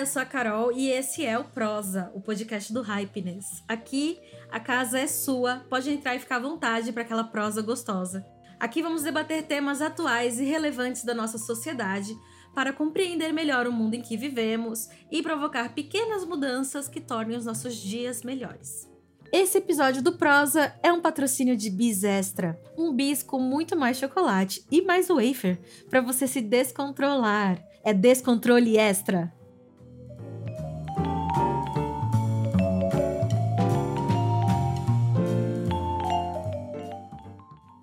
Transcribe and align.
eu 0.00 0.06
sou 0.06 0.22
a 0.22 0.24
Carol 0.24 0.72
e 0.72 0.88
esse 0.88 1.26
é 1.26 1.38
o 1.38 1.44
Prosa, 1.44 2.10
o 2.14 2.22
podcast 2.22 2.72
do 2.72 2.80
Hypeness. 2.80 3.62
Aqui 3.68 4.18
a 4.50 4.58
casa 4.58 4.98
é 4.98 5.06
sua, 5.06 5.56
pode 5.68 5.90
entrar 5.90 6.16
e 6.16 6.18
ficar 6.18 6.36
à 6.36 6.40
vontade 6.40 6.90
para 6.90 7.02
aquela 7.02 7.24
prosa 7.24 7.60
gostosa. 7.60 8.24
Aqui 8.58 8.80
vamos 8.80 9.02
debater 9.02 9.42
temas 9.42 9.82
atuais 9.82 10.40
e 10.40 10.44
relevantes 10.44 11.04
da 11.04 11.12
nossa 11.12 11.36
sociedade 11.36 12.16
para 12.54 12.72
compreender 12.72 13.30
melhor 13.30 13.66
o 13.66 13.72
mundo 13.72 13.92
em 13.92 14.00
que 14.00 14.16
vivemos 14.16 14.88
e 15.10 15.22
provocar 15.22 15.74
pequenas 15.74 16.24
mudanças 16.24 16.88
que 16.88 17.00
tornem 17.00 17.36
os 17.36 17.44
nossos 17.44 17.76
dias 17.76 18.22
melhores. 18.22 18.88
Esse 19.30 19.58
episódio 19.58 20.02
do 20.02 20.16
Prosa 20.16 20.74
é 20.82 20.90
um 20.90 21.02
patrocínio 21.02 21.58
de 21.58 21.68
Bis 21.68 22.04
Extra, 22.04 22.58
um 22.74 22.94
bis 22.94 23.22
com 23.22 23.38
muito 23.38 23.76
mais 23.76 23.98
chocolate 23.98 24.64
e 24.70 24.80
mais 24.80 25.08
wafer 25.08 25.60
para 25.90 26.00
você 26.00 26.26
se 26.26 26.40
descontrolar. 26.40 27.62
É 27.84 27.92
descontrole 27.92 28.78
extra. 28.78 29.30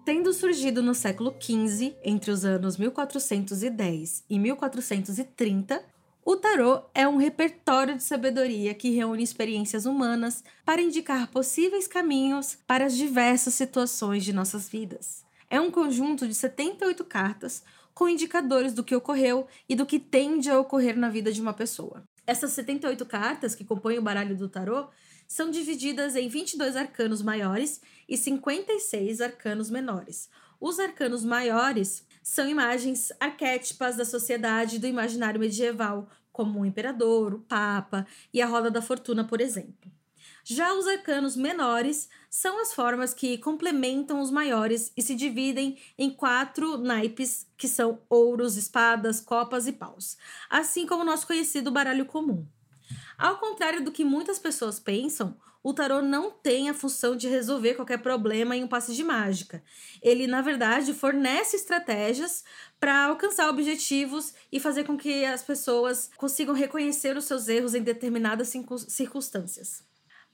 Tendo 0.08 0.32
surgido 0.32 0.82
no 0.82 0.96
século 0.96 1.36
XV, 1.38 1.94
entre 2.02 2.32
os 2.32 2.46
anos 2.46 2.78
1410 2.78 4.24
e 4.30 4.40
1430, 4.40 5.84
o 6.24 6.38
tarô 6.38 6.82
é 6.94 7.06
um 7.06 7.18
repertório 7.18 7.94
de 7.94 8.04
sabedoria 8.04 8.74
que 8.74 8.92
reúne 8.92 9.22
experiências 9.22 9.86
humanas 9.86 10.46
para 10.64 10.82
indicar 10.82 11.28
possíveis 11.28 11.90
caminhos 11.90 12.58
para 12.66 12.86
as 12.86 12.96
diversas 12.96 13.56
situações 13.56 14.24
de 14.24 14.32
nossas 14.32 14.70
vidas. 14.70 15.26
É 15.50 15.60
um 15.60 15.70
conjunto 15.70 16.26
de 16.26 16.34
78 16.34 17.04
cartas 17.04 17.62
com 17.94 18.08
indicadores 18.08 18.72
do 18.72 18.86
que 18.86 18.96
ocorreu 18.96 19.46
e 19.68 19.76
do 19.76 19.86
que 19.86 20.00
tende 20.00 20.50
a 20.50 20.58
ocorrer 20.58 20.98
na 20.98 21.10
vida 21.10 21.34
de 21.34 21.42
uma 21.42 21.52
pessoa. 21.52 22.02
Essas 22.26 22.54
78 22.54 23.06
cartas 23.06 23.56
que 23.56 23.66
compõem 23.66 23.98
o 23.98 24.02
baralho 24.02 24.38
do 24.38 24.48
tarô 24.48 24.88
são 25.28 25.52
divididas 25.52 26.16
em 26.16 26.30
22 26.30 26.76
arcanos 26.76 27.22
maiores 27.22 27.82
e 28.08 28.16
56 28.16 29.22
arcanos 29.22 29.70
menores. 29.70 30.30
Os 30.60 30.80
arcanos 30.80 31.24
maiores 31.26 32.06
são 32.24 32.48
imagens 32.48 33.12
arquétipas 33.20 33.96
da 33.96 34.06
sociedade 34.06 34.80
do 34.80 34.88
imaginário 34.88 35.40
medieval, 35.40 36.10
como 36.32 36.62
o 36.62 36.66
imperador, 36.66 37.34
o 37.34 37.40
papa 37.40 38.06
e 38.34 38.42
a 38.42 38.48
roda 38.48 38.72
da 38.72 38.82
fortuna, 38.82 39.24
por 39.24 39.42
exemplo. 39.42 39.92
Já 40.44 40.74
os 40.74 40.88
arcanos 40.88 41.36
menores 41.36 42.08
são 42.30 42.62
as 42.62 42.74
formas 42.74 43.14
que 43.14 43.38
complementam 43.38 44.22
os 44.22 44.32
maiores 44.32 44.94
e 44.96 45.02
se 45.02 45.14
dividem 45.14 45.78
em 45.98 46.10
quatro 46.10 46.78
naipes, 46.78 47.46
que 47.58 47.68
são 47.68 48.00
ouros, 48.10 48.56
espadas, 48.56 49.20
copas 49.20 49.68
e 49.68 49.74
paus, 49.74 50.16
assim 50.50 50.86
como 50.86 51.02
o 51.02 51.06
nosso 51.06 51.28
conhecido 51.28 51.70
baralho 51.70 52.06
comum. 52.06 52.48
Ao 53.18 53.40
contrário 53.40 53.84
do 53.84 53.92
que 53.92 54.06
muitas 54.06 54.38
pessoas 54.38 54.80
pensam, 54.80 55.36
o 55.64 55.74
tarô 55.74 56.02
não 56.02 56.32
tem 56.32 56.70
a 56.70 56.74
função 56.74 57.16
de 57.16 57.28
resolver 57.28 57.74
qualquer 57.74 57.98
problema 58.02 58.56
em 58.56 58.64
um 58.64 58.68
passe 58.68 58.94
de 58.94 59.04
mágica. 59.04 59.64
Ele, 60.02 60.28
na 60.28 60.42
verdade, 60.42 60.94
fornece 60.94 61.56
estratégias 61.56 62.44
para 62.80 63.06
alcançar 63.06 63.50
objetivos 63.50 64.34
e 64.52 64.60
fazer 64.60 64.84
com 64.84 64.96
que 64.96 65.26
as 65.26 65.44
pessoas 65.44 66.10
consigam 66.16 66.54
reconhecer 66.54 67.18
os 67.18 67.26
seus 67.26 67.48
erros 67.48 67.74
em 67.74 67.82
determinadas 67.82 68.54
circunstâncias. 68.88 69.84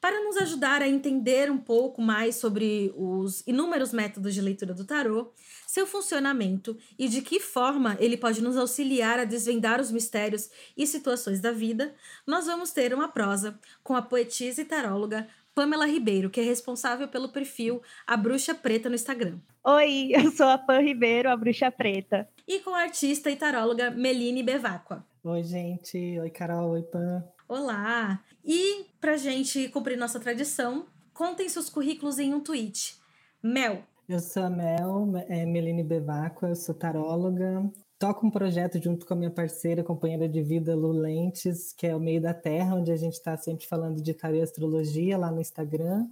Para 0.03 0.21
nos 0.21 0.35
ajudar 0.35 0.81
a 0.81 0.89
entender 0.89 1.49
um 1.49 1.57
pouco 1.57 2.01
mais 2.01 2.35
sobre 2.35 2.93
os 2.93 3.41
inúmeros 3.47 3.93
métodos 3.93 4.33
de 4.33 4.41
leitura 4.41 4.73
do 4.73 4.83
tarô, 4.83 5.31
seu 5.65 5.87
funcionamento 5.87 6.77
e 6.99 7.07
de 7.07 7.21
que 7.21 7.39
forma 7.39 7.95
ele 8.01 8.17
pode 8.17 8.43
nos 8.43 8.57
auxiliar 8.57 9.17
a 9.17 9.23
desvendar 9.23 9.79
os 9.79 9.91
mistérios 9.91 10.49
e 10.75 10.85
situações 10.85 11.39
da 11.39 11.53
vida, 11.53 11.95
nós 12.27 12.47
vamos 12.47 12.73
ter 12.73 12.93
uma 12.93 13.07
prosa 13.07 13.57
com 13.81 13.95
a 13.95 14.01
poetisa 14.01 14.61
e 14.61 14.65
taróloga 14.65 15.25
Pamela 15.55 15.85
Ribeiro, 15.85 16.29
que 16.29 16.41
é 16.41 16.43
responsável 16.43 17.07
pelo 17.07 17.29
perfil 17.29 17.81
A 18.05 18.17
Bruxa 18.17 18.53
Preta 18.53 18.89
no 18.89 18.95
Instagram. 18.95 19.39
Oi, 19.63 20.09
eu 20.21 20.31
sou 20.31 20.47
a 20.47 20.57
Pam 20.57 20.81
Ribeiro, 20.81 21.29
a 21.29 21.37
Bruxa 21.37 21.71
Preta. 21.71 22.27
E 22.45 22.59
com 22.59 22.75
a 22.75 22.81
artista 22.81 23.31
e 23.31 23.37
taróloga 23.37 23.89
Meline 23.89 24.43
Bevacqua. 24.43 25.05
Oi, 25.23 25.43
gente. 25.43 26.19
Oi, 26.19 26.29
Carol. 26.29 26.71
Oi, 26.71 26.81
Pam. 26.81 27.23
Olá! 27.47 28.23
E 28.43 28.85
pra 29.01 29.17
gente 29.17 29.67
cumprir 29.67 29.97
nossa 29.97 30.17
tradição, 30.17 30.85
contem 31.13 31.49
seus 31.49 31.69
currículos 31.69 32.17
em 32.17 32.33
um 32.33 32.39
tweet. 32.39 32.95
Mel. 33.43 33.83
Eu 34.07 34.19
sou 34.19 34.43
a 34.43 34.49
Mel, 34.49 35.11
é 35.27 35.45
Meline 35.45 35.83
Bevacqua, 35.83 36.47
eu 36.47 36.55
sou 36.55 36.73
taróloga. 36.73 37.69
Toco 37.99 38.25
um 38.25 38.31
projeto 38.31 38.81
junto 38.81 39.05
com 39.05 39.13
a 39.13 39.17
minha 39.17 39.29
parceira, 39.29 39.83
companheira 39.83 40.27
de 40.27 40.41
vida, 40.41 40.73
Lu 40.73 40.93
Lentes, 40.93 41.73
que 41.73 41.85
é 41.85 41.93
o 41.93 41.99
Meio 41.99 42.21
da 42.21 42.33
Terra, 42.33 42.75
onde 42.75 42.91
a 42.93 42.95
gente 42.95 43.13
está 43.13 43.35
sempre 43.37 43.67
falando 43.67 44.01
de 44.01 44.13
tarô 44.13 44.35
e 44.35 44.41
astrologia 44.41 45.17
lá 45.17 45.29
no 45.29 45.41
Instagram. 45.41 46.07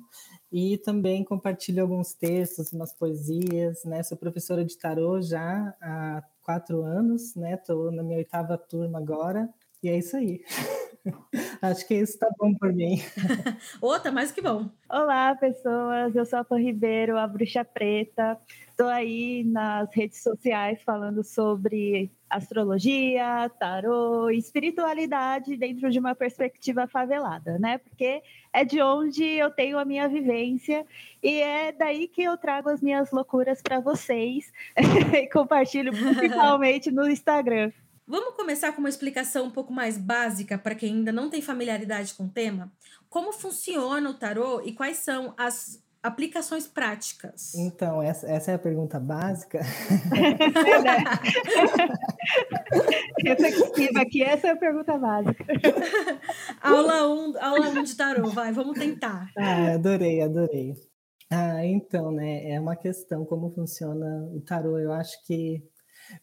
E 0.51 0.77
também 0.79 1.23
compartilho 1.23 1.81
alguns 1.81 2.13
textos, 2.13 2.73
umas 2.73 2.93
poesias, 2.93 3.85
né? 3.85 4.03
Sou 4.03 4.17
professora 4.17 4.65
de 4.65 4.77
tarô 4.77 5.21
já 5.21 5.73
há 5.81 6.21
quatro 6.41 6.83
anos, 6.83 7.35
né? 7.35 7.53
Estou 7.53 7.89
na 7.89 8.03
minha 8.03 8.17
oitava 8.17 8.57
turma 8.57 8.99
agora. 8.99 9.49
E 9.81 9.87
é 9.89 9.97
isso 9.97 10.17
aí. 10.17 10.43
Acho 11.61 11.87
que 11.87 11.95
isso 11.95 12.17
tá 12.17 12.29
bom 12.37 12.53
por 12.53 12.71
mim. 12.71 13.01
Ô, 13.81 13.99
tá 13.99 14.11
mais 14.11 14.31
que 14.31 14.41
bom. 14.41 14.69
Olá, 14.89 15.35
pessoas. 15.35 16.15
Eu 16.15 16.25
sou 16.25 16.39
a 16.39 16.43
Pan 16.43 16.59
Ribeiro, 16.59 17.17
a 17.17 17.27
Bruxa 17.27 17.63
Preta. 17.65 18.37
Estou 18.69 18.87
aí 18.87 19.43
nas 19.43 19.93
redes 19.93 20.21
sociais 20.21 20.81
falando 20.83 21.23
sobre 21.23 22.11
astrologia, 22.29 23.51
tarô, 23.59 24.29
espiritualidade 24.29 25.57
dentro 25.57 25.89
de 25.89 25.99
uma 25.99 26.15
perspectiva 26.15 26.87
favelada, 26.87 27.59
né? 27.59 27.77
Porque 27.79 28.21
é 28.53 28.63
de 28.63 28.81
onde 28.81 29.23
eu 29.23 29.51
tenho 29.51 29.77
a 29.77 29.85
minha 29.85 30.07
vivência 30.07 30.85
e 31.21 31.41
é 31.41 31.71
daí 31.71 32.07
que 32.07 32.23
eu 32.23 32.37
trago 32.37 32.69
as 32.69 32.81
minhas 32.81 33.11
loucuras 33.11 33.61
para 33.61 33.79
vocês 33.79 34.51
e 35.13 35.27
compartilho 35.27 35.91
principalmente 35.91 36.89
no 36.89 37.07
Instagram. 37.09 37.71
Vamos 38.11 38.35
começar 38.35 38.73
com 38.73 38.79
uma 38.79 38.89
explicação 38.89 39.45
um 39.45 39.49
pouco 39.49 39.71
mais 39.71 39.97
básica 39.97 40.57
para 40.57 40.75
quem 40.75 40.95
ainda 40.95 41.13
não 41.13 41.29
tem 41.29 41.41
familiaridade 41.41 42.13
com 42.13 42.25
o 42.25 42.29
tema? 42.29 42.69
Como 43.09 43.31
funciona 43.31 44.09
o 44.09 44.13
tarô 44.13 44.61
e 44.65 44.73
quais 44.73 44.97
são 44.97 45.33
as 45.37 45.81
aplicações 46.03 46.67
práticas? 46.67 47.55
Então, 47.55 48.03
essa, 48.03 48.29
essa 48.29 48.51
é 48.51 48.55
a 48.55 48.59
pergunta 48.59 48.99
básica. 48.99 49.61
Reflexiva 53.23 54.01
aqui, 54.01 54.21
essa 54.21 54.47
é 54.47 54.51
a 54.51 54.57
pergunta 54.57 54.97
básica. 54.97 55.45
aula 56.61 57.07
1 57.07 57.13
um, 57.13 57.33
aula 57.39 57.69
um 57.69 57.81
de 57.81 57.95
tarô, 57.95 58.27
vai, 58.27 58.51
vamos 58.51 58.77
tentar. 58.77 59.31
Ah, 59.37 59.75
adorei, 59.75 60.21
adorei. 60.21 60.73
Ah, 61.29 61.65
então, 61.65 62.11
né, 62.11 62.51
é 62.51 62.59
uma 62.59 62.75
questão 62.75 63.23
como 63.23 63.53
funciona 63.55 64.27
o 64.33 64.41
tarô. 64.41 64.77
Eu 64.77 64.91
acho 64.91 65.25
que 65.25 65.63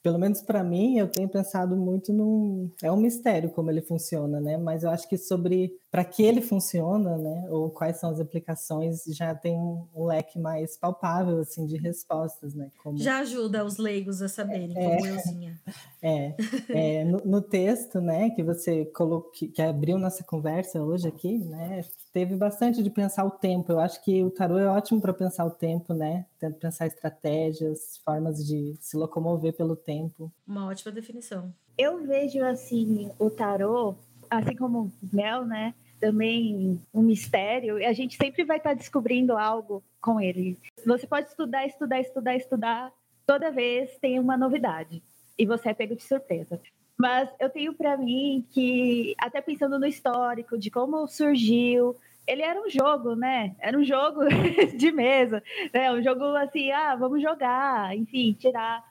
pelo 0.02 0.18
menos 0.18 0.42
para 0.42 0.62
mim, 0.62 0.98
eu 0.98 1.08
tenho 1.08 1.28
pensado 1.28 1.76
muito 1.76 2.12
num. 2.12 2.70
É 2.82 2.90
um 2.90 2.96
mistério 2.96 3.50
como 3.50 3.70
ele 3.70 3.82
funciona, 3.82 4.40
né? 4.40 4.56
Mas 4.56 4.82
eu 4.82 4.90
acho 4.90 5.08
que 5.08 5.16
sobre 5.16 5.72
para 5.90 6.04
que 6.04 6.22
ele 6.22 6.42
funciona, 6.42 7.16
né? 7.16 7.46
Ou 7.48 7.70
quais 7.70 7.98
são 7.98 8.10
as 8.10 8.20
aplicações, 8.20 9.04
já 9.08 9.34
tem 9.34 9.56
um 9.56 10.04
leque 10.04 10.38
mais 10.38 10.76
palpável, 10.76 11.40
assim, 11.40 11.64
de 11.64 11.78
respostas, 11.78 12.54
né? 12.54 12.70
Como... 12.82 12.98
Já 12.98 13.20
ajuda 13.20 13.64
os 13.64 13.78
leigos 13.78 14.20
a 14.20 14.28
saberem, 14.28 14.76
é, 14.76 14.96
como 14.96 15.06
euzinha. 15.06 15.58
É, 16.02 16.34
é 16.68 17.04
no, 17.04 17.18
no, 17.24 17.40
texto, 17.40 18.00
né, 18.00 18.30
que 18.30 18.42
você 18.42 18.84
colocou, 18.86 19.30
que, 19.30 19.48
que 19.48 19.62
abriu 19.62 19.98
nossa 19.98 20.22
conversa 20.22 20.82
hoje 20.82 21.08
aqui, 21.08 21.38
né? 21.38 21.84
Teve 22.12 22.36
bastante 22.36 22.82
de 22.82 22.90
pensar 22.90 23.24
o 23.24 23.30
tempo. 23.30 23.72
Eu 23.72 23.80
acho 23.80 24.02
que 24.02 24.24
o 24.24 24.30
tarô 24.30 24.58
é 24.58 24.66
ótimo 24.66 25.00
para 25.00 25.12
pensar 25.12 25.44
o 25.44 25.50
tempo, 25.50 25.92
né? 25.92 26.26
Tento 26.38 26.58
pensar 26.58 26.86
estratégias, 26.86 27.98
formas 28.04 28.44
de 28.46 28.74
se 28.80 28.96
locomover 28.96 29.52
pelo 29.52 29.76
tempo. 29.76 30.32
Uma 30.46 30.66
ótima 30.66 30.92
definição. 30.92 31.52
Eu 31.76 32.04
vejo 32.06 32.42
assim 32.44 33.10
o 33.18 33.30
tarô 33.30 33.94
assim 34.30 34.54
como 34.56 34.92
Mel, 35.12 35.44
né? 35.44 35.74
Também 36.00 36.80
um 36.94 37.02
mistério, 37.02 37.78
e 37.78 37.84
a 37.84 37.92
gente 37.92 38.16
sempre 38.16 38.44
vai 38.44 38.58
estar 38.58 38.74
descobrindo 38.74 39.36
algo 39.36 39.82
com 40.00 40.20
ele. 40.20 40.56
Você 40.86 41.06
pode 41.06 41.28
estudar, 41.28 41.66
estudar, 41.66 42.00
estudar, 42.00 42.36
estudar, 42.36 42.92
toda 43.26 43.50
vez 43.50 43.98
tem 43.98 44.18
uma 44.18 44.36
novidade 44.36 45.02
e 45.36 45.44
você 45.44 45.70
é 45.70 45.74
pego 45.74 45.96
de 45.96 46.02
surpresa. 46.02 46.60
Mas 46.98 47.30
eu 47.38 47.48
tenho 47.48 47.72
para 47.72 47.96
mim 47.96 48.44
que, 48.50 49.14
até 49.18 49.40
pensando 49.40 49.78
no 49.78 49.86
histórico, 49.86 50.58
de 50.58 50.68
como 50.68 51.06
surgiu, 51.06 51.94
ele 52.26 52.42
era 52.42 52.60
um 52.60 52.68
jogo, 52.68 53.14
né? 53.14 53.54
Era 53.60 53.78
um 53.78 53.84
jogo 53.84 54.20
de 54.76 54.90
mesa, 54.90 55.42
né? 55.72 55.92
Um 55.92 56.02
jogo 56.02 56.24
assim, 56.36 56.70
ah, 56.72 56.96
vamos 56.96 57.22
jogar, 57.22 57.96
enfim, 57.96 58.34
tirar. 58.38 58.84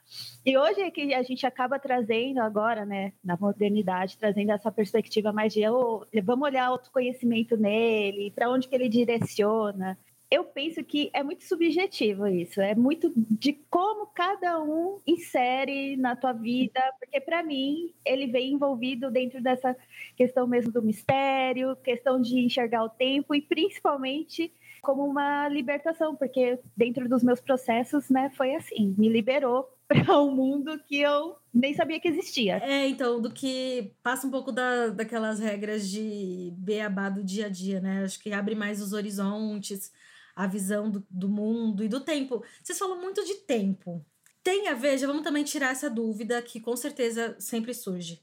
E 0.45 0.57
hoje 0.57 0.81
é 0.81 0.89
que 0.89 1.13
a 1.13 1.21
gente 1.21 1.45
acaba 1.45 1.77
trazendo 1.77 2.39
agora, 2.39 2.85
né, 2.85 3.11
na 3.23 3.37
modernidade, 3.37 4.17
trazendo 4.17 4.51
essa 4.51 4.71
perspectiva 4.71 5.33
mais 5.33 5.53
de 5.53 5.67
oh, 5.67 6.05
vamos 6.23 6.47
olhar 6.47 6.69
o 6.69 6.73
autoconhecimento 6.73 7.57
nele, 7.57 8.31
para 8.31 8.49
onde 8.49 8.67
que 8.67 8.75
ele 8.75 8.89
direciona. 8.89 9.97
Eu 10.29 10.43
penso 10.43 10.83
que 10.83 11.09
é 11.13 11.23
muito 11.23 11.43
subjetivo 11.45 12.27
isso, 12.27 12.59
é 12.59 12.75
muito 12.75 13.11
de 13.15 13.53
como 13.69 14.07
cada 14.07 14.61
um 14.61 14.99
insere 15.07 15.95
na 15.95 16.15
tua 16.15 16.33
vida, 16.33 16.81
porque 16.99 17.21
para 17.21 17.41
mim 17.43 17.93
ele 18.03 18.27
vem 18.27 18.53
envolvido 18.53 19.09
dentro 19.09 19.41
dessa 19.41 19.75
questão 20.15 20.45
mesmo 20.45 20.71
do 20.71 20.81
mistério, 20.81 21.77
questão 21.77 22.21
de 22.21 22.39
enxergar 22.39 22.83
o 22.83 22.89
tempo 22.89 23.33
e 23.33 23.41
principalmente 23.41 24.51
como 24.81 25.05
uma 25.05 25.47
libertação, 25.49 26.15
porque 26.15 26.59
dentro 26.75 27.07
dos 27.09 27.23
meus 27.23 27.39
processos, 27.39 28.09
né, 28.09 28.31
foi 28.35 28.55
assim, 28.55 28.95
me 28.97 29.09
liberou 29.09 29.67
para 29.87 30.19
um 30.21 30.31
mundo 30.31 30.79
que 30.87 30.99
eu 30.99 31.37
nem 31.53 31.73
sabia 31.73 31.99
que 31.99 32.07
existia. 32.07 32.57
É, 32.57 32.87
então, 32.87 33.21
do 33.21 33.31
que 33.31 33.93
passa 34.03 34.27
um 34.27 34.31
pouco 34.31 34.51
da, 34.51 34.89
daquelas 34.89 35.39
regras 35.39 35.89
de 35.89 36.53
beabá 36.57 37.09
do 37.09 37.23
dia 37.23 37.45
a 37.45 37.49
dia, 37.49 37.79
né? 37.79 38.03
Acho 38.03 38.19
que 38.19 38.33
abre 38.33 38.53
mais 38.53 38.81
os 38.81 38.91
horizontes, 38.91 39.91
a 40.37 40.45
visão 40.45 40.91
do, 40.91 41.03
do 41.09 41.27
mundo 41.27 41.83
e 41.83 41.87
do 41.87 41.99
tempo. 41.99 42.43
Vocês 42.61 42.77
falam 42.77 43.01
muito 43.01 43.25
de 43.25 43.33
tempo. 43.37 44.05
Tem 44.43 44.67
a 44.67 44.75
ver, 44.75 44.99
já 44.99 45.07
vamos 45.07 45.23
também 45.23 45.43
tirar 45.43 45.71
essa 45.71 45.89
dúvida 45.89 46.39
que 46.43 46.59
com 46.59 46.75
certeza 46.77 47.35
sempre 47.39 47.73
surge. 47.73 48.21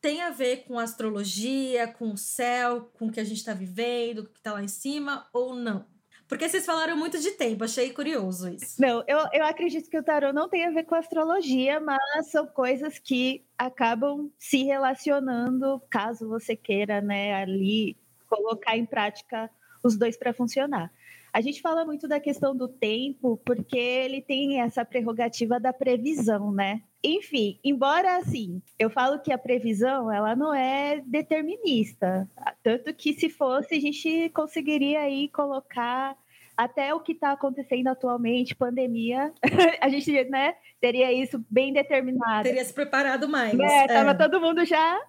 Tem 0.00 0.22
a 0.22 0.30
ver 0.30 0.64
com 0.64 0.78
astrologia, 0.78 1.88
com 1.88 2.12
o 2.12 2.16
céu, 2.16 2.92
com 2.94 3.06
o 3.06 3.10
que 3.12 3.18
a 3.18 3.24
gente 3.24 3.38
está 3.38 3.52
vivendo, 3.52 4.20
o 4.20 4.26
que 4.26 4.38
está 4.38 4.52
lá 4.52 4.62
em 4.62 4.68
cima 4.68 5.28
ou 5.32 5.54
não? 5.54 5.84
Porque 6.28 6.48
vocês 6.48 6.64
falaram 6.64 6.96
muito 6.96 7.18
de 7.18 7.32
tempo, 7.32 7.64
achei 7.64 7.92
curioso 7.92 8.48
isso. 8.48 8.80
Não, 8.80 9.04
eu, 9.06 9.18
eu 9.32 9.44
acredito 9.44 9.90
que 9.90 9.98
o 9.98 10.02
tarô 10.02 10.32
não 10.32 10.48
tem 10.48 10.64
a 10.64 10.70
ver 10.70 10.84
com 10.84 10.94
astrologia, 10.94 11.80
mas 11.80 12.30
são 12.30 12.46
coisas 12.46 12.98
que 12.98 13.44
acabam 13.58 14.30
se 14.38 14.62
relacionando, 14.62 15.82
caso 15.90 16.28
você 16.28 16.54
queira, 16.56 17.00
né, 17.00 17.34
ali 17.34 17.96
colocar 18.28 18.76
em 18.76 18.86
prática 18.86 19.50
os 19.82 19.96
dois 19.96 20.16
para 20.16 20.32
funcionar. 20.32 20.90
A 21.32 21.40
gente 21.40 21.62
fala 21.62 21.84
muito 21.84 22.06
da 22.06 22.20
questão 22.20 22.54
do 22.54 22.68
tempo, 22.68 23.40
porque 23.44 23.78
ele 23.78 24.20
tem 24.20 24.60
essa 24.60 24.84
prerrogativa 24.84 25.58
da 25.58 25.72
previsão, 25.72 26.52
né? 26.52 26.82
Enfim, 27.02 27.58
embora 27.64 28.18
assim, 28.18 28.60
eu 28.78 28.90
falo 28.90 29.18
que 29.18 29.32
a 29.32 29.38
previsão 29.38 30.12
ela 30.12 30.36
não 30.36 30.54
é 30.54 31.00
determinista, 31.06 32.30
tanto 32.62 32.94
que 32.94 33.14
se 33.14 33.30
fosse 33.30 33.74
a 33.74 33.80
gente 33.80 34.28
conseguiria 34.28 35.00
aí 35.00 35.28
colocar 35.28 36.16
até 36.56 36.94
o 36.94 37.00
que 37.00 37.12
está 37.12 37.32
acontecendo 37.32 37.88
atualmente, 37.88 38.54
pandemia, 38.54 39.32
a 39.80 39.88
gente 39.88 40.24
né, 40.24 40.54
teria 40.80 41.12
isso 41.12 41.44
bem 41.50 41.72
determinado. 41.72 42.42
Teria 42.42 42.64
se 42.64 42.72
preparado 42.72 43.28
mais. 43.28 43.58
É, 43.58 43.86
tava 43.86 44.10
é. 44.10 44.14
todo 44.14 44.40
mundo 44.40 44.64
já 44.64 45.00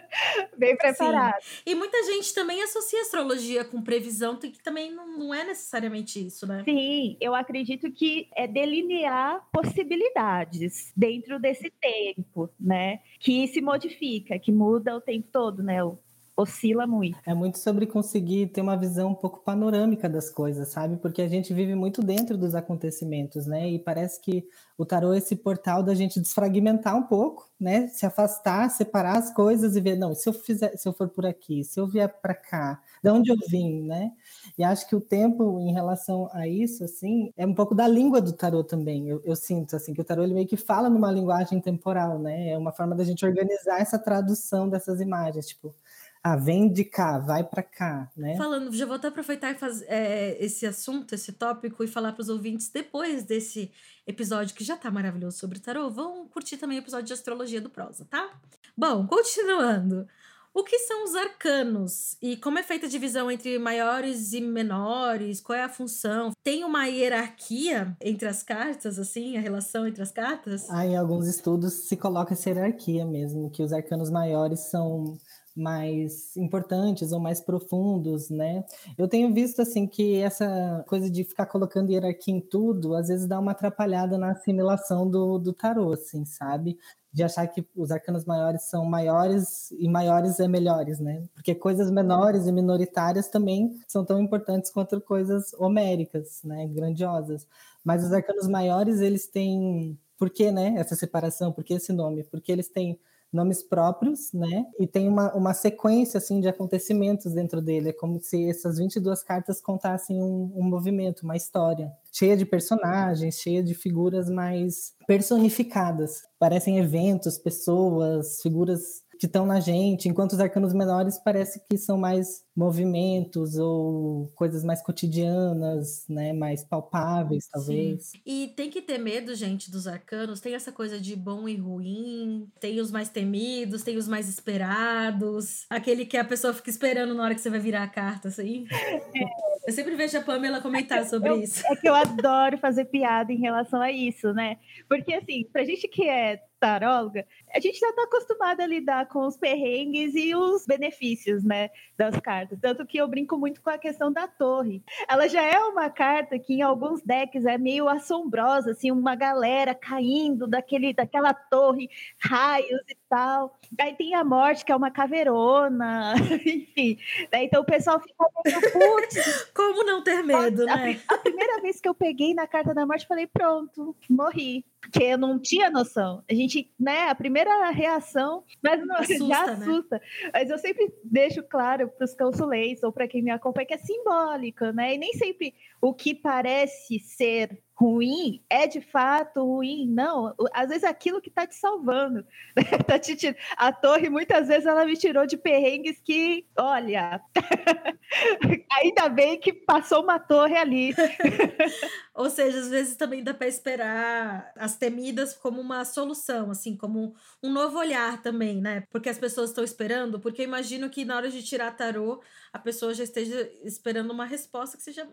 bem 0.56 0.76
preparado. 0.76 1.40
Sim. 1.42 1.62
E 1.66 1.74
muita 1.74 2.02
gente 2.04 2.34
também 2.34 2.62
associa 2.62 3.02
astrologia 3.02 3.64
com 3.64 3.82
previsão, 3.82 4.36
que 4.36 4.62
também 4.62 4.90
não, 4.90 5.18
não 5.18 5.34
é 5.34 5.44
necessariamente 5.44 6.24
isso, 6.24 6.46
né? 6.46 6.62
Sim, 6.64 7.16
eu 7.20 7.34
acredito 7.34 7.90
que 7.90 8.28
é 8.36 8.46
delinear 8.46 9.46
possibilidades 9.52 10.92
dentro 10.96 11.38
desse 11.38 11.70
tempo, 11.70 12.50
né? 12.58 13.00
Que 13.20 13.46
se 13.48 13.60
modifica, 13.60 14.38
que 14.38 14.50
muda 14.50 14.96
o 14.96 15.00
tempo 15.00 15.28
todo, 15.30 15.62
né? 15.62 15.82
O 15.84 15.98
oscila 16.38 16.86
muito. 16.86 17.18
É 17.26 17.34
muito 17.34 17.58
sobre 17.58 17.84
conseguir 17.84 18.46
ter 18.48 18.60
uma 18.60 18.76
visão 18.76 19.10
um 19.10 19.14
pouco 19.14 19.40
panorâmica 19.40 20.08
das 20.08 20.30
coisas, 20.30 20.68
sabe? 20.68 20.96
Porque 20.96 21.20
a 21.20 21.28
gente 21.28 21.52
vive 21.52 21.74
muito 21.74 22.00
dentro 22.00 22.38
dos 22.38 22.54
acontecimentos, 22.54 23.44
né? 23.46 23.68
E 23.68 23.78
parece 23.78 24.20
que 24.20 24.46
o 24.76 24.86
tarô 24.86 25.12
é 25.12 25.18
esse 25.18 25.34
portal 25.34 25.82
da 25.82 25.94
gente 25.96 26.20
desfragmentar 26.20 26.96
um 26.96 27.02
pouco, 27.02 27.50
né? 27.58 27.88
Se 27.88 28.06
afastar, 28.06 28.70
separar 28.70 29.18
as 29.18 29.34
coisas 29.34 29.74
e 29.74 29.80
ver, 29.80 29.96
não, 29.96 30.14
se 30.14 30.28
eu 30.28 30.32
fizer, 30.32 30.76
se 30.76 30.88
eu 30.88 30.92
for 30.92 31.08
por 31.08 31.26
aqui, 31.26 31.64
se 31.64 31.80
eu 31.80 31.88
vier 31.88 32.08
para 32.22 32.34
cá, 32.34 32.80
de 33.02 33.10
onde 33.10 33.30
eu 33.32 33.36
vim, 33.48 33.82
né? 33.82 34.12
E 34.56 34.62
acho 34.62 34.88
que 34.88 34.94
o 34.94 35.00
tempo 35.00 35.58
em 35.60 35.72
relação 35.72 36.28
a 36.32 36.46
isso, 36.46 36.84
assim, 36.84 37.32
é 37.36 37.44
um 37.44 37.54
pouco 37.54 37.74
da 37.74 37.88
língua 37.88 38.20
do 38.20 38.32
tarô 38.32 38.62
também. 38.62 39.08
Eu, 39.08 39.20
eu 39.24 39.34
sinto 39.34 39.74
assim 39.74 39.92
que 39.92 40.00
o 40.00 40.04
tarô 40.04 40.22
ele 40.22 40.34
meio 40.34 40.46
que 40.46 40.56
fala 40.56 40.88
numa 40.88 41.10
linguagem 41.10 41.60
temporal, 41.60 42.18
né? 42.20 42.50
É 42.50 42.58
uma 42.58 42.70
forma 42.72 42.94
da 42.94 43.02
gente 43.02 43.26
organizar 43.26 43.80
essa 43.80 43.98
tradução 43.98 44.68
dessas 44.68 45.00
imagens, 45.00 45.48
tipo, 45.48 45.74
ah, 46.22 46.36
vem 46.36 46.72
de 46.72 46.84
cá, 46.84 47.18
vai 47.18 47.44
para 47.44 47.62
cá, 47.62 48.10
né? 48.16 48.36
Falando, 48.36 48.74
já 48.74 48.86
vou 48.86 48.96
até 48.96 49.08
aproveitar 49.08 49.52
e 49.52 49.54
fazer 49.54 49.86
é, 49.88 50.36
esse 50.44 50.66
assunto, 50.66 51.14
esse 51.14 51.32
tópico, 51.32 51.84
e 51.84 51.88
falar 51.88 52.12
para 52.12 52.22
os 52.22 52.28
ouvintes, 52.28 52.68
depois 52.68 53.24
desse 53.24 53.70
episódio 54.06 54.54
que 54.54 54.64
já 54.64 54.76
tá 54.76 54.90
maravilhoso 54.90 55.38
sobre 55.38 55.58
tarô, 55.58 55.90
vão 55.90 56.26
curtir 56.28 56.56
também 56.56 56.78
o 56.78 56.82
episódio 56.82 57.06
de 57.06 57.12
astrologia 57.12 57.60
do 57.60 57.70
Prosa, 57.70 58.04
tá? 58.04 58.30
Bom, 58.76 59.06
continuando. 59.06 60.06
O 60.54 60.64
que 60.64 60.78
são 60.80 61.04
os 61.04 61.14
arcanos? 61.14 62.16
E 62.20 62.36
como 62.36 62.58
é 62.58 62.62
feita 62.64 62.86
a 62.86 62.88
divisão 62.88 63.30
entre 63.30 63.58
maiores 63.58 64.32
e 64.32 64.40
menores? 64.40 65.40
Qual 65.40 65.56
é 65.56 65.62
a 65.62 65.68
função? 65.68 66.32
Tem 66.42 66.64
uma 66.64 66.86
hierarquia 66.86 67.96
entre 68.00 68.26
as 68.26 68.42
cartas, 68.42 68.98
assim, 68.98 69.36
a 69.36 69.40
relação 69.40 69.86
entre 69.86 70.02
as 70.02 70.10
cartas? 70.10 70.68
Ah, 70.68 70.84
em 70.84 70.96
alguns 70.96 71.28
estudos 71.28 71.86
se 71.86 71.96
coloca 71.96 72.32
essa 72.32 72.48
hierarquia 72.50 73.04
mesmo, 73.04 73.50
que 73.50 73.62
os 73.62 73.72
arcanos 73.72 74.10
maiores 74.10 74.68
são 74.68 75.16
mais 75.58 76.36
importantes 76.36 77.10
ou 77.10 77.18
mais 77.18 77.40
profundos, 77.40 78.30
né? 78.30 78.64
Eu 78.96 79.08
tenho 79.08 79.34
visto 79.34 79.60
assim 79.60 79.86
que 79.86 80.16
essa 80.20 80.84
coisa 80.86 81.10
de 81.10 81.24
ficar 81.24 81.46
colocando 81.46 81.90
hierarquia 81.90 82.34
em 82.34 82.40
tudo, 82.40 82.94
às 82.94 83.08
vezes 83.08 83.26
dá 83.26 83.40
uma 83.40 83.50
atrapalhada 83.50 84.16
na 84.16 84.30
assimilação 84.30 85.10
do, 85.10 85.38
do 85.38 85.52
tarô, 85.52 85.92
assim, 85.92 86.24
sabe? 86.24 86.78
De 87.12 87.24
achar 87.24 87.46
que 87.48 87.66
os 87.74 87.90
arcanos 87.90 88.24
maiores 88.24 88.62
são 88.62 88.84
maiores 88.84 89.72
e 89.72 89.88
maiores 89.88 90.38
é 90.38 90.46
melhores, 90.46 91.00
né? 91.00 91.24
Porque 91.34 91.54
coisas 91.54 91.90
menores 91.90 92.46
e 92.46 92.52
minoritárias 92.52 93.28
também 93.28 93.80
são 93.88 94.04
tão 94.04 94.20
importantes 94.20 94.70
quanto 94.70 95.00
coisas 95.00 95.52
homéricas, 95.54 96.40
né? 96.44 96.66
Grandiosas. 96.68 97.46
Mas 97.82 98.04
os 98.04 98.12
arcanos 98.12 98.46
maiores, 98.46 99.00
eles 99.00 99.26
têm. 99.26 99.98
Por 100.16 100.30
que, 100.30 100.52
né? 100.52 100.74
Essa 100.76 100.94
separação? 100.94 101.52
Por 101.52 101.64
que 101.64 101.74
esse 101.74 101.92
nome? 101.92 102.22
Porque 102.24 102.52
eles 102.52 102.68
têm 102.68 102.98
nomes 103.32 103.62
próprios, 103.62 104.32
né? 104.32 104.64
E 104.78 104.86
tem 104.86 105.08
uma, 105.08 105.34
uma 105.34 105.54
sequência, 105.54 106.18
assim, 106.18 106.40
de 106.40 106.48
acontecimentos 106.48 107.32
dentro 107.32 107.60
dele. 107.60 107.90
É 107.90 107.92
como 107.92 108.20
se 108.20 108.48
essas 108.48 108.78
22 108.78 109.22
cartas 109.22 109.60
contassem 109.60 110.22
um, 110.22 110.52
um 110.56 110.62
movimento, 110.62 111.22
uma 111.22 111.36
história. 111.36 111.92
Cheia 112.10 112.36
de 112.36 112.46
personagens, 112.46 113.38
cheia 113.38 113.62
de 113.62 113.74
figuras 113.74 114.30
mais 114.30 114.94
personificadas. 115.06 116.22
Parecem 116.38 116.78
eventos, 116.78 117.38
pessoas, 117.38 118.40
figuras 118.42 119.02
que 119.18 119.26
estão 119.26 119.44
na 119.44 119.60
gente, 119.60 120.08
enquanto 120.08 120.32
os 120.32 120.40
arcanos 120.40 120.72
menores 120.72 121.18
parece 121.18 121.60
que 121.68 121.76
são 121.76 121.98
mais 121.98 122.44
movimentos 122.56 123.56
ou 123.56 124.30
coisas 124.34 124.64
mais 124.64 124.82
cotidianas, 124.82 126.04
né, 126.08 126.32
mais 126.32 126.64
palpáveis, 126.64 127.48
talvez. 127.48 128.06
Sim. 128.06 128.20
E 128.26 128.52
tem 128.56 128.70
que 128.70 128.82
ter 128.82 128.98
medo, 128.98 129.34
gente, 129.34 129.70
dos 129.70 129.86
arcanos. 129.86 130.40
Tem 130.40 130.54
essa 130.54 130.72
coisa 130.72 131.00
de 131.00 131.14
bom 131.14 131.48
e 131.48 131.56
ruim, 131.56 132.48
tem 132.60 132.80
os 132.80 132.90
mais 132.90 133.08
temidos, 133.08 133.82
tem 133.82 133.96
os 133.96 134.08
mais 134.08 134.28
esperados, 134.28 135.66
aquele 135.70 136.04
que 136.04 136.16
a 136.16 136.24
pessoa 136.24 136.52
fica 136.52 136.70
esperando 136.70 137.14
na 137.14 137.22
hora 137.22 137.34
que 137.34 137.40
você 137.40 137.50
vai 137.50 137.60
virar 137.60 137.84
a 137.84 137.88
carta, 137.88 138.28
assim. 138.28 138.66
É. 138.70 139.48
Eu 139.68 139.72
sempre 139.74 139.94
vejo 139.96 140.16
a 140.16 140.22
Pamela 140.22 140.62
comentar 140.62 141.04
sobre 141.04 141.28
eu, 141.28 141.42
isso. 141.42 141.62
É 141.66 141.76
que 141.76 141.88
eu 141.88 141.94
adoro 141.94 142.56
fazer 142.56 142.86
piada 142.86 143.30
em 143.30 143.38
relação 143.38 143.82
a 143.82 143.92
isso, 143.92 144.32
né? 144.32 144.56
Porque, 144.88 145.12
assim, 145.12 145.44
pra 145.52 145.62
gente 145.62 145.86
que 145.86 146.08
é 146.08 146.40
taróloga, 146.58 147.24
a 147.54 147.60
gente 147.60 147.78
já 147.78 147.92
tá 147.92 148.02
acostumada 148.02 148.62
a 148.62 148.66
lidar 148.66 149.06
com 149.08 149.26
os 149.26 149.36
perrengues 149.36 150.14
e 150.14 150.34
os 150.34 150.66
benefícios, 150.66 151.44
né, 151.44 151.70
das 151.96 152.18
cartas. 152.20 152.58
Tanto 152.60 152.86
que 152.86 152.98
eu 152.98 153.08
brinco 153.08 153.36
muito 153.36 153.60
com 153.60 153.70
a 153.70 153.78
questão 153.78 154.12
da 154.12 154.26
torre. 154.26 154.82
Ela 155.08 155.28
já 155.28 155.42
é 155.42 155.58
uma 155.60 155.90
carta 155.90 156.38
que 156.38 156.54
em 156.54 156.62
alguns 156.62 157.02
decks 157.02 157.44
é 157.44 157.58
meio 157.58 157.88
assombrosa, 157.88 158.72
assim, 158.72 158.90
uma 158.90 159.14
galera 159.14 159.74
caindo 159.74 160.46
daquele, 160.46 160.92
daquela 160.92 161.32
torre, 161.32 161.88
raios 162.18 162.82
e 162.88 162.96
tal. 163.08 163.58
Aí 163.80 163.94
tem 163.94 164.14
a 164.14 164.24
morte, 164.24 164.64
que 164.64 164.72
é 164.72 164.76
uma 164.76 164.90
caveirona, 164.90 166.14
enfim. 166.44 166.98
Né? 167.32 167.44
Então 167.44 167.62
o 167.62 167.66
pessoal 167.66 168.00
fica 168.00 168.24
putz. 168.72 169.50
Como 169.54 169.84
não 169.84 170.02
ter 170.02 170.22
medo, 170.22 170.62
a, 170.62 170.76
né? 170.76 171.00
A, 171.08 171.14
a 171.14 171.18
primeira 171.18 171.60
vez 171.60 171.80
que 171.80 171.88
eu 171.88 171.94
peguei 171.94 172.34
na 172.34 172.46
carta 172.46 172.74
da 172.74 172.86
morte, 172.86 173.06
falei, 173.06 173.26
pronto, 173.26 173.96
morri. 174.08 174.64
Porque 174.80 175.02
eu 175.02 175.18
não 175.18 175.38
tinha 175.38 175.70
noção. 175.70 176.22
A 176.30 176.34
gente, 176.34 176.70
né, 176.78 177.08
a 177.08 177.14
primeira 177.14 177.37
reação, 177.70 178.44
mas 178.62 178.86
não, 178.86 178.96
assusta, 178.96 179.26
já 179.28 179.42
assusta. 179.44 179.96
Né? 179.96 180.30
Mas 180.32 180.50
eu 180.50 180.58
sempre 180.58 180.92
deixo 181.04 181.42
claro 181.42 181.88
para 181.88 182.04
os 182.04 182.14
consulentes 182.14 182.82
ou 182.82 182.92
para 182.92 183.08
quem 183.08 183.22
me 183.22 183.30
acompanha 183.30 183.66
que 183.66 183.74
é 183.74 183.78
simbólico, 183.78 184.66
né? 184.66 184.94
E 184.94 184.98
nem 184.98 185.12
sempre 185.14 185.54
o 185.80 185.94
que 185.94 186.14
parece 186.14 186.98
ser 186.98 187.62
ruim 187.78 188.42
é 188.50 188.66
de 188.66 188.80
fato 188.80 189.44
ruim, 189.44 189.86
não. 189.88 190.34
Às 190.52 190.68
vezes 190.68 190.82
é 190.82 190.88
aquilo 190.88 191.20
que 191.20 191.28
está 191.28 191.46
te 191.46 191.54
salvando. 191.54 192.26
tá 192.86 192.98
te 192.98 193.14
tir... 193.14 193.36
A 193.56 193.72
torre, 193.72 194.10
muitas 194.10 194.48
vezes, 194.48 194.66
ela 194.66 194.84
me 194.84 194.96
tirou 194.96 195.24
de 195.26 195.36
perrengues 195.36 196.00
que, 196.00 196.44
olha, 196.58 197.20
ainda 198.72 199.08
bem 199.08 199.38
que 199.38 199.52
passou 199.52 200.02
uma 200.02 200.18
torre 200.18 200.56
ali. 200.56 200.92
Ou 202.14 202.28
seja, 202.28 202.58
às 202.58 202.68
vezes 202.68 202.96
também 202.96 203.22
dá 203.22 203.32
para 203.32 203.46
esperar 203.46 204.52
as 204.56 204.76
temidas 204.76 205.34
como 205.34 205.60
uma 205.60 205.84
solução, 205.84 206.50
assim, 206.50 206.76
como 206.76 207.14
um 207.40 207.52
novo 207.52 207.78
olhar 207.78 208.20
também, 208.22 208.60
né? 208.60 208.82
Porque 208.90 209.08
as 209.08 209.18
pessoas 209.18 209.50
estão 209.50 209.62
esperando, 209.62 210.18
porque 210.18 210.42
eu 210.42 210.46
imagino 210.46 210.90
que 210.90 211.04
na 211.04 211.16
hora 211.16 211.30
de 211.30 211.44
tirar 211.44 211.76
tarô, 211.76 212.20
a 212.52 212.58
pessoa 212.58 212.92
já 212.92 213.04
esteja 213.04 213.48
esperando 213.62 214.10
uma 214.10 214.24
resposta 214.24 214.76
que 214.76 214.82
seja 214.82 215.08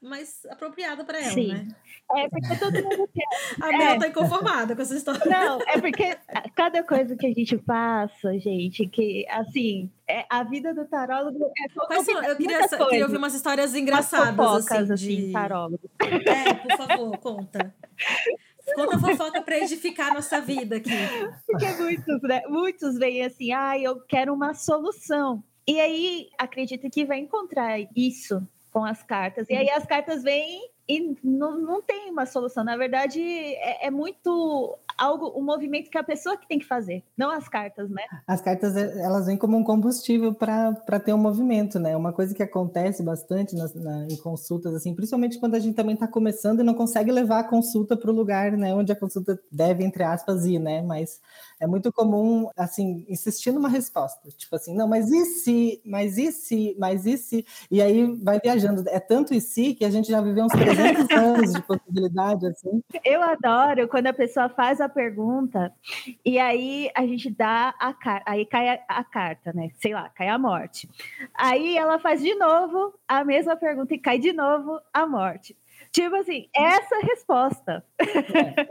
mais 0.00 0.44
apropriada 0.48 1.04
para 1.04 1.18
ela, 1.20 1.32
Sim. 1.32 1.52
né? 1.52 1.68
É 2.16 2.28
porque 2.28 2.56
todo 2.56 2.72
mundo 2.72 3.08
quer. 3.12 3.24
A 3.60 3.76
Mel 3.76 3.98
tá 3.98 4.08
inconformada 4.08 4.74
com 4.76 4.82
essa 4.82 4.94
história. 4.94 5.20
Não, 5.26 5.60
é 5.62 5.80
porque 5.80 6.16
cada 6.54 6.82
coisa 6.82 7.16
que 7.16 7.26
a 7.26 7.32
gente 7.32 7.58
passa, 7.58 8.38
gente, 8.38 8.86
que 8.86 9.26
assim, 9.28 9.90
é, 10.08 10.24
a 10.30 10.42
vida 10.44 10.72
do 10.72 10.86
tarólogo 10.86 11.50
é 11.58 11.68
Quais 11.86 12.04
são- 12.04 12.22
eu 12.22 12.36
queria, 12.36 12.68
queria 12.68 13.04
ouvir 13.04 13.16
umas 13.16 13.34
histórias 13.34 13.74
engraçadas, 13.74 14.36
fofocas, 14.36 14.90
assim, 14.90 15.26
de... 15.26 15.32
tarólogo. 15.32 15.90
É, 16.00 16.54
por 16.54 16.76
favor, 16.76 17.18
conta. 17.18 17.74
Conta 18.74 18.96
a 18.96 19.00
fofoca 19.00 19.42
pra 19.42 19.58
edificar 19.58 20.12
a 20.12 20.14
nossa 20.14 20.40
vida 20.40 20.76
aqui. 20.76 20.90
Porque 21.46 21.66
muitos, 21.72 22.22
né? 22.22 22.42
Muitos 22.48 22.96
veem 22.98 23.24
assim, 23.24 23.52
ah, 23.52 23.78
eu 23.78 24.00
quero 24.00 24.32
uma 24.32 24.54
solução. 24.54 25.42
E 25.66 25.80
aí 25.80 26.28
acredita 26.38 26.88
que 26.88 27.04
vai 27.04 27.18
encontrar 27.18 27.78
isso 27.96 28.46
com 28.78 28.84
as 28.84 29.02
cartas. 29.02 29.50
E 29.50 29.56
aí 29.56 29.68
as 29.70 29.84
cartas 29.84 30.22
vêm 30.22 30.70
e 30.88 31.16
não, 31.22 31.58
não 31.58 31.82
tem 31.82 32.10
uma 32.10 32.24
solução. 32.26 32.64
Na 32.64 32.76
verdade, 32.76 33.20
é, 33.20 33.86
é 33.86 33.90
muito 33.90 34.76
algo, 34.96 35.32
um 35.38 35.42
movimento 35.44 35.90
que 35.90 35.98
a 35.98 36.02
pessoa 36.02 36.36
que 36.36 36.48
tem 36.48 36.58
que 36.58 36.64
fazer, 36.64 37.04
não 37.16 37.30
as 37.30 37.48
cartas, 37.48 37.88
né? 37.88 38.02
As 38.26 38.40
cartas 38.40 38.76
eh, 38.76 39.00
elas 39.00 39.26
vêm 39.26 39.36
como 39.36 39.56
um 39.56 39.62
combustível 39.62 40.34
para 40.34 40.74
ter 40.98 41.12
um 41.12 41.18
movimento, 41.18 41.78
né? 41.78 41.96
Uma 41.96 42.12
coisa 42.12 42.34
que 42.34 42.42
acontece 42.42 43.02
bastante 43.02 43.54
nas- 43.54 43.74
na- 43.74 44.06
em 44.10 44.16
consultas, 44.16 44.74
assim, 44.74 44.94
principalmente 44.94 45.38
quando 45.38 45.54
a 45.54 45.60
gente 45.60 45.76
também 45.76 45.94
está 45.94 46.08
começando 46.08 46.60
e 46.60 46.64
não 46.64 46.74
consegue 46.74 47.12
levar 47.12 47.40
a 47.40 47.44
consulta 47.44 47.96
para 47.96 48.10
o 48.10 48.14
lugar, 48.14 48.52
né? 48.52 48.74
Onde 48.74 48.90
a 48.90 48.96
consulta 48.96 49.38
deve, 49.52 49.84
entre 49.84 50.02
aspas, 50.02 50.44
ir, 50.46 50.58
né? 50.58 50.82
Mas 50.82 51.20
é 51.60 51.66
muito 51.66 51.92
comum, 51.92 52.48
assim, 52.56 53.04
insistir 53.08 53.52
numa 53.52 53.68
resposta, 53.68 54.28
tipo 54.36 54.54
assim, 54.56 54.74
não, 54.74 54.88
mas 54.88 55.10
e 55.10 55.24
se, 55.24 55.80
mas 55.84 56.16
e 56.18 56.32
se, 56.32 56.74
mas 56.78 57.04
e 57.06 57.16
se, 57.18 57.44
e 57.70 57.80
aí 57.82 58.04
vai 58.22 58.40
viajando. 58.40 58.84
É 58.88 58.98
tanto 58.98 59.32
e 59.34 59.40
se 59.40 59.74
que 59.74 59.84
a 59.84 59.90
gente 59.90 60.08
já 60.08 60.20
viveu 60.20 60.44
uns 60.44 60.52
300 60.52 60.77
anos 60.78 61.52
de 61.52 61.62
possibilidade, 61.62 62.46
assim. 62.46 62.82
Eu 63.04 63.22
adoro 63.22 63.88
quando 63.88 64.06
a 64.08 64.12
pessoa 64.12 64.48
faz 64.48 64.80
a 64.80 64.88
pergunta 64.88 65.72
e 66.24 66.38
aí 66.38 66.90
a 66.94 67.02
gente 67.06 67.30
dá 67.30 67.74
a 67.78 67.92
carta, 67.92 68.30
aí 68.30 68.44
cai 68.46 68.68
a, 68.68 68.80
a 68.88 69.04
carta, 69.04 69.52
né? 69.52 69.70
Sei 69.74 69.92
lá, 69.92 70.08
cai 70.10 70.28
a 70.28 70.38
morte. 70.38 70.88
Aí 71.34 71.76
ela 71.76 71.98
faz 71.98 72.20
de 72.22 72.34
novo 72.34 72.94
a 73.06 73.24
mesma 73.24 73.56
pergunta 73.56 73.94
e 73.94 73.98
cai 73.98 74.18
de 74.18 74.32
novo 74.32 74.80
a 74.92 75.06
morte. 75.06 75.56
Tipo 75.90 76.16
assim, 76.16 76.48
essa 76.54 76.96
é 76.96 76.98
a 76.98 77.06
resposta. 77.06 77.84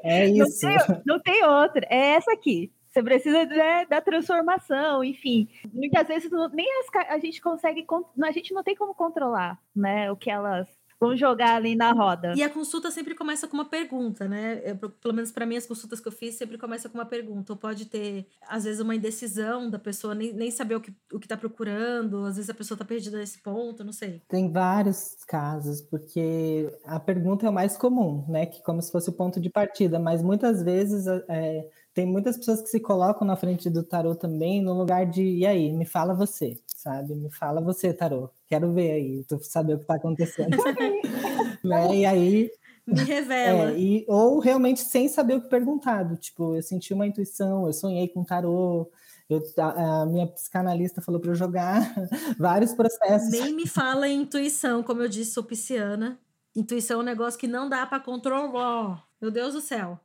É 0.04 0.28
Não 0.30 0.46
isso. 0.46 0.62
tem, 0.68 0.78
não 1.06 1.20
tem 1.20 1.44
outra. 1.44 1.86
É 1.90 2.12
essa 2.16 2.32
aqui. 2.32 2.72
Você 2.90 3.04
precisa 3.04 3.46
né, 3.46 3.86
da 3.86 4.02
transformação, 4.02 5.04
enfim. 5.04 5.48
Muitas 5.72 6.08
vezes 6.08 6.32
não- 6.32 6.50
nem 6.50 6.66
as 6.80 7.10
a 7.10 7.20
gente 7.20 7.40
consegue, 7.42 7.84
con- 7.84 8.06
a 8.24 8.32
gente 8.32 8.54
não 8.54 8.64
tem 8.64 8.76
como 8.76 8.94
controlar, 8.96 9.60
né? 9.76 10.12
O 10.12 10.16
que 10.16 10.30
elas 10.32 10.68
vão 11.00 11.16
jogar 11.16 11.56
ali 11.56 11.75
na 11.75 11.92
roda. 11.92 12.34
E 12.36 12.44
a 12.44 12.50
consulta 12.50 12.89
sempre 12.92 13.16
começa 13.16 13.48
com 13.48 13.56
uma 13.56 13.66
pergunta, 13.66 14.27
né? 14.27 14.62
Eu, 14.63 14.75
pelo 14.89 15.13
menos 15.13 15.32
para 15.32 15.46
mim, 15.46 15.56
as 15.56 15.66
consultas 15.66 16.00
que 16.00 16.08
eu 16.08 16.12
fiz 16.12 16.36
sempre 16.36 16.58
começa 16.58 16.89
com 16.89 16.98
uma 16.98 17.06
pergunta. 17.06 17.54
Ou 17.54 17.58
pode 17.58 17.86
ter, 17.86 18.27
às 18.48 18.63
vezes, 18.63 18.80
uma 18.80 18.96
indecisão 18.96 19.70
da 19.70 19.80
pessoa 19.80 20.16
nem, 20.16 20.34
nem 20.34 20.51
saber 20.51 20.75
o 20.75 20.82
que, 20.82 20.94
o 21.13 21.20
que 21.20 21.27
tá 21.27 21.38
procurando. 21.38 22.25
Às 22.25 22.36
vezes 22.36 22.50
a 22.50 22.54
pessoa 22.54 22.77
tá 22.77 22.86
perdida 22.86 23.18
nesse 23.18 23.42
ponto, 23.42 23.84
não 23.84 23.94
sei. 23.94 24.22
Tem 24.27 24.51
vários 24.51 25.24
casos, 25.27 25.82
porque 25.82 26.72
a 26.86 27.00
pergunta 27.00 27.46
é 27.46 27.50
o 27.50 27.54
mais 27.54 27.77
comum, 27.77 28.25
né? 28.27 28.46
Que 28.46 28.62
como 28.63 28.82
se 28.82 28.92
fosse 28.92 29.10
o 29.10 29.13
ponto 29.13 29.39
de 29.39 29.50
partida, 29.50 30.00
mas 30.00 30.22
muitas 30.22 30.63
vezes 30.63 31.06
é, 31.30 31.68
tem 31.98 32.06
muitas 32.06 32.38
pessoas 32.38 32.62
que 32.62 32.70
se 32.70 32.80
colocam 32.80 33.25
na 33.27 33.36
frente 33.36 33.70
do 33.72 33.82
tarô 33.84 34.13
também 34.16 34.62
no 34.62 34.74
lugar 34.74 35.06
de 35.06 35.24
e 35.24 35.46
aí, 35.46 35.72
me 35.72 35.84
fala 35.84 36.13
você, 36.13 36.56
sabe? 36.78 37.16
Me 37.16 37.32
fala 37.32 37.60
você, 37.60 37.92
tarô. 37.92 38.30
Quero 38.48 38.72
ver 38.72 38.92
aí, 38.92 39.24
tu 39.28 39.40
saber 39.44 39.74
o 39.74 39.78
que 39.78 39.84
está 39.84 39.96
acontecendo. 39.96 40.56
né? 41.66 41.96
E 41.96 42.06
aí 42.06 42.52
Me 42.86 43.04
revela. 43.04 43.72
é, 43.72 43.80
e, 43.80 44.06
ou 44.08 44.40
realmente 44.40 44.82
sem 44.82 45.10
saber 45.10 45.36
o 45.36 45.42
que 45.42 45.50
perguntar, 45.50 46.04
do 46.04 46.16
tipo, 46.16 46.56
eu 46.56 46.62
senti 46.62 46.94
uma 46.94 47.08
intuição, 47.08 47.66
eu 47.66 47.74
sonhei 47.74 48.08
com 48.08 48.24
tarô, 48.24 48.90
eu, 49.28 49.42
a, 49.58 50.02
a 50.02 50.06
minha 50.06 50.28
psicanalista 50.28 51.02
falou 51.02 51.20
para 51.20 51.32
eu 51.32 51.36
jogar 51.36 51.82
vários 52.38 52.74
processos. 52.74 53.32
Nem 53.32 53.54
me 53.54 53.68
fala 53.68 54.08
em 54.08 54.22
intuição, 54.22 54.84
como 54.84 55.02
eu 55.02 55.10
disse, 55.10 55.32
sou 55.32 55.44
pisciana. 55.44 56.20
Intuição 56.56 57.00
é 57.00 57.04
um 57.04 57.06
negócio 57.06 57.40
que 57.40 57.48
não 57.48 57.68
dá 57.68 57.86
pra 57.88 58.00
controlar. 58.00 59.04
Meu 59.20 59.32
Deus 59.32 59.54
do 59.54 59.62
céu. 59.62 60.00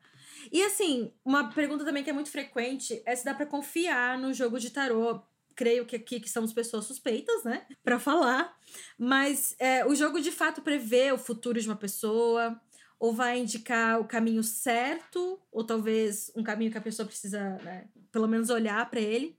E 0.50 0.62
assim, 0.64 1.12
uma 1.24 1.50
pergunta 1.50 1.84
também 1.84 2.02
que 2.02 2.10
é 2.10 2.12
muito 2.12 2.30
frequente 2.30 3.02
é 3.04 3.14
se 3.14 3.24
dá 3.24 3.34
pra 3.34 3.46
confiar 3.46 4.18
no 4.18 4.32
jogo 4.32 4.58
de 4.58 4.70
tarô. 4.70 5.20
Creio 5.54 5.86
que 5.86 5.96
aqui 5.96 6.20
que 6.20 6.28
somos 6.28 6.52
pessoas 6.52 6.84
suspeitas, 6.84 7.44
né? 7.44 7.66
Pra 7.82 7.98
falar. 7.98 8.56
Mas 8.98 9.54
é, 9.58 9.84
o 9.86 9.94
jogo 9.94 10.20
de 10.20 10.32
fato 10.32 10.62
prevê 10.62 11.12
o 11.12 11.18
futuro 11.18 11.60
de 11.60 11.68
uma 11.68 11.76
pessoa, 11.76 12.60
ou 13.02 13.12
vai 13.12 13.40
indicar 13.40 14.00
o 14.00 14.04
caminho 14.04 14.44
certo, 14.44 15.40
ou 15.50 15.64
talvez 15.64 16.30
um 16.36 16.42
caminho 16.44 16.70
que 16.70 16.78
a 16.78 16.80
pessoa 16.80 17.04
precisa, 17.04 17.56
né, 17.64 17.88
pelo 18.12 18.28
menos 18.28 18.48
olhar 18.48 18.88
pra 18.88 19.00
ele. 19.00 19.36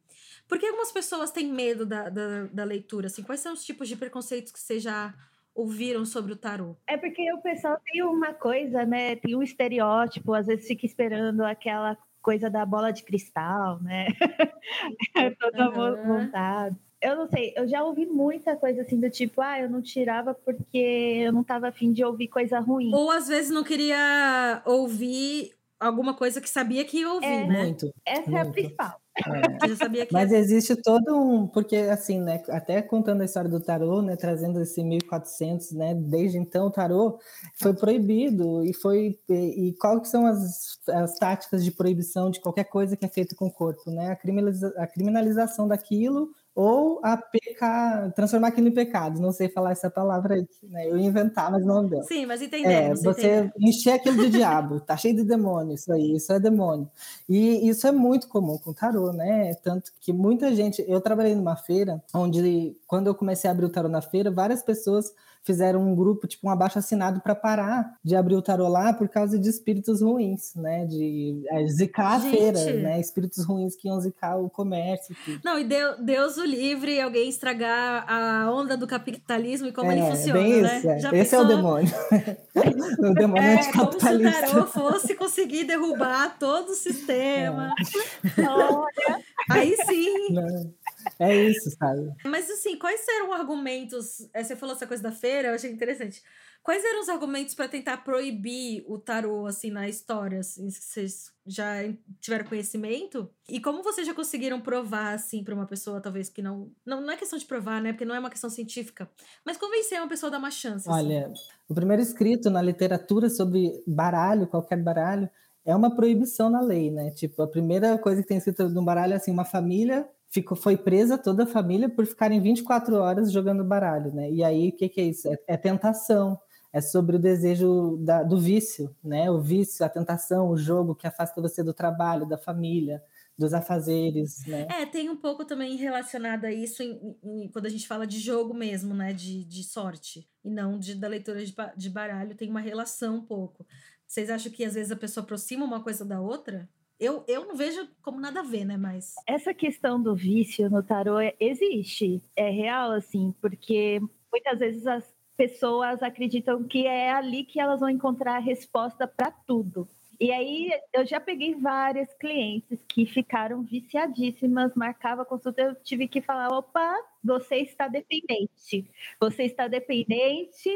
Por 0.50 0.60
que 0.60 0.66
algumas 0.66 0.92
pessoas 0.92 1.32
têm 1.32 1.48
medo 1.48 1.86
da, 1.86 2.10
da, 2.10 2.44
da 2.48 2.64
leitura? 2.66 3.08
Assim, 3.08 3.24
quais 3.24 3.40
são 3.40 3.54
os 3.54 3.64
tipos 3.64 3.88
de 3.88 3.96
preconceitos 3.96 4.52
que 4.52 4.60
vocês 4.60 4.84
já 4.84 5.14
ouviram 5.56 6.06
sobre 6.06 6.34
o 6.34 6.36
tarô? 6.36 6.76
É 6.86 6.98
porque 6.98 7.32
o 7.32 7.42
pessoal 7.42 7.80
tem 7.86 8.04
uma 8.04 8.34
coisa, 8.34 8.86
né? 8.86 9.16
Tem 9.16 9.34
um 9.34 9.42
estereótipo, 9.42 10.34
às 10.34 10.48
vezes 10.48 10.68
fica 10.68 10.86
esperando 10.86 11.42
aquela 11.42 11.98
coisa 12.24 12.50
da 12.50 12.66
bola 12.66 12.92
de 12.92 13.04
cristal, 13.04 13.80
né? 13.84 14.08
Toda 15.40 15.70
mo- 15.72 15.82
Aham. 15.82 16.08
montada. 16.08 16.76
Eu 17.02 17.18
não 17.18 17.28
sei, 17.28 17.54
eu 17.58 17.68
já 17.68 17.84
ouvi 17.84 18.06
muita 18.06 18.56
coisa 18.56 18.82
assim 18.82 18.98
do 18.98 19.10
tipo, 19.10 19.42
ah, 19.42 19.60
eu 19.60 19.70
não 19.70 19.82
tirava 19.82 20.34
porque 20.34 20.78
eu 21.26 21.34
não 21.34 21.44
tava 21.44 21.68
afim 21.68 21.92
de 21.92 22.04
ouvir 22.04 22.30
coisa 22.30 22.60
ruim. 22.62 22.92
Ou 22.96 23.12
às 23.12 23.28
vezes 23.28 23.52
não 23.52 23.62
queria 23.64 24.62
ouvir 24.66 25.52
alguma 25.78 26.14
coisa 26.14 26.40
que 26.40 26.50
sabia 26.50 26.86
que 26.86 27.00
ia 27.00 27.12
ouvir, 27.12 27.26
É. 27.28 27.46
né? 27.46 27.64
Muito. 27.66 27.94
Essa 28.06 28.32
é 28.32 28.36
a 28.40 28.44
muito. 28.46 28.54
principal. 28.54 29.02
É. 29.16 30.08
Mas 30.12 30.32
existe 30.32 30.76
todo 30.76 31.16
um, 31.16 31.48
porque 31.48 31.76
assim, 31.76 32.20
né, 32.20 32.42
até 32.50 32.82
contando 32.82 33.22
a 33.22 33.26
história 33.26 33.50
do 33.50 33.60
tarô, 33.60 34.02
né, 34.02 34.16
trazendo 34.16 34.60
esse 34.60 34.84
1400, 34.84 35.72
né, 35.72 35.94
desde 35.94 36.38
então 36.38 36.68
o 36.68 36.72
tarô 36.72 37.20
foi 37.62 37.76
proibido 37.76 38.64
e 38.66 38.74
foi 38.74 39.20
e, 39.30 39.70
e 39.70 39.74
quais 39.74 40.02
que 40.02 40.08
são 40.08 40.26
as, 40.26 40.80
as 40.88 41.16
táticas 41.20 41.64
de 41.64 41.72
proibição 41.72 42.32
de 42.32 42.40
qualquer 42.40 42.66
coisa 42.66 42.98
que 42.98 43.06
é 43.06 43.10
feita 43.10 43.36
com 43.36 43.46
o 43.46 43.52
corpo, 43.52 43.92
né? 43.92 44.12
A, 44.12 44.16
criminaliza, 44.16 44.74
a 44.78 44.88
criminalização 44.88 45.68
daquilo 45.68 46.30
ou 46.56 47.00
a 47.04 47.18
pecar, 47.18 48.12
transformar 48.14 48.50
aquilo 48.50 48.68
em 48.68 48.74
pecado. 48.74 49.20
Não 49.20 49.32
sei 49.32 49.50
falar 49.50 49.72
essa 49.72 49.90
palavra 49.90 50.36
aí, 50.36 50.48
né? 50.64 50.88
Eu 50.90 50.98
ia 50.98 51.06
inventar, 51.08 51.52
mas 51.52 51.66
não 51.66 51.88
deu. 51.88 52.04
Sim, 52.04 52.26
mas 52.26 52.42
É, 52.42 52.46
entendemos. 52.46 53.02
você 53.02 53.40
entendemos. 53.40 53.54
encher 53.60 53.94
aquilo 53.94 54.18
de 54.18 54.30
diabo, 54.30 54.80
tá 54.80 54.96
cheio 54.98 55.16
de 55.16 55.24
demônio, 55.24 55.74
isso 55.76 55.92
aí, 55.92 56.16
isso 56.16 56.32
é 56.32 56.40
demônio. 56.40 56.90
E 57.28 57.68
isso 57.68 57.88
é 57.88 57.92
muito 57.92 58.28
comum 58.28 58.58
com 58.58 58.74
tarô, 58.74 59.12
né? 59.14 59.54
Tanto 59.56 59.92
que 60.00 60.14
muita 60.14 60.54
gente. 60.56 60.84
Eu 60.88 61.02
trabalhei 61.02 61.36
numa 61.36 61.56
feira 61.56 62.02
onde, 62.14 62.76
quando 62.88 63.08
eu 63.08 63.16
comecei 63.16 63.50
a 63.50 63.54
abrir 63.54 63.66
o 63.66 63.70
tarô 63.70 63.88
na 63.90 64.02
feira, 64.02 64.30
várias 64.32 64.62
pessoas 64.62 65.14
fizeram 65.44 65.82
um 65.82 65.96
grupo, 65.96 66.26
tipo 66.28 66.48
um 66.48 66.50
abaixo 66.50 66.80
assinado 66.80 67.20
para 67.22 67.36
parar 67.36 67.98
de 68.04 68.16
abrir 68.16 68.36
o 68.36 68.42
tarô 68.42 68.68
lá 68.68 68.94
por 68.94 69.10
causa 69.10 69.38
de 69.38 69.50
espíritos 69.50 70.02
ruins, 70.02 70.54
né? 70.56 70.86
De 70.86 71.44
é, 71.50 71.68
zicar 71.68 72.14
a 72.16 72.20
Gente. 72.20 72.38
feira, 72.38 72.74
né? 72.76 73.00
Espíritos 73.00 73.46
ruins 73.46 73.76
que 73.76 73.88
iam 73.88 74.00
zicar 74.00 74.38
o 74.38 74.50
comércio 74.50 75.16
tudo. 75.26 75.40
Não, 75.44 75.60
e 75.60 75.64
deu, 75.64 76.02
Deus 76.04 76.38
o 76.38 76.46
livre 76.46 77.00
alguém 77.02 77.30
estragar 77.30 78.06
a 78.10 78.52
onda 78.52 78.78
do 78.78 78.88
capitalismo 78.88 79.68
e 79.68 79.72
como 79.74 79.92
ele 79.92 80.02
é, 80.02 80.12
funciona, 80.12 80.40
bem 80.40 80.62
né? 80.62 80.78
isso, 80.78 80.90
é. 80.90 81.00
Já 81.00 81.14
Esse 81.14 81.36
é 81.36 81.40
o 81.40 81.42
pensou? 81.42 81.46
demônio. 81.58 81.94
o 83.00 83.14
demônio 83.14 83.44
É, 83.44 83.56
como 83.58 83.64
se 83.64 83.78
o 83.78 83.82
anticapitalista. 83.82 84.42
tarô 84.48 84.66
fosse 84.68 85.16
conseguir 85.16 85.66
derrubar 85.66 86.38
todo 86.40 86.70
o 86.70 86.76
sistema. 86.76 87.74
Olha, 88.38 89.20
Aí 89.50 89.76
sim. 89.86 90.34
Não, 90.34 90.74
É 91.20 91.36
isso, 91.36 91.70
sabe? 91.78 92.12
Mas 92.26 92.50
assim, 92.50 92.78
quais 92.78 93.06
eram 93.08 93.34
argumentos? 93.34 94.28
eh, 94.34 94.44
Você 94.44 94.56
falou 94.56 94.76
essa 94.76 94.88
coisa 94.88 95.04
da 95.04 95.12
feira, 95.12 95.50
eu 95.50 95.56
achei 95.56 95.72
interessante. 95.72 96.22
Quais 96.62 96.82
eram 96.86 97.02
os 97.02 97.10
argumentos 97.10 97.54
para 97.54 97.68
tentar 97.68 97.98
proibir 98.06 98.86
o 98.88 98.98
tarô 98.98 99.46
assim 99.46 99.70
na 99.70 99.90
história, 99.90 100.40
assim, 100.40 100.70
vocês 100.70 101.30
já 101.46 101.76
tiveram 102.22 102.46
conhecimento? 102.46 103.30
E 103.50 103.60
como 103.60 103.84
vocês 103.84 104.08
já 104.08 104.14
conseguiram 104.14 104.62
provar 104.62 105.14
assim 105.14 105.44
para 105.44 105.54
uma 105.54 105.66
pessoa 105.66 106.00
talvez 106.00 106.30
que 106.30 106.42
não, 106.42 106.72
não 106.86 107.02
não 107.02 107.12
é 107.12 107.18
questão 107.18 107.38
de 107.38 107.44
provar, 107.46 107.82
né? 107.82 107.92
Porque 107.92 108.06
não 108.06 108.16
é 108.16 108.20
uma 108.20 108.30
questão 108.30 108.50
científica, 108.50 109.10
mas 109.46 109.58
convencer 109.58 110.00
uma 110.00 110.08
pessoa 110.08 110.30
a 110.30 110.32
dar 110.32 110.38
uma 110.38 110.52
chance. 110.52 110.90
assim. 110.90 111.00
Olha, 111.06 111.34
o 111.68 111.74
primeiro 111.76 112.02
escrito 112.02 112.50
na 112.50 112.62
literatura 112.62 113.30
sobre 113.30 113.84
baralho, 113.86 114.48
qualquer 114.48 114.82
baralho, 114.82 115.30
é 115.66 115.76
uma 115.76 115.94
proibição 115.94 116.50
na 116.50 116.62
lei, 116.62 116.90
né? 116.92 117.12
Tipo, 117.12 117.42
a 117.42 117.48
primeira 117.48 117.98
coisa 117.98 118.22
que 118.22 118.28
tem 118.30 118.38
escrito 118.38 118.70
no 118.70 118.86
baralho 118.86 119.12
é 119.14 119.16
assim, 119.18 119.32
uma 119.32 119.46
família 119.46 120.08
ficou, 120.34 120.58
foi 120.58 120.76
presa, 120.76 121.16
toda 121.18 121.44
a 121.44 121.48
família, 121.48 121.88
por 121.88 122.06
ficarem 122.08 122.42
24 122.42 122.96
horas 122.96 123.32
jogando 123.32 123.64
baralho, 123.64 124.12
né? 124.12 124.32
E 124.32 124.44
aí, 124.44 124.70
o 124.70 124.72
que, 124.76 124.90
que 124.90 125.00
é 125.00 125.04
isso? 125.06 125.28
É, 125.32 125.38
é 125.50 125.58
tentação, 125.58 126.40
é 126.74 126.82
sobre 126.82 127.16
o 127.18 127.20
desejo 127.20 127.98
da- 127.98 128.24
do 128.24 128.40
vício, 128.40 128.96
né? 129.04 129.30
O 129.30 129.40
vício, 129.40 129.86
a 129.86 129.90
tentação, 129.90 130.50
o 130.50 130.58
jogo 130.58 130.96
que 130.96 131.06
afasta 131.06 131.40
você 131.40 131.64
do 131.64 131.72
trabalho, 131.74 132.28
da 132.28 132.38
família, 132.38 133.02
dos 133.38 133.54
afazeres, 133.54 134.44
né? 134.48 134.68
É, 134.72 134.86
tem 134.88 135.08
um 135.08 135.16
pouco 135.16 135.46
também 135.46 135.76
relacionado 135.76 136.46
a 136.46 136.52
isso 136.52 136.82
em, 136.82 137.16
em, 137.24 137.48
quando 137.50 137.68
a 137.68 137.70
gente 137.70 137.88
fala 137.88 138.08
de 138.08 138.20
jogo 138.20 138.56
mesmo, 138.56 138.94
né? 138.96 139.14
De, 139.14 139.46
de 139.46 139.64
sorte. 139.64 140.28
E 140.44 140.50
não 140.50 140.80
de, 140.80 140.96
da 140.96 141.08
leitura 141.08 141.46
de, 141.46 141.56
de 141.78 141.90
baralho, 141.92 142.36
tem 142.36 142.50
uma 142.50 142.60
relação 142.60 143.18
um 143.18 143.26
pouco. 143.26 143.66
Vocês 144.08 144.30
acham 144.32 144.52
que 144.52 144.66
às 144.66 144.74
vezes 144.74 144.92
a 144.92 144.96
pessoa 144.96 145.24
aproxima 145.24 145.64
uma 145.66 145.84
coisa 145.84 146.04
da 146.04 146.20
outra? 146.20 146.68
Eu, 147.00 147.24
eu 147.28 147.46
não 147.46 147.56
vejo 147.56 147.88
como 148.02 148.20
nada 148.20 148.40
a 148.40 148.44
ver, 148.44 148.66
né? 148.66 148.78
Mas. 148.78 149.16
Essa 149.28 149.54
questão 149.54 150.02
do 150.02 150.16
vício 150.16 150.70
no 150.70 150.84
tarô 150.84 151.18
existe. 151.40 152.22
É 152.36 152.50
real, 152.50 152.92
assim, 152.92 153.34
porque 153.42 154.00
muitas 154.32 154.60
vezes 154.60 154.88
as 154.88 155.14
pessoas 155.36 156.02
acreditam 156.02 156.64
que 156.64 156.86
é 156.86 157.12
ali 157.12 157.44
que 157.44 157.60
elas 157.60 157.80
vão 157.80 157.90
encontrar 157.90 158.36
a 158.36 158.40
resposta 158.40 159.08
para 159.08 159.32
tudo. 159.32 159.88
E 160.20 160.32
aí 160.32 160.72
eu 160.94 161.06
já 161.06 161.20
peguei 161.20 161.56
várias 161.56 162.14
clientes 162.14 162.80
que 162.88 163.06
ficaram 163.06 163.64
viciadíssimas, 163.64 164.74
marcava 164.76 165.26
consulta, 165.26 165.62
eu 165.62 165.76
tive 165.76 166.08
que 166.08 166.22
falar, 166.22 166.48
opa, 166.50 166.96
você 167.24 167.58
está 167.58 167.88
dependente. 167.88 168.90
Você 169.20 169.44
está 169.44 169.68
dependente, 169.68 170.70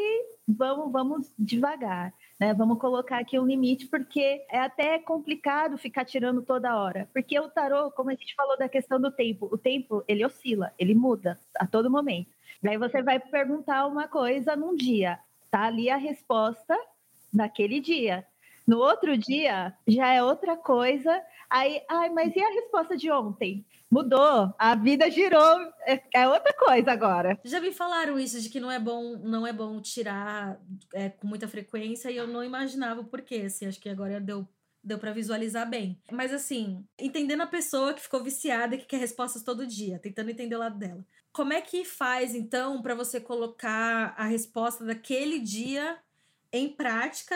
vamos, 0.47 0.91
vamos 0.91 1.33
devagar. 1.37 2.13
Né, 2.39 2.53
vamos 2.53 2.77
colocar 2.77 3.17
aqui 3.17 3.39
um 3.39 3.47
limite, 3.47 3.87
porque 3.87 4.45
é 4.49 4.59
até 4.59 4.99
complicado 4.99 5.75
ficar 5.75 6.05
tirando 6.05 6.43
toda 6.43 6.77
hora. 6.77 7.09
Porque 7.11 7.39
o 7.39 7.49
tarô, 7.49 7.89
como 7.91 8.11
a 8.11 8.13
gente 8.13 8.35
falou 8.35 8.55
da 8.57 8.69
questão 8.69 8.99
do 9.01 9.11
tempo, 9.11 9.49
o 9.51 9.57
tempo 9.57 10.03
ele 10.07 10.23
oscila, 10.23 10.71
ele 10.77 10.93
muda 10.93 11.39
a 11.55 11.65
todo 11.65 11.89
momento. 11.89 12.29
Daí 12.61 12.77
você 12.77 13.01
vai 13.01 13.19
perguntar 13.19 13.87
uma 13.87 14.07
coisa 14.07 14.55
num 14.55 14.75
dia, 14.75 15.19
tá 15.49 15.63
ali 15.63 15.89
a 15.89 15.97
resposta 15.97 16.77
naquele 17.33 17.79
dia. 17.79 18.23
No 18.67 18.79
outro 18.79 19.17
dia, 19.17 19.73
já 19.87 20.13
é 20.13 20.21
outra 20.21 20.57
coisa. 20.57 21.23
Aí, 21.49 21.81
ai, 21.89 22.09
mas 22.09 22.35
e 22.35 22.41
a 22.41 22.49
resposta 22.49 22.97
de 22.97 23.09
ontem? 23.09 23.65
Mudou, 23.89 24.53
a 24.59 24.75
vida 24.75 25.09
girou, 25.09 25.61
é, 25.85 26.03
é 26.13 26.27
outra 26.27 26.53
coisa 26.53 26.91
agora. 26.91 27.39
Já 27.43 27.61
me 27.61 27.71
falaram 27.71 28.19
isso 28.19 28.41
de 28.41 28.49
que 28.49 28.59
não 28.59 28.69
é 28.69 28.77
bom, 28.77 29.17
não 29.17 29.47
é 29.47 29.53
bom 29.53 29.79
tirar 29.79 30.59
é, 30.93 31.09
com 31.09 31.25
muita 31.25 31.47
frequência 31.47 32.11
e 32.11 32.17
eu 32.17 32.27
não 32.27 32.43
imaginava 32.43 32.99
o 32.99 33.05
porquê. 33.05 33.43
Assim, 33.45 33.65
acho 33.65 33.79
que 33.79 33.89
agora 33.89 34.19
deu 34.19 34.47
deu 34.83 34.97
para 34.97 35.11
visualizar 35.11 35.69
bem. 35.69 35.99
Mas 36.09 36.33
assim, 36.33 36.85
entendendo 36.97 37.41
a 37.41 37.47
pessoa 37.47 37.93
que 37.93 38.01
ficou 38.01 38.23
viciada 38.23 38.75
e 38.75 38.77
que 38.77 38.85
quer 38.85 38.97
respostas 38.97 39.43
todo 39.43 39.67
dia, 39.67 39.99
tentando 39.99 40.31
entender 40.31 40.55
o 40.55 40.59
lado 40.59 40.77
dela. 40.77 41.05
Como 41.33 41.51
é 41.51 41.61
que 41.61 41.83
faz 41.83 42.33
então 42.33 42.81
para 42.81 42.95
você 42.95 43.19
colocar 43.19 44.13
a 44.17 44.25
resposta 44.25 44.85
daquele 44.85 45.39
dia 45.39 45.99
em 46.53 46.69
prática 46.69 47.35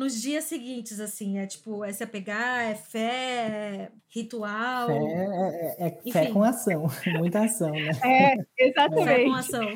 nos 0.00 0.18
dias 0.18 0.44
seguintes, 0.44 0.98
assim? 0.98 1.36
É 1.36 1.46
tipo, 1.46 1.84
é 1.84 1.92
se 1.92 2.02
apegar, 2.02 2.62
é 2.62 2.74
fé, 2.74 3.02
é 3.02 3.88
ritual? 4.08 4.86
Fé 4.86 4.94
é, 4.96 5.76
é, 5.78 5.98
é 6.08 6.10
fé 6.10 6.32
com 6.32 6.42
ação, 6.42 6.86
muita 7.18 7.44
ação, 7.44 7.70
né? 7.70 7.90
É, 8.02 8.66
exatamente. 8.66 9.06
Fé 9.06 9.24
com 9.24 9.34
ação. 9.34 9.66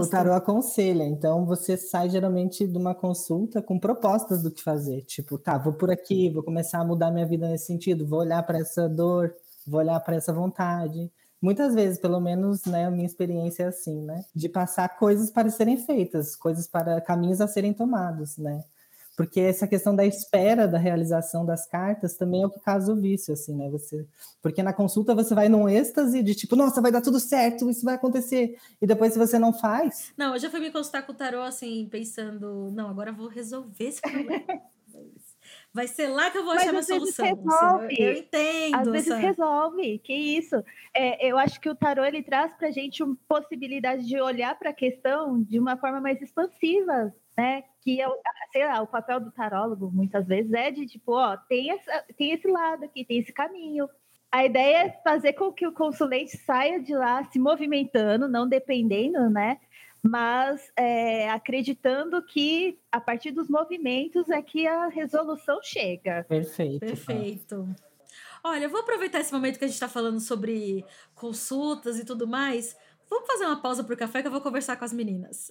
O 0.00 0.06
tarô 0.06 0.32
aconselha, 0.32 1.04
então 1.04 1.46
você 1.46 1.76
sai 1.76 2.10
geralmente 2.10 2.66
de 2.66 2.76
uma 2.76 2.94
consulta 2.94 3.62
com 3.62 3.78
propostas 3.78 4.42
do 4.42 4.50
que 4.50 4.62
fazer. 4.62 5.02
Tipo, 5.02 5.38
tá, 5.38 5.56
vou 5.56 5.72
por 5.72 5.90
aqui, 5.90 6.28
vou 6.28 6.42
começar 6.42 6.80
a 6.80 6.84
mudar 6.84 7.10
minha 7.10 7.26
vida 7.26 7.48
nesse 7.48 7.66
sentido, 7.66 8.06
vou 8.06 8.20
olhar 8.20 8.42
para 8.42 8.58
essa 8.58 8.88
dor, 8.88 9.34
vou 9.66 9.80
olhar 9.80 9.98
para 10.00 10.16
essa 10.16 10.32
vontade 10.32 11.10
muitas 11.44 11.74
vezes, 11.74 11.98
pelo 11.98 12.18
menos, 12.18 12.64
né, 12.64 12.86
a 12.86 12.90
minha 12.90 13.04
experiência 13.04 13.64
é 13.64 13.66
assim, 13.66 14.00
né, 14.00 14.24
de 14.34 14.48
passar 14.48 14.88
coisas 14.96 15.30
para 15.30 15.50
serem 15.50 15.76
feitas, 15.76 16.34
coisas 16.34 16.66
para 16.66 17.02
caminhos 17.02 17.38
a 17.38 17.46
serem 17.46 17.74
tomados, 17.74 18.38
né? 18.38 18.64
Porque 19.14 19.38
essa 19.40 19.68
questão 19.68 19.94
da 19.94 20.04
espera 20.04 20.66
da 20.66 20.78
realização 20.78 21.44
das 21.46 21.68
cartas 21.68 22.16
também 22.16 22.42
é 22.42 22.46
o 22.46 22.50
que 22.50 22.58
causa 22.58 22.92
o 22.92 22.96
vício, 22.96 23.32
assim, 23.32 23.54
né? 23.54 23.68
Você, 23.70 24.06
porque 24.42 24.62
na 24.62 24.72
consulta 24.72 25.14
você 25.14 25.34
vai 25.34 25.48
num 25.48 25.68
êxtase 25.68 26.22
de 26.22 26.34
tipo, 26.34 26.56
nossa, 26.56 26.80
vai 26.80 26.90
dar 26.90 27.02
tudo 27.02 27.20
certo, 27.20 27.70
isso 27.70 27.84
vai 27.84 27.94
acontecer. 27.94 28.56
E 28.80 28.86
depois, 28.86 29.12
se 29.12 29.18
você 29.18 29.38
não 29.38 29.52
faz. 29.52 30.12
Não, 30.16 30.34
eu 30.34 30.40
já 30.40 30.50
fui 30.50 30.58
me 30.58 30.72
consultar 30.72 31.02
com 31.02 31.12
o 31.12 31.14
tarô, 31.14 31.42
assim, 31.42 31.86
pensando, 31.88 32.72
não, 32.72 32.88
agora 32.88 33.12
vou 33.12 33.28
resolver 33.28 33.84
esse 33.84 34.00
problema. 34.00 34.44
Vai 35.74 35.88
ser 35.88 36.06
lá 36.06 36.30
que 36.30 36.38
eu 36.38 36.44
vou 36.44 36.54
Mas 36.54 36.62
achar 36.62 36.70
minha 36.70 36.82
solução. 36.84 37.26
Resolve. 37.26 37.86
Assim, 37.86 38.02
eu, 38.02 38.12
eu, 38.12 38.18
entendo. 38.18 38.76
Às 38.76 38.88
vezes 38.88 39.08
sabe? 39.08 39.22
resolve. 39.22 39.98
Que 39.98 40.14
isso? 40.14 40.64
É, 40.94 41.26
eu 41.26 41.36
acho 41.36 41.60
que 41.60 41.68
o 41.68 41.74
tarô 41.74 42.04
ele 42.04 42.22
traz 42.22 42.54
para 42.54 42.68
a 42.68 42.70
gente 42.70 43.02
uma 43.02 43.16
possibilidade 43.26 44.06
de 44.06 44.20
olhar 44.20 44.56
para 44.56 44.70
a 44.70 44.74
questão 44.74 45.42
de 45.42 45.58
uma 45.58 45.76
forma 45.76 46.00
mais 46.00 46.22
expansiva, 46.22 47.12
né? 47.36 47.64
Que 47.80 48.00
é, 48.00 48.06
sei 48.52 48.64
lá, 48.64 48.80
o 48.82 48.86
papel 48.86 49.18
do 49.18 49.32
tarólogo 49.32 49.90
muitas 49.92 50.28
vezes 50.28 50.52
é 50.52 50.70
de 50.70 50.86
tipo, 50.86 51.12
ó, 51.12 51.36
tem, 51.36 51.72
essa, 51.72 52.04
tem 52.16 52.30
esse 52.30 52.46
lado 52.46 52.84
aqui, 52.84 53.04
tem 53.04 53.18
esse 53.18 53.32
caminho. 53.32 53.88
A 54.30 54.44
ideia 54.44 54.86
é 54.86 55.00
fazer 55.02 55.32
com 55.32 55.52
que 55.52 55.66
o 55.66 55.72
consulente 55.72 56.36
saia 56.36 56.80
de 56.80 56.94
lá 56.94 57.24
se 57.24 57.38
movimentando, 57.38 58.28
não 58.28 58.48
dependendo, 58.48 59.28
né? 59.28 59.58
Mas 60.06 60.70
é, 60.76 61.30
acreditando 61.30 62.22
que 62.22 62.78
a 62.92 63.00
partir 63.00 63.30
dos 63.30 63.48
movimentos 63.48 64.28
é 64.28 64.42
que 64.42 64.66
a 64.66 64.88
resolução 64.88 65.60
chega. 65.62 66.24
Perfeito. 66.28 66.80
Perfeito. 66.80 67.74
Olha, 68.42 68.64
eu 68.64 68.70
vou 68.70 68.80
aproveitar 68.80 69.20
esse 69.20 69.32
momento 69.32 69.58
que 69.58 69.64
a 69.64 69.66
gente 69.66 69.76
está 69.76 69.88
falando 69.88 70.20
sobre 70.20 70.84
consultas 71.14 71.98
e 71.98 72.04
tudo 72.04 72.26
mais. 72.26 72.76
Vamos 73.08 73.26
fazer 73.26 73.46
uma 73.46 73.62
pausa 73.62 73.82
para 73.82 73.94
o 73.94 73.96
café 73.96 74.20
que 74.20 74.28
eu 74.28 74.32
vou 74.32 74.42
conversar 74.42 74.76
com 74.76 74.84
as 74.84 74.92
meninas. 74.92 75.50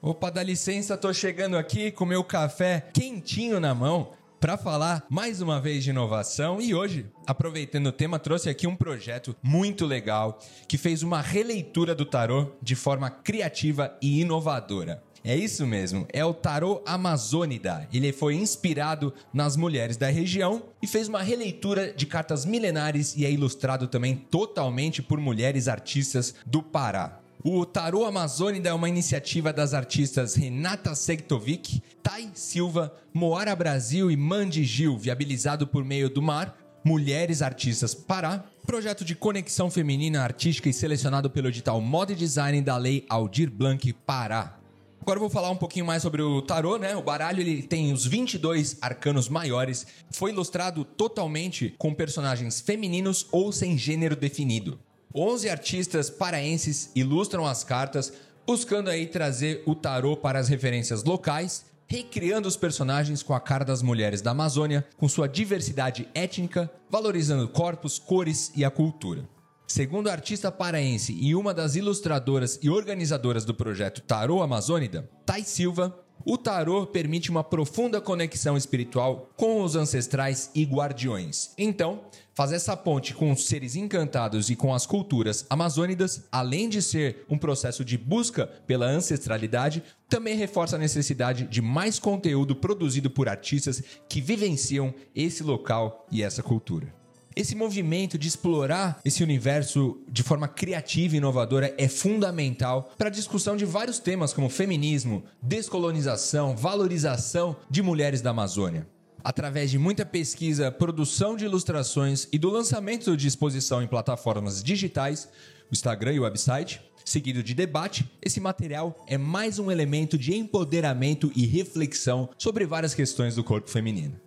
Opa, 0.00 0.30
dá 0.30 0.42
licença, 0.42 0.98
tô 0.98 1.14
chegando 1.14 1.56
aqui 1.56 1.92
com 1.92 2.04
meu 2.04 2.24
café 2.24 2.88
quentinho 2.92 3.60
na 3.60 3.72
mão 3.72 4.20
para 4.42 4.56
falar 4.56 5.06
mais 5.08 5.40
uma 5.40 5.60
vez 5.60 5.84
de 5.84 5.90
inovação 5.90 6.60
e 6.60 6.74
hoje, 6.74 7.06
aproveitando 7.24 7.86
o 7.86 7.92
tema, 7.92 8.18
trouxe 8.18 8.50
aqui 8.50 8.66
um 8.66 8.74
projeto 8.74 9.36
muito 9.40 9.86
legal 9.86 10.40
que 10.66 10.76
fez 10.76 11.04
uma 11.04 11.20
releitura 11.20 11.94
do 11.94 12.04
tarô 12.04 12.50
de 12.60 12.74
forma 12.74 13.08
criativa 13.08 13.96
e 14.02 14.20
inovadora. 14.20 15.00
É 15.22 15.36
isso 15.36 15.64
mesmo, 15.64 16.08
é 16.12 16.24
o 16.24 16.34
Tarô 16.34 16.82
Amazônida. 16.84 17.88
Ele 17.92 18.12
foi 18.12 18.34
inspirado 18.34 19.14
nas 19.32 19.56
mulheres 19.56 19.96
da 19.96 20.08
região 20.08 20.64
e 20.82 20.88
fez 20.88 21.06
uma 21.06 21.22
releitura 21.22 21.92
de 21.92 22.04
cartas 22.04 22.44
milenares 22.44 23.14
e 23.16 23.24
é 23.24 23.30
ilustrado 23.30 23.86
também 23.86 24.16
totalmente 24.16 25.00
por 25.00 25.20
mulheres 25.20 25.68
artistas 25.68 26.34
do 26.44 26.60
Pará. 26.60 27.21
O 27.44 27.66
Tarô 27.66 28.04
Amazônida 28.04 28.68
é 28.68 28.72
uma 28.72 28.88
iniciativa 28.88 29.52
das 29.52 29.74
artistas 29.74 30.36
Renata 30.36 30.94
Segtovic, 30.94 31.82
Tai 32.00 32.30
Silva, 32.34 32.94
Moara 33.12 33.56
Brasil 33.56 34.12
e 34.12 34.16
Mandy 34.16 34.62
Gil, 34.62 34.96
viabilizado 34.96 35.66
por 35.66 35.84
meio 35.84 36.08
do 36.08 36.22
Mar, 36.22 36.56
Mulheres 36.84 37.42
Artistas 37.42 37.96
Pará, 37.96 38.44
projeto 38.64 39.04
de 39.04 39.16
conexão 39.16 39.68
feminina 39.72 40.22
artística 40.22 40.68
e 40.68 40.72
selecionado 40.72 41.28
pelo 41.28 41.48
edital 41.48 41.80
Moda 41.80 42.12
e 42.12 42.14
Design 42.14 42.62
da 42.62 42.76
Lei 42.76 43.04
Aldir 43.08 43.50
Blanc 43.50 43.92
Pará. 44.06 44.56
Agora 45.00 45.16
eu 45.16 45.22
vou 45.22 45.30
falar 45.30 45.50
um 45.50 45.56
pouquinho 45.56 45.84
mais 45.84 46.00
sobre 46.00 46.22
o 46.22 46.42
tarô, 46.42 46.78
né? 46.78 46.94
O 46.94 47.02
baralho 47.02 47.40
ele 47.40 47.60
tem 47.64 47.92
os 47.92 48.06
22 48.06 48.76
arcanos 48.80 49.28
maiores, 49.28 49.84
foi 50.12 50.30
ilustrado 50.30 50.84
totalmente 50.84 51.74
com 51.76 51.92
personagens 51.92 52.60
femininos 52.60 53.26
ou 53.32 53.50
sem 53.50 53.76
gênero 53.76 54.14
definido. 54.14 54.78
11 55.14 55.48
artistas 55.48 56.08
paraenses 56.08 56.90
ilustram 56.94 57.46
as 57.46 57.62
cartas, 57.62 58.12
buscando 58.46 58.88
aí 58.88 59.06
trazer 59.06 59.62
o 59.66 59.74
tarô 59.74 60.16
para 60.16 60.38
as 60.38 60.48
referências 60.48 61.04
locais, 61.04 61.66
recriando 61.86 62.48
os 62.48 62.56
personagens 62.56 63.22
com 63.22 63.34
a 63.34 63.40
cara 63.40 63.64
das 63.64 63.82
mulheres 63.82 64.22
da 64.22 64.30
Amazônia, 64.30 64.86
com 64.96 65.08
sua 65.08 65.28
diversidade 65.28 66.08
étnica, 66.14 66.70
valorizando 66.88 67.46
corpos, 67.48 67.98
cores 67.98 68.50
e 68.56 68.64
a 68.64 68.70
cultura. 68.70 69.28
Segundo 69.66 70.08
a 70.08 70.12
artista 70.12 70.50
paraense 70.50 71.12
e 71.18 71.34
uma 71.34 71.52
das 71.52 71.76
ilustradoras 71.76 72.58
e 72.62 72.70
organizadoras 72.70 73.44
do 73.44 73.54
projeto 73.54 74.02
Tarô 74.02 74.42
Amazônida, 74.42 75.08
Thay 75.24 75.44
Silva, 75.44 75.98
o 76.24 76.38
tarô 76.38 76.86
permite 76.86 77.30
uma 77.30 77.42
profunda 77.42 78.00
conexão 78.00 78.56
espiritual 78.56 79.30
com 79.36 79.62
os 79.62 79.74
ancestrais 79.74 80.50
e 80.54 80.64
guardiões. 80.64 81.52
Então, 81.58 82.04
fazer 82.34 82.56
essa 82.56 82.76
ponte 82.76 83.14
com 83.14 83.30
os 83.32 83.46
seres 83.46 83.76
encantados 83.76 84.50
e 84.50 84.56
com 84.56 84.74
as 84.74 84.86
culturas 84.86 85.44
amazônidas, 85.48 86.24
além 86.30 86.68
de 86.68 86.80
ser 86.80 87.24
um 87.28 87.38
processo 87.38 87.84
de 87.84 87.98
busca 87.98 88.46
pela 88.66 88.86
ancestralidade, 88.86 89.82
também 90.08 90.36
reforça 90.36 90.76
a 90.76 90.78
necessidade 90.78 91.44
de 91.44 91.62
mais 91.62 91.98
conteúdo 91.98 92.56
produzido 92.56 93.10
por 93.10 93.28
artistas 93.28 93.82
que 94.08 94.20
vivenciam 94.20 94.94
esse 95.14 95.42
local 95.42 96.06
e 96.10 96.22
essa 96.22 96.42
cultura. 96.42 96.92
Esse 97.34 97.54
movimento 97.54 98.18
de 98.18 98.28
explorar 98.28 99.00
esse 99.04 99.22
universo 99.22 99.98
de 100.06 100.22
forma 100.22 100.46
criativa 100.46 101.14
e 101.14 101.18
inovadora 101.18 101.74
é 101.78 101.88
fundamental 101.88 102.92
para 102.98 103.08
a 103.08 103.12
discussão 103.12 103.56
de 103.56 103.64
vários 103.64 103.98
temas 103.98 104.34
como 104.34 104.50
feminismo, 104.50 105.24
descolonização, 105.40 106.54
valorização 106.54 107.56
de 107.70 107.80
mulheres 107.80 108.20
da 108.20 108.30
Amazônia. 108.30 108.86
Através 109.24 109.70
de 109.70 109.78
muita 109.78 110.04
pesquisa, 110.04 110.70
produção 110.70 111.36
de 111.36 111.44
ilustrações 111.44 112.28
e 112.32 112.38
do 112.38 112.50
lançamento 112.50 113.16
de 113.16 113.28
exposição 113.28 113.82
em 113.82 113.86
plataformas 113.86 114.62
digitais, 114.62 115.28
o 115.70 115.74
Instagram 115.74 116.12
e 116.12 116.20
o 116.20 116.22
website, 116.22 116.80
seguido 117.04 117.42
de 117.42 117.54
debate, 117.54 118.10
esse 118.20 118.40
material 118.40 119.04
é 119.06 119.18
mais 119.18 119.58
um 119.58 119.70
elemento 119.70 120.18
de 120.18 120.34
empoderamento 120.34 121.30
e 121.34 121.46
reflexão 121.46 122.28
sobre 122.38 122.66
várias 122.66 122.94
questões 122.94 123.34
do 123.34 123.44
corpo 123.44 123.70
feminino. 123.70 124.20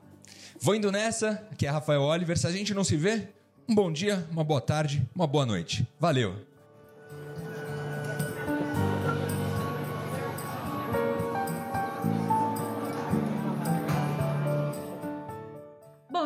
Vou 0.59 0.75
indo 0.75 0.91
nessa, 0.91 1.47
aqui 1.53 1.67
é 1.67 1.71
Rafael 1.71 2.01
Oliver. 2.01 2.39
Se 2.39 2.47
a 2.47 2.51
gente 2.51 2.73
não 2.73 2.85
se 2.85 2.97
vê, 2.97 3.29
um 3.69 3.75
bom 3.75 3.93
dia, 3.93 4.27
uma 4.31 4.43
boa 4.43 4.63
tarde, 4.63 5.07
uma 5.15 5.27
boa 5.27 5.45
noite. 5.45 5.87
Valeu! 6.01 6.56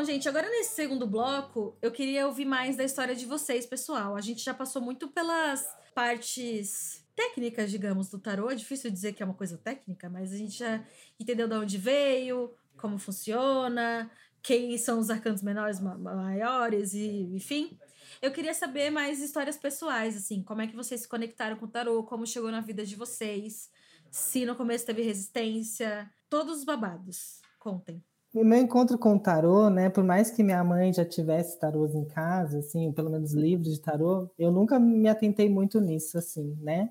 Bom, 0.00 0.04
gente, 0.06 0.26
agora 0.26 0.48
nesse 0.48 0.76
segundo 0.76 1.06
bloco, 1.06 1.76
eu 1.82 1.92
queria 1.92 2.26
ouvir 2.26 2.46
mais 2.46 2.74
da 2.74 2.82
história 2.82 3.14
de 3.14 3.26
vocês, 3.26 3.66
pessoal. 3.66 4.16
A 4.16 4.20
gente 4.22 4.42
já 4.42 4.54
passou 4.54 4.80
muito 4.80 5.08
pelas 5.08 5.62
partes 5.94 7.04
técnicas, 7.14 7.70
digamos, 7.70 8.08
do 8.08 8.18
tarô. 8.18 8.50
É 8.50 8.54
difícil 8.54 8.90
dizer 8.90 9.12
que 9.12 9.22
é 9.22 9.26
uma 9.26 9.34
coisa 9.34 9.58
técnica, 9.58 10.08
mas 10.08 10.32
a 10.32 10.38
gente 10.38 10.56
já 10.56 10.82
entendeu 11.18 11.46
de 11.46 11.54
onde 11.54 11.76
veio, 11.76 12.50
como 12.78 12.96
funciona, 12.96 14.10
quem 14.42 14.78
são 14.78 14.98
os 14.98 15.10
arcanos 15.10 15.42
menores, 15.42 15.78
maiores 15.80 16.94
e 16.94 17.28
enfim. 17.34 17.78
Eu 18.22 18.32
queria 18.32 18.54
saber 18.54 18.88
mais 18.88 19.20
histórias 19.20 19.58
pessoais, 19.58 20.16
assim, 20.16 20.42
como 20.42 20.62
é 20.62 20.66
que 20.66 20.74
vocês 20.74 21.02
se 21.02 21.08
conectaram 21.08 21.56
com 21.56 21.66
o 21.66 21.70
tarô, 21.70 22.02
como 22.04 22.26
chegou 22.26 22.50
na 22.50 22.62
vida 22.62 22.86
de 22.86 22.96
vocês, 22.96 23.70
se 24.10 24.46
no 24.46 24.56
começo 24.56 24.86
teve 24.86 25.02
resistência, 25.02 26.10
todos 26.30 26.60
os 26.60 26.64
babados. 26.64 27.42
Contem. 27.58 28.02
Meu 28.32 28.58
encontro 28.58 28.96
com 28.96 29.16
o 29.16 29.18
tarô, 29.18 29.68
né, 29.70 29.90
por 29.90 30.04
mais 30.04 30.30
que 30.30 30.42
minha 30.44 30.62
mãe 30.62 30.92
já 30.92 31.04
tivesse 31.04 31.58
tarôs 31.58 31.94
em 31.96 32.04
casa, 32.04 32.60
assim, 32.60 32.92
pelo 32.92 33.10
menos 33.10 33.32
livros 33.32 33.74
de 33.74 33.80
tarô, 33.80 34.30
eu 34.38 34.52
nunca 34.52 34.78
me 34.78 35.08
atentei 35.08 35.48
muito 35.48 35.80
nisso, 35.80 36.16
assim, 36.16 36.56
né? 36.62 36.90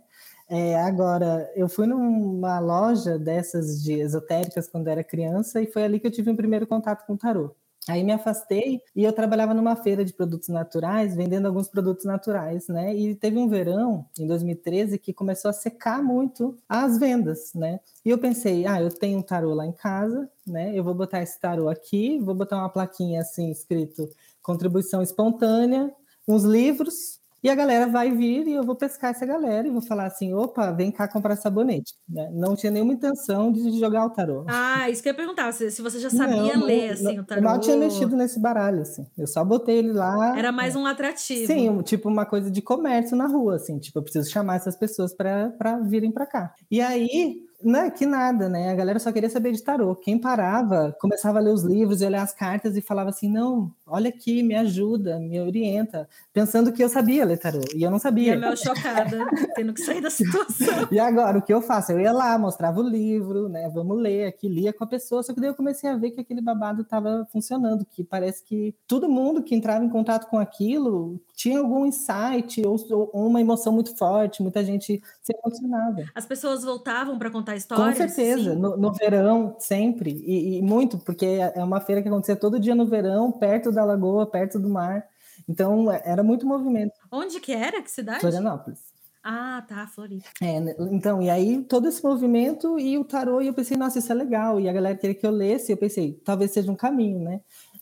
É, 0.50 0.78
agora, 0.82 1.50
eu 1.56 1.70
fui 1.70 1.88
numa 1.88 2.60
loja 2.60 3.18
dessas 3.18 3.82
de 3.82 3.94
esotéricas 3.94 4.68
quando 4.68 4.88
era 4.90 5.02
criança 5.04 5.62
e 5.62 5.68
foi 5.72 5.84
ali 5.84 6.00
que 6.00 6.08
eu 6.08 6.12
tive 6.12 6.30
um 6.30 6.36
primeiro 6.36 6.68
contato 6.68 7.06
com 7.06 7.14
o 7.14 7.18
tarô. 7.18 7.56
Aí 7.90 8.04
me 8.04 8.12
afastei 8.12 8.82
e 8.96 9.04
eu 9.04 9.12
trabalhava 9.12 9.52
numa 9.52 9.76
feira 9.76 10.06
de 10.06 10.14
produtos 10.14 10.48
naturais, 10.48 11.16
vendendo 11.16 11.48
alguns 11.48 11.68
produtos 11.68 12.06
naturais, 12.06 12.68
né? 12.68 12.96
E 12.96 13.16
teve 13.16 13.40
um 13.40 13.50
verão, 13.50 14.06
em 14.20 14.28
2013, 14.28 15.00
que 15.00 15.12
começou 15.12 15.50
a 15.50 15.54
secar 15.54 16.04
muito 16.04 16.56
as 16.70 17.00
vendas, 17.00 17.52
né? 17.56 17.80
E 18.06 18.12
eu 18.12 18.20
pensei, 18.20 18.68
ah, 18.68 18.80
eu 18.80 18.92
tenho 18.92 19.18
um 19.18 19.24
tarô 19.24 19.56
lá 19.56 19.66
em 19.66 19.72
casa, 19.72 20.30
né? 20.46 20.72
Eu 20.78 20.84
vou 20.84 20.94
botar 20.94 21.24
esse 21.24 21.40
tarô 21.40 21.68
aqui, 21.68 22.20
vou 22.20 22.36
botar 22.36 22.58
uma 22.58 22.70
plaquinha 22.70 23.22
assim, 23.22 23.50
escrito 23.50 24.08
contribuição 24.44 25.02
espontânea, 25.02 25.92
uns 26.28 26.44
livros 26.44 27.19
e 27.44 27.50
a 27.50 27.56
galera 27.56 27.88
vai 27.88 28.12
vir 28.12 28.48
e 28.48 28.54
eu 28.54 28.64
vou 28.64 28.76
pescar 28.76 29.12
essa 29.12 29.26
galera 29.26 29.68
e 29.68 29.72
vou 29.72 29.82
falar 29.82 30.06
assim: 30.06 30.34
opa, 30.34 30.72
vem 30.72 30.92
cá 30.92 31.08
comprar 31.08 31.36
sabonete. 31.36 31.94
Né? 32.08 32.30
Não 32.34 32.56
tinha 32.56 32.72
nenhuma 32.72 32.94
intenção 32.94 33.52
de 33.52 33.80
jogar 33.80 34.06
o 34.06 34.10
tarô. 34.10 34.46
Ah, 34.48 34.90
isso 34.90 35.02
que 35.02 35.10
eu 35.10 35.12
ia 35.12 35.18
perguntar, 35.18 35.52
se, 35.52 35.72
se 35.72 35.82
você 35.82 36.00
já 36.00 36.10
sabia 36.10 36.56
não, 36.58 36.66
ler 36.66 36.92
assim, 36.92 37.16
não, 37.16 37.24
o 37.24 37.26
tarô. 37.26 37.42
Eu 37.42 37.46
mal 37.46 37.60
tinha 37.60 37.78
mexido 37.78 38.16
nesse 38.16 38.40
baralho, 38.40 38.82
assim. 38.82 39.06
Eu 39.18 39.28
só 39.28 39.44
botei 39.44 39.78
ele 39.78 39.94
lá. 39.94 40.38
Era 40.38 40.52
mais 40.52 40.76
um 40.76 40.86
atrativo. 40.86 41.48
Sim, 41.48 41.82
tipo 41.82 42.10
uma 42.10 42.26
coisa 42.26 42.52
de 42.52 42.62
comércio 42.62 43.16
na 43.16 43.28
rua, 43.28 43.56
assim. 43.56 43.80
Tipo, 43.80 44.00
eu 44.00 44.04
preciso 44.04 44.30
chamar 44.30 44.56
essas 44.56 44.76
pessoas 44.76 45.14
para 45.14 45.80
virem 45.84 46.12
para 46.12 46.26
cá. 46.26 46.54
E 46.70 46.82
aí, 46.82 47.49
não, 47.62 47.82
é 47.82 47.92
que 47.92 48.06
nada, 48.06 48.48
né? 48.48 48.72
A 48.72 48.76
galera 48.76 49.00
só 49.00 49.12
queria 49.12 49.30
saber 49.30 49.52
de 49.52 49.62
tarô. 49.62 49.94
Quem 49.94 50.18
parava, 50.18 50.96
começava 51.00 51.40
a 51.40 51.42
ler 51.42 51.52
os 51.52 51.64
livros 51.64 52.02
e 52.02 52.06
olhar 52.06 52.22
as 52.22 52.34
cartas 52.34 52.78
e 52.78 52.82
falava 52.82 53.10
assim: 53.10 53.30
não, 53.30 53.74
olha 53.86 54.10
aqui, 54.10 54.42
me 54.42 54.56
ajuda, 54.56 55.20
me 55.20 55.40
orienta, 55.42 56.08
pensando 56.32 56.72
que 56.72 56.82
eu 56.82 56.88
sabia 56.88 57.26
ler 57.26 57.38
tarô. 57.38 57.60
E 57.76 57.84
eu 57.84 57.92
não 57.92 58.00
sabia. 58.00 58.34
E 58.34 58.38
a 58.38 58.40
Mel 58.40 58.56
chocada, 58.56 59.28
tendo 59.56 59.74
que 59.74 59.82
sair 59.82 60.00
da 60.00 60.10
situação. 60.10 60.88
e 60.90 61.00
agora, 61.00 61.40
o 61.40 61.42
que 61.42 61.54
eu 61.54 61.62
faço? 61.62 61.92
Eu 61.92 62.00
ia 62.00 62.14
lá, 62.14 62.38
mostrava 62.38 62.80
o 62.80 62.88
livro, 62.88 63.50
né? 63.50 63.70
Vamos 63.74 64.00
ler 64.00 64.28
aqui, 64.28 64.48
lia 64.48 64.72
com 64.72 64.86
a 64.86 64.88
pessoa. 64.88 65.22
Só 65.22 65.34
que 65.34 65.42
daí 65.42 65.50
eu 65.50 65.56
comecei 65.56 65.90
a 65.90 65.98
ver 65.98 66.12
que 66.12 66.22
aquele 66.22 66.42
babado 66.42 66.84
estava 66.84 67.28
funcionando, 67.32 67.86
que 67.86 68.06
parece 68.06 68.42
que 68.44 68.74
todo 68.88 69.10
mundo 69.10 69.44
que 69.44 69.54
entrava 69.54 69.84
em 69.84 69.90
contato 69.90 70.30
com 70.30 70.40
aquilo 70.40 71.20
tinha 71.40 71.60
algum 71.60 71.86
insight 71.86 72.62
ou, 72.68 72.76
ou 73.14 73.28
uma 73.28 73.40
emoção 73.40 73.72
muito 73.72 73.96
forte, 73.96 74.44
muita 74.44 74.62
gente 74.62 75.02
se 75.22 75.34
emocionava. 75.34 76.04
As 76.14 76.26
pessoas 76.26 76.66
voltavam 76.66 77.18
para 77.18 77.32
contar 77.32 77.56
histórias? 77.56 77.88
Com 77.88 77.96
certeza, 77.96 78.56
no, 78.56 78.76
no, 78.76 78.92
verão, 78.92 79.56
sempre, 79.58 80.22
e, 80.28 80.58
e, 80.58 80.62
muito, 80.62 80.98
porque 80.98 81.26
é 81.26 81.64
uma 81.64 81.80
feira 81.80 82.02
que 82.02 82.10
acontecia 82.10 82.36
todo 82.36 82.60
dia 82.60 82.76
no 82.76 82.86
verão, 82.86 83.32
perto 83.32 83.72
da 83.72 83.86
lagoa, 83.86 84.26
perto 84.26 84.60
do 84.60 84.68
mar, 84.68 85.08
então 85.48 85.90
é, 85.90 86.02
era 86.04 86.22
muito 86.22 86.46
movimento. 86.46 86.92
Onde 87.10 87.40
que 87.40 87.54
era? 87.54 87.82
Que 87.82 87.90
cidade? 87.90 88.20
Florianópolis. 88.20 88.90
Ah, 89.24 89.64
tá, 89.66 89.88
Floripa. 89.88 90.28
É, 90.42 90.58
então, 90.92 91.22
e 91.22 91.30
aí 91.30 91.64
todo 91.64 91.88
esse 91.88 92.04
movimento 92.04 92.78
e 92.78 92.98
o 92.98 93.06
tarô, 93.06 93.42
e 93.42 93.48
eu 93.48 93.54
pensei, 93.54 93.78
nossa, 93.78 94.00
isso 94.00 94.12
é 94.12 94.16
legal, 94.16 94.60
e 94.60 94.68
a 94.68 94.74
galera 94.74 94.98
queria 94.98 95.16
que 95.16 95.26
eu 95.26 95.32
lesse, 95.32 95.72
eu 95.72 95.78
pensei, 95.78 96.20
talvez 96.26 96.52
seja 96.52 96.70
um 96.70 96.76
caminho, 96.76 97.20
né? 97.20 97.40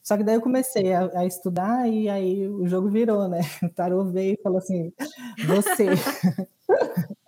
Só 0.07 0.15
que 0.15 0.23
daí 0.23 0.35
eu 0.35 0.41
comecei 0.41 0.93
a, 0.93 1.19
a, 1.19 1.25
estudar 1.25 1.85
e 1.89 2.07
aí 2.07 2.47
o 2.47 2.65
jogo 2.65 2.89
virou, 2.89 3.27
né? 3.27 3.41
O 3.61 3.67
tarô 3.67 4.05
veio 4.05 4.35
e 4.35 4.41
falou 4.41 4.59
assim: 4.59 4.93
você. 5.45 5.87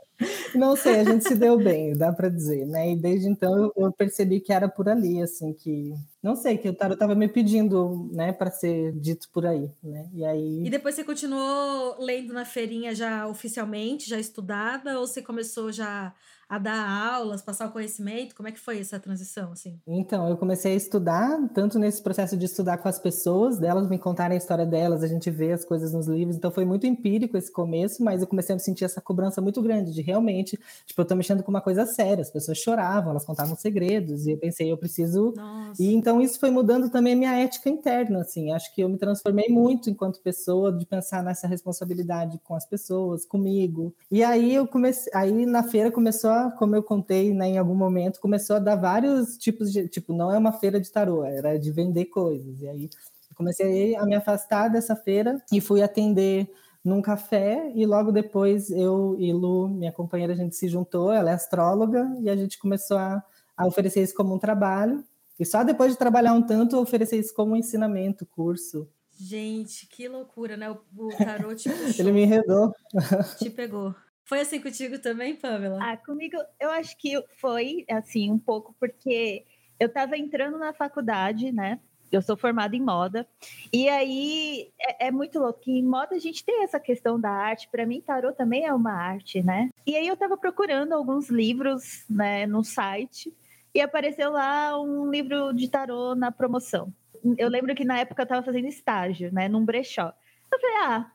Não 0.56 0.76
sei, 0.76 1.00
a 1.00 1.04
gente 1.04 1.26
se 1.26 1.36
deu 1.36 1.58
bem, 1.58 1.94
dá 1.94 2.12
para 2.12 2.28
dizer, 2.28 2.66
né? 2.66 2.92
E 2.92 2.96
desde 2.96 3.30
então 3.30 3.72
eu 3.76 3.92
percebi 3.92 4.42
que 4.42 4.52
era 4.52 4.68
por 4.68 4.90
ali, 4.90 5.22
assim, 5.22 5.54
que 5.54 5.94
não 6.22 6.36
sei, 6.36 6.58
que 6.58 6.68
o 6.68 6.74
tarot 6.74 6.96
estava 6.96 7.16
me 7.16 7.30
pedindo, 7.30 8.10
né, 8.12 8.34
para 8.34 8.52
ser 8.52 8.92
dito 9.00 9.30
por 9.32 9.46
aí, 9.46 9.72
né? 9.82 10.10
E 10.14 10.26
aí 10.26 10.66
E 10.66 10.70
depois 10.70 10.96
você 10.96 11.06
continuou 11.06 11.96
lendo 12.00 12.34
na 12.34 12.44
feirinha 12.44 12.94
já 12.94 13.28
oficialmente, 13.28 14.10
já 14.10 14.20
estudada 14.20 15.00
ou 15.00 15.08
você 15.08 15.22
começou 15.22 15.72
já 15.72 16.14
a 16.50 16.58
dar 16.58 17.14
aulas, 17.14 17.44
passar 17.44 17.68
o 17.68 17.72
conhecimento? 17.72 18.36
Como 18.36 18.50
é 18.50 18.52
que 18.52 18.60
foi 18.60 18.80
essa 18.80 19.00
transição, 19.00 19.52
assim? 19.52 19.80
Então, 19.86 20.28
eu 20.28 20.36
comecei 20.36 20.74
a 20.74 20.76
estudar, 20.76 21.38
tanto 21.54 21.78
nesse 21.78 22.02
processo 22.02 22.36
de 22.36 22.46
estudar 22.46 22.78
com 22.80 22.90
as 22.90 22.98
pessoas, 22.98 23.60
delas 23.60 23.88
me 23.88 24.00
contarem 24.00 24.34
a 24.34 24.38
história 24.38 24.66
delas, 24.66 25.04
a 25.04 25.08
gente 25.08 25.30
vê 25.30 25.52
as 25.52 25.64
coisas 25.64 25.94
nos 25.94 26.08
livros, 26.08 26.36
então 26.36 26.50
foi 26.50 26.66
muito 26.66 26.88
empírico 26.88 27.38
esse 27.38 27.52
começo, 27.52 28.04
mas 28.04 28.22
eu 28.22 28.28
comecei 28.28 28.56
a 28.56 28.60
sentir 28.60 28.84
essa 28.84 29.00
cobrança 29.00 29.40
muito 29.40 29.62
grande 29.62 29.94
de 29.94 30.02
realmente, 30.02 30.60
tipo, 30.88 31.00
eu 31.00 31.06
tô 31.06 31.16
mexendo 31.16 31.44
com 31.44 31.52
uma 31.52 31.62
coisa 31.62 31.86
séria, 31.86 32.24
as 32.24 32.32
pessoas 32.32 32.58
choravam, 32.58 33.12
elas 33.12 33.26
contavam 33.26 33.56
segredos, 33.56 34.26
e 34.26 34.32
eu 34.32 34.38
pensei, 34.38 34.72
eu 34.72 34.78
preciso... 34.78 35.34
Nossa. 35.36 35.82
E 35.82 35.94
então 35.94 36.20
isso 36.20 36.40
foi 36.40 36.50
mudando 36.50 36.90
também 36.90 37.14
a 37.14 37.16
minha 37.16 37.36
ética 37.36 37.70
interna, 37.70 38.22
assim, 38.22 38.52
acho 38.52 38.74
que 38.74 38.82
eu 38.82 38.90
me 38.90 38.98
transformei 38.98 39.50
muito 39.50 39.88
enquanto 39.88 40.20
pessoa, 40.20 40.72
de 40.72 40.86
pensar 40.88 41.24
nessa 41.24 41.48
responsabilidade 41.48 42.40
com 42.44 42.56
as 42.56 42.66
pessoas, 42.66 43.24
comigo, 43.24 43.94
e 44.10 44.24
aí 44.24 44.56
eu 44.56 44.66
comecei, 44.66 45.12
aí 45.14 45.46
na 45.46 45.62
feira 45.62 45.92
começou 45.92 46.32
a 46.32 46.39
como 46.52 46.76
eu 46.76 46.84
contei 46.84 47.34
né, 47.34 47.50
em 47.50 47.58
algum 47.58 47.76
momento, 47.76 48.20
começou 48.20 48.56
a 48.56 48.60
dar 48.60 48.76
vários 48.76 49.38
tipos 49.38 49.72
de. 49.72 49.88
Tipo, 49.88 50.14
não 50.14 50.32
é 50.32 50.38
uma 50.38 50.52
feira 50.52 50.80
de 50.80 50.92
tarô, 50.92 51.24
era 51.24 51.58
de 51.58 51.72
vender 51.72 52.06
coisas. 52.06 52.62
E 52.62 52.68
aí 52.68 52.90
comecei 53.36 53.96
a 53.96 54.06
me 54.06 54.16
afastar 54.16 54.68
dessa 54.68 54.96
feira 54.96 55.42
e 55.52 55.62
fui 55.62 55.82
atender 55.82 56.52
num 56.84 57.02
café 57.02 57.72
e 57.74 57.86
logo 57.86 58.12
depois 58.12 58.70
eu 58.70 59.16
e 59.18 59.32
Lu, 59.32 59.70
minha 59.70 59.92
companheira, 59.92 60.34
a 60.34 60.36
gente 60.36 60.56
se 60.56 60.68
juntou, 60.68 61.12
ela 61.12 61.32
é 61.32 61.34
astróloga 61.34 62.10
e 62.22 62.30
a 62.30 62.36
gente 62.36 62.58
começou 62.58 62.98
a, 62.98 63.24
a 63.56 63.66
oferecer 63.66 64.02
isso 64.02 64.16
como 64.16 64.34
um 64.34 64.40
trabalho. 64.40 65.04
E 65.40 65.46
só 65.46 65.64
depois 65.64 65.92
de 65.92 65.98
trabalhar 65.98 66.34
um 66.34 66.42
tanto, 66.42 66.78
oferecer 66.78 67.18
isso 67.18 67.34
como 67.34 67.54
um 67.54 67.56
ensinamento, 67.56 68.26
curso. 68.26 68.90
Gente, 69.18 69.88
que 69.88 70.08
loucura, 70.08 70.56
né? 70.56 70.70
O, 70.70 70.78
o 70.98 71.10
tarô 71.18 71.54
te 71.54 71.68
puxou. 71.72 72.06
Ele 72.06 72.12
me 72.12 72.24
enredou. 72.24 72.74
Te 73.38 73.50
pegou. 73.50 73.96
Foi 74.30 74.42
assim 74.42 74.62
contigo 74.62 75.00
também, 75.00 75.36
Pamela? 75.36 75.80
Ah, 75.82 75.98
comigo 75.98 76.38
eu 76.60 76.70
acho 76.70 76.96
que 77.00 77.20
foi 77.40 77.84
assim 77.90 78.32
um 78.32 78.38
pouco 78.38 78.76
porque 78.80 79.44
eu 79.80 79.88
estava 79.88 80.16
entrando 80.16 80.56
na 80.60 80.72
faculdade, 80.72 81.52
né? 81.52 81.80
Eu 82.12 82.22
sou 82.22 82.38
formada 82.38 82.76
em 82.76 82.80
moda. 82.80 83.28
E 83.74 83.90
aí 83.90 84.72
é, 84.80 85.08
é, 85.08 85.12
muito 85.12 85.40
louco 85.40 85.62
que 85.62 85.72
em 85.72 85.84
moda 85.84 86.16
a 86.16 86.20
gente 86.20 86.46
tem 86.46 86.62
essa 86.62 86.80
questão 86.80 87.20
da 87.20 87.32
arte. 87.32 87.70
Para 87.72 87.88
mim, 87.88 88.02
tarô 88.02 88.32
também 88.32 88.66
é 88.66 88.72
uma 88.74 88.94
arte, 88.94 89.42
né? 89.42 89.72
E 89.84 89.96
aí 89.96 90.08
eu 90.08 90.14
estava 90.14 90.38
procurando 90.38 90.94
alguns 90.94 91.28
livros, 91.32 92.06
né, 92.08 92.46
no 92.46 92.64
site 92.64 93.34
e 93.74 93.82
apareceu 93.82 94.30
lá 94.30 94.80
um 94.80 95.10
livro 95.10 95.52
de 95.54 95.68
tarô 95.68 96.14
na 96.14 96.32
promoção. 96.32 96.94
Eu 97.36 97.50
lembro 97.50 97.74
que 97.74 97.84
na 97.84 97.98
época 97.98 98.22
eu 98.22 98.26
estava 98.26 98.46
fazendo 98.46 98.68
estágio, 98.68 99.34
né, 99.34 99.50
num 99.50 99.66
brechó. 99.66 100.14
Eu 100.52 100.60
falei, 100.60 100.76
ah, 100.78 101.12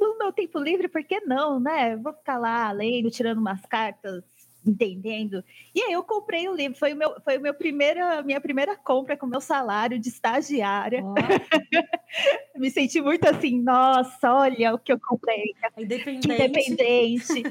no 0.00 0.18
meu 0.18 0.32
tempo 0.32 0.58
livre, 0.58 0.88
por 0.88 1.04
que 1.04 1.20
não, 1.20 1.60
né? 1.60 1.96
Vou 1.96 2.12
ficar 2.12 2.38
lá 2.38 2.70
lendo, 2.72 3.10
tirando 3.10 3.38
umas 3.38 3.64
cartas, 3.66 4.24
entendendo. 4.66 5.44
E 5.74 5.82
aí 5.82 5.92
eu 5.92 6.02
comprei 6.02 6.48
o 6.48 6.54
livro, 6.54 6.78
foi 6.78 6.92
o 6.92 6.96
meu, 6.96 7.20
foi 7.22 7.38
o 7.38 7.40
meu 7.40 7.54
primeira, 7.54 8.22
minha 8.22 8.40
primeira 8.40 8.76
compra 8.76 9.16
com 9.16 9.26
o 9.26 9.28
meu 9.28 9.40
salário 9.40 9.98
de 9.98 10.08
estagiária. 10.08 11.02
Oh. 11.04 11.14
Me 12.58 12.70
senti 12.70 13.00
muito 13.00 13.28
assim, 13.28 13.60
nossa, 13.60 14.32
olha 14.32 14.74
o 14.74 14.78
que 14.78 14.92
eu 14.92 15.00
comprei. 15.00 15.54
Independente. 15.76 16.30
Independente. 16.30 17.42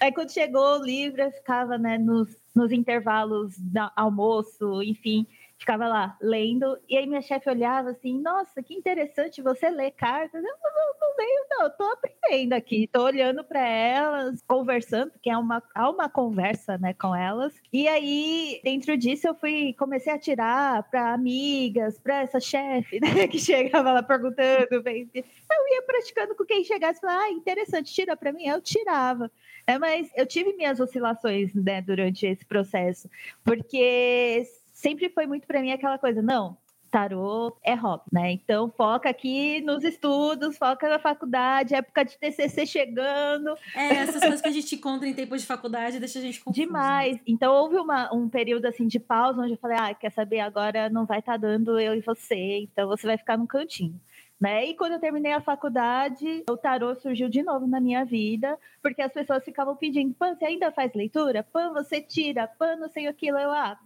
aí 0.00 0.12
quando 0.12 0.32
chegou 0.32 0.78
o 0.78 0.84
livro, 0.84 1.22
eu 1.22 1.32
ficava, 1.32 1.76
né, 1.76 1.98
nos, 1.98 2.36
nos 2.54 2.72
intervalos 2.72 3.56
do 3.58 3.90
almoço, 3.96 4.82
enfim, 4.82 5.26
ficava 5.58 5.86
lá 5.86 6.16
lendo, 6.20 6.78
e 6.88 6.96
aí 6.96 7.06
minha 7.06 7.22
chefe 7.22 7.48
olhava 7.48 7.90
assim, 7.90 8.20
nossa, 8.20 8.62
que 8.62 8.74
interessante 8.74 9.42
você 9.42 9.70
ler 9.70 9.92
cartas. 9.92 10.42
Eu 10.42 10.42
não, 10.42 10.94
não, 11.00 11.16
leio, 11.16 11.46
não, 11.50 11.62
eu 11.64 11.70
tô 11.70 11.84
aprendendo 11.84 12.52
aqui, 12.54 12.86
tô 12.86 13.04
olhando 13.04 13.44
para 13.44 13.66
elas, 13.66 14.42
conversando, 14.46 15.12
porque 15.12 15.30
é 15.30 15.36
uma, 15.36 15.62
há 15.74 15.90
uma 15.90 16.08
conversa, 16.08 16.76
né, 16.78 16.92
com 16.94 17.14
elas. 17.14 17.54
E 17.72 17.86
aí, 17.88 18.60
dentro 18.64 18.96
disso, 18.96 19.28
eu 19.28 19.34
fui, 19.34 19.74
comecei 19.78 20.12
a 20.12 20.18
tirar 20.18 20.82
para 20.84 21.14
amigas, 21.14 21.98
para 21.98 22.22
essa 22.22 22.40
chefe, 22.40 22.98
né, 23.00 23.26
que 23.28 23.38
chegava 23.38 23.92
lá 23.92 24.02
perguntando, 24.02 24.82
bem, 24.82 25.08
eu 25.14 25.68
ia 25.74 25.82
praticando 25.82 26.34
com 26.34 26.44
quem 26.44 26.64
chegasse, 26.64 27.00
falava, 27.00 27.24
ah, 27.24 27.30
interessante, 27.30 27.92
tira 27.92 28.16
para 28.16 28.32
mim, 28.32 28.46
eu 28.46 28.60
tirava. 28.60 29.30
É, 29.66 29.78
mas 29.78 30.10
eu 30.14 30.26
tive 30.26 30.52
minhas 30.54 30.78
oscilações, 30.78 31.54
né, 31.54 31.80
durante 31.80 32.26
esse 32.26 32.44
processo, 32.44 33.08
porque 33.42 34.44
sempre 34.84 35.08
foi 35.08 35.26
muito 35.26 35.46
para 35.46 35.62
mim 35.62 35.72
aquela 35.72 35.98
coisa, 35.98 36.20
não, 36.20 36.58
tarô 36.90 37.56
é 37.64 37.74
hobby, 37.74 38.04
né? 38.12 38.32
Então 38.32 38.70
foca 38.76 39.08
aqui 39.08 39.62
nos 39.62 39.82
estudos, 39.82 40.58
foca 40.58 40.90
na 40.90 40.98
faculdade, 40.98 41.74
época 41.74 42.04
de 42.04 42.18
TCC 42.18 42.66
chegando. 42.66 43.56
É, 43.74 43.94
essas 43.94 44.20
coisas 44.20 44.42
que 44.42 44.48
a 44.48 44.52
gente 44.52 44.74
encontra 44.74 45.08
em 45.08 45.14
tempo 45.14 45.36
de 45.36 45.46
faculdade 45.46 45.98
deixa 45.98 46.18
a 46.18 46.22
gente 46.22 46.38
confuso. 46.38 46.60
Demais. 46.60 47.18
Então 47.26 47.52
houve 47.52 47.76
uma, 47.78 48.14
um 48.14 48.28
período 48.28 48.66
assim 48.66 48.86
de 48.86 49.00
pausa 49.00 49.40
onde 49.40 49.54
eu 49.54 49.58
falei, 49.58 49.78
ah, 49.80 49.94
quer 49.94 50.12
saber, 50.12 50.40
agora 50.40 50.90
não 50.90 51.06
vai 51.06 51.20
estar 51.20 51.32
tá 51.32 51.38
dando 51.38 51.80
eu 51.80 51.94
e 51.94 52.02
você, 52.02 52.58
então 52.58 52.86
você 52.86 53.06
vai 53.06 53.16
ficar 53.16 53.38
no 53.38 53.46
cantinho. 53.46 53.98
Né? 54.38 54.66
E 54.66 54.76
quando 54.76 54.92
eu 54.92 55.00
terminei 55.00 55.32
a 55.32 55.40
faculdade, 55.40 56.44
o 56.48 56.56
tarô 56.56 56.94
surgiu 56.96 57.28
de 57.30 57.42
novo 57.42 57.66
na 57.66 57.80
minha 57.80 58.04
vida, 58.04 58.58
porque 58.82 59.00
as 59.00 59.12
pessoas 59.12 59.44
ficavam 59.44 59.74
pedindo, 59.74 60.12
Pan, 60.14 60.34
você 60.34 60.44
ainda 60.44 60.70
faz 60.70 60.92
leitura? 60.92 61.42
Pan, 61.42 61.72
você 61.72 62.00
tira? 62.00 62.46
Pan, 62.46 62.76
não 62.76 62.90
sei 62.90 63.06
aquilo. 63.06 63.38
Eu, 63.38 63.50
ah, 63.50 63.78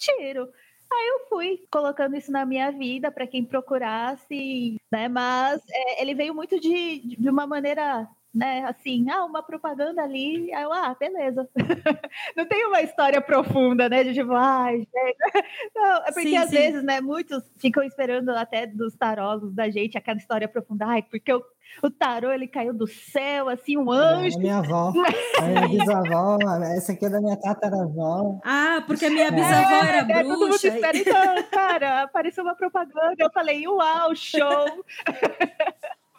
tiro. 0.00 0.48
Aí 0.92 1.08
eu 1.08 1.28
fui 1.28 1.64
colocando 1.70 2.16
isso 2.16 2.32
na 2.32 2.44
minha 2.44 2.72
vida 2.72 3.12
para 3.12 3.26
quem 3.26 3.44
procurasse, 3.44 4.80
né? 4.90 5.08
Mas 5.08 5.62
é, 5.70 6.02
ele 6.02 6.14
veio 6.14 6.34
muito 6.34 6.58
de, 6.58 7.16
de 7.16 7.30
uma 7.30 7.46
maneira 7.46 8.08
né, 8.32 8.64
assim, 8.64 9.10
ah, 9.10 9.24
uma 9.24 9.42
propaganda 9.42 10.02
ali, 10.02 10.52
aí 10.52 10.62
eu, 10.62 10.72
ah, 10.72 10.96
beleza. 10.98 11.48
não 12.36 12.46
tem 12.46 12.64
uma 12.66 12.80
história 12.80 13.20
profunda, 13.20 13.88
né, 13.88 14.04
de 14.04 14.14
tipo, 14.14 14.32
ai, 14.32 14.86
ah, 14.96 15.42
não, 15.74 15.96
é 15.96 16.12
porque 16.12 16.28
sim, 16.28 16.36
às 16.36 16.48
sim. 16.48 16.56
vezes, 16.56 16.82
né, 16.82 17.00
muitos 17.00 17.42
ficam 17.56 17.82
esperando 17.82 18.30
até 18.30 18.66
dos 18.66 18.94
tarolos 18.94 19.52
da 19.52 19.68
gente 19.68 19.98
aquela 19.98 20.18
história 20.18 20.46
profunda, 20.46 20.86
ai, 20.86 21.02
porque 21.02 21.32
o, 21.32 21.42
o 21.82 21.90
tarô, 21.90 22.30
ele 22.30 22.46
caiu 22.46 22.72
do 22.72 22.86
céu, 22.86 23.48
assim, 23.48 23.76
um 23.76 23.90
anjo. 23.90 24.38
É, 24.38 24.40
minha 24.40 24.58
avó, 24.58 24.92
a 25.38 25.42
minha 25.46 25.68
bisavó, 25.68 26.38
essa 26.76 26.92
aqui 26.92 27.06
é 27.06 27.10
da 27.10 27.20
minha 27.20 27.36
tataravó. 27.36 28.38
Ah, 28.44 28.82
porque 28.86 29.06
a 29.06 29.10
minha 29.10 29.26
é, 29.26 29.30
bisavó 29.30 29.74
é, 29.74 29.88
era 29.88 29.98
é, 29.98 30.04
bruxa. 30.04 30.22
Todo 30.22 30.38
mundo 30.38 30.54
espera, 30.54 30.96
então, 30.96 31.42
cara, 31.50 32.02
apareceu 32.02 32.44
uma 32.44 32.54
propaganda, 32.54 33.16
eu 33.18 33.30
falei, 33.32 33.66
uau, 33.66 34.14
show! 34.14 34.84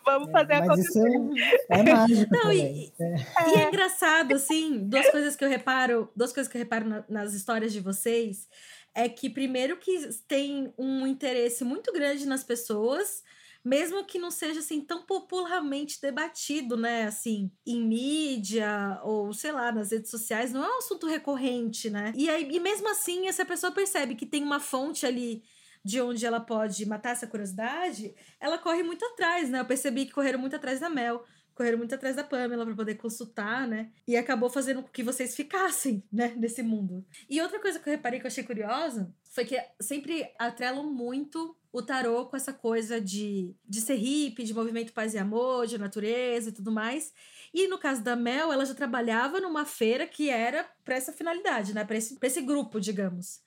Vamos 0.06 0.30
é, 0.30 0.32
fazer 0.32 0.60
mas 0.60 0.70
acontecer. 0.70 1.08
Isso 1.08 1.64
é, 1.70 1.80
é 1.80 1.84
mágico. 1.94 2.36
Não, 2.36 2.52
e, 2.52 2.62
é. 2.62 3.16
e, 3.50 3.60
é. 3.60 3.68
engraçado, 3.68 4.36
assim, 4.36 4.80
duas 4.88 5.10
coisas 5.10 5.36
que 5.36 5.44
eu 5.44 5.50
reparo, 5.50 6.10
duas 6.16 6.34
coisas 6.34 6.52
que 6.52 6.58
eu 6.58 6.62
reparo 6.62 6.88
na, 6.88 7.04
nas 7.10 7.34
histórias 7.34 7.72
de 7.72 7.80
vocês 7.80 8.48
é 8.94 9.08
que 9.08 9.30
primeiro 9.30 9.78
que 9.78 10.10
tem 10.28 10.74
um 10.78 11.08
interesse 11.08 11.64
muito 11.64 11.94
grande 11.94 12.28
nas 12.28 12.44
pessoas, 12.44 13.24
mesmo 13.64 14.04
que 14.04 14.20
não 14.20 14.32
seja 14.32 14.60
assim 14.60 14.82
tão 14.82 15.04
popularmente 15.04 16.02
debatido, 16.02 16.76
né, 16.76 17.06
assim, 17.06 17.52
em 17.66 17.82
mídia 17.82 19.00
ou 19.04 19.34
sei 19.34 19.52
lá, 19.52 19.72
nas 19.72 19.92
redes 19.92 20.12
sociais, 20.12 20.52
não 20.52 20.64
é 20.64 20.76
um 20.76 20.80
assunto 20.80 21.08
recorrente, 21.08 21.90
né? 21.90 22.12
E 22.16 22.30
aí 22.30 22.50
e 22.52 22.60
mesmo 22.60 22.90
assim 22.90 23.28
essa 23.28 23.46
pessoa 23.46 23.72
percebe 23.72 24.16
que 24.16 24.26
tem 24.26 24.44
uma 24.44 24.60
fonte 24.60 25.06
ali 25.06 25.44
de 25.84 26.02
onde 26.02 26.26
ela 26.26 26.40
pode 26.40 26.86
matar 26.86 27.12
essa 27.12 27.28
curiosidade, 27.28 28.14
ela 28.40 28.58
corre 28.58 28.84
muito 28.84 29.04
atrás, 29.06 29.50
né? 29.50 29.60
Eu 29.60 29.66
percebi 29.66 30.06
que 30.06 30.12
correram 30.12 30.40
muito 30.40 30.56
atrás 30.56 30.80
da 30.80 30.90
Mel, 30.90 31.24
correram 31.54 31.78
muito 31.78 31.94
atrás 31.94 32.16
da 32.16 32.24
Pamela 32.24 32.66
para 32.66 32.76
poder 32.76 32.96
consultar, 32.96 33.68
né? 33.68 33.92
E 34.08 34.16
acabou 34.18 34.50
fazendo 34.50 34.82
com 34.82 34.90
que 34.90 35.04
vocês 35.04 35.36
ficassem, 35.36 36.04
né, 36.12 36.34
nesse 36.38 36.64
mundo. 36.64 37.06
E 37.30 37.42
outra 37.42 37.60
coisa 37.60 37.80
que 37.80 37.88
eu 37.88 37.94
reparei 37.94 38.20
que 38.20 38.26
eu 38.26 38.30
achei 38.30 38.44
curiosa 38.44 39.14
foi 39.24 39.46
que 39.46 39.58
sempre 39.80 40.28
atrelam 40.40 40.92
muito 40.92 41.56
o 41.72 41.82
tarô 41.82 42.26
com 42.26 42.36
essa 42.36 42.52
coisa 42.52 43.00
de, 43.00 43.56
de 43.68 43.80
ser 43.80 43.96
hippie, 43.96 44.44
de 44.44 44.54
movimento 44.54 44.92
paz 44.92 45.14
e 45.14 45.18
amor, 45.18 45.68
de 45.68 45.78
natureza 45.78 46.50
e 46.50 46.52
tudo 46.52 46.72
mais. 46.72 47.14
E 47.54 47.68
no 47.68 47.78
caso 47.78 48.04
da 48.04 48.16
Mel, 48.16 48.52
ela 48.52 48.66
já 48.66 48.74
trabalhava 48.74 49.40
numa 49.40 49.66
feira 49.66 50.08
que 50.08 50.30
era 50.30 50.70
para 50.84 50.96
essa 50.96 51.14
finalidade, 51.14 51.74
né? 51.74 51.86
Para 51.86 51.98
esse, 51.98 52.18
esse 52.22 52.42
grupo, 52.42 52.80
digamos. 52.80 53.42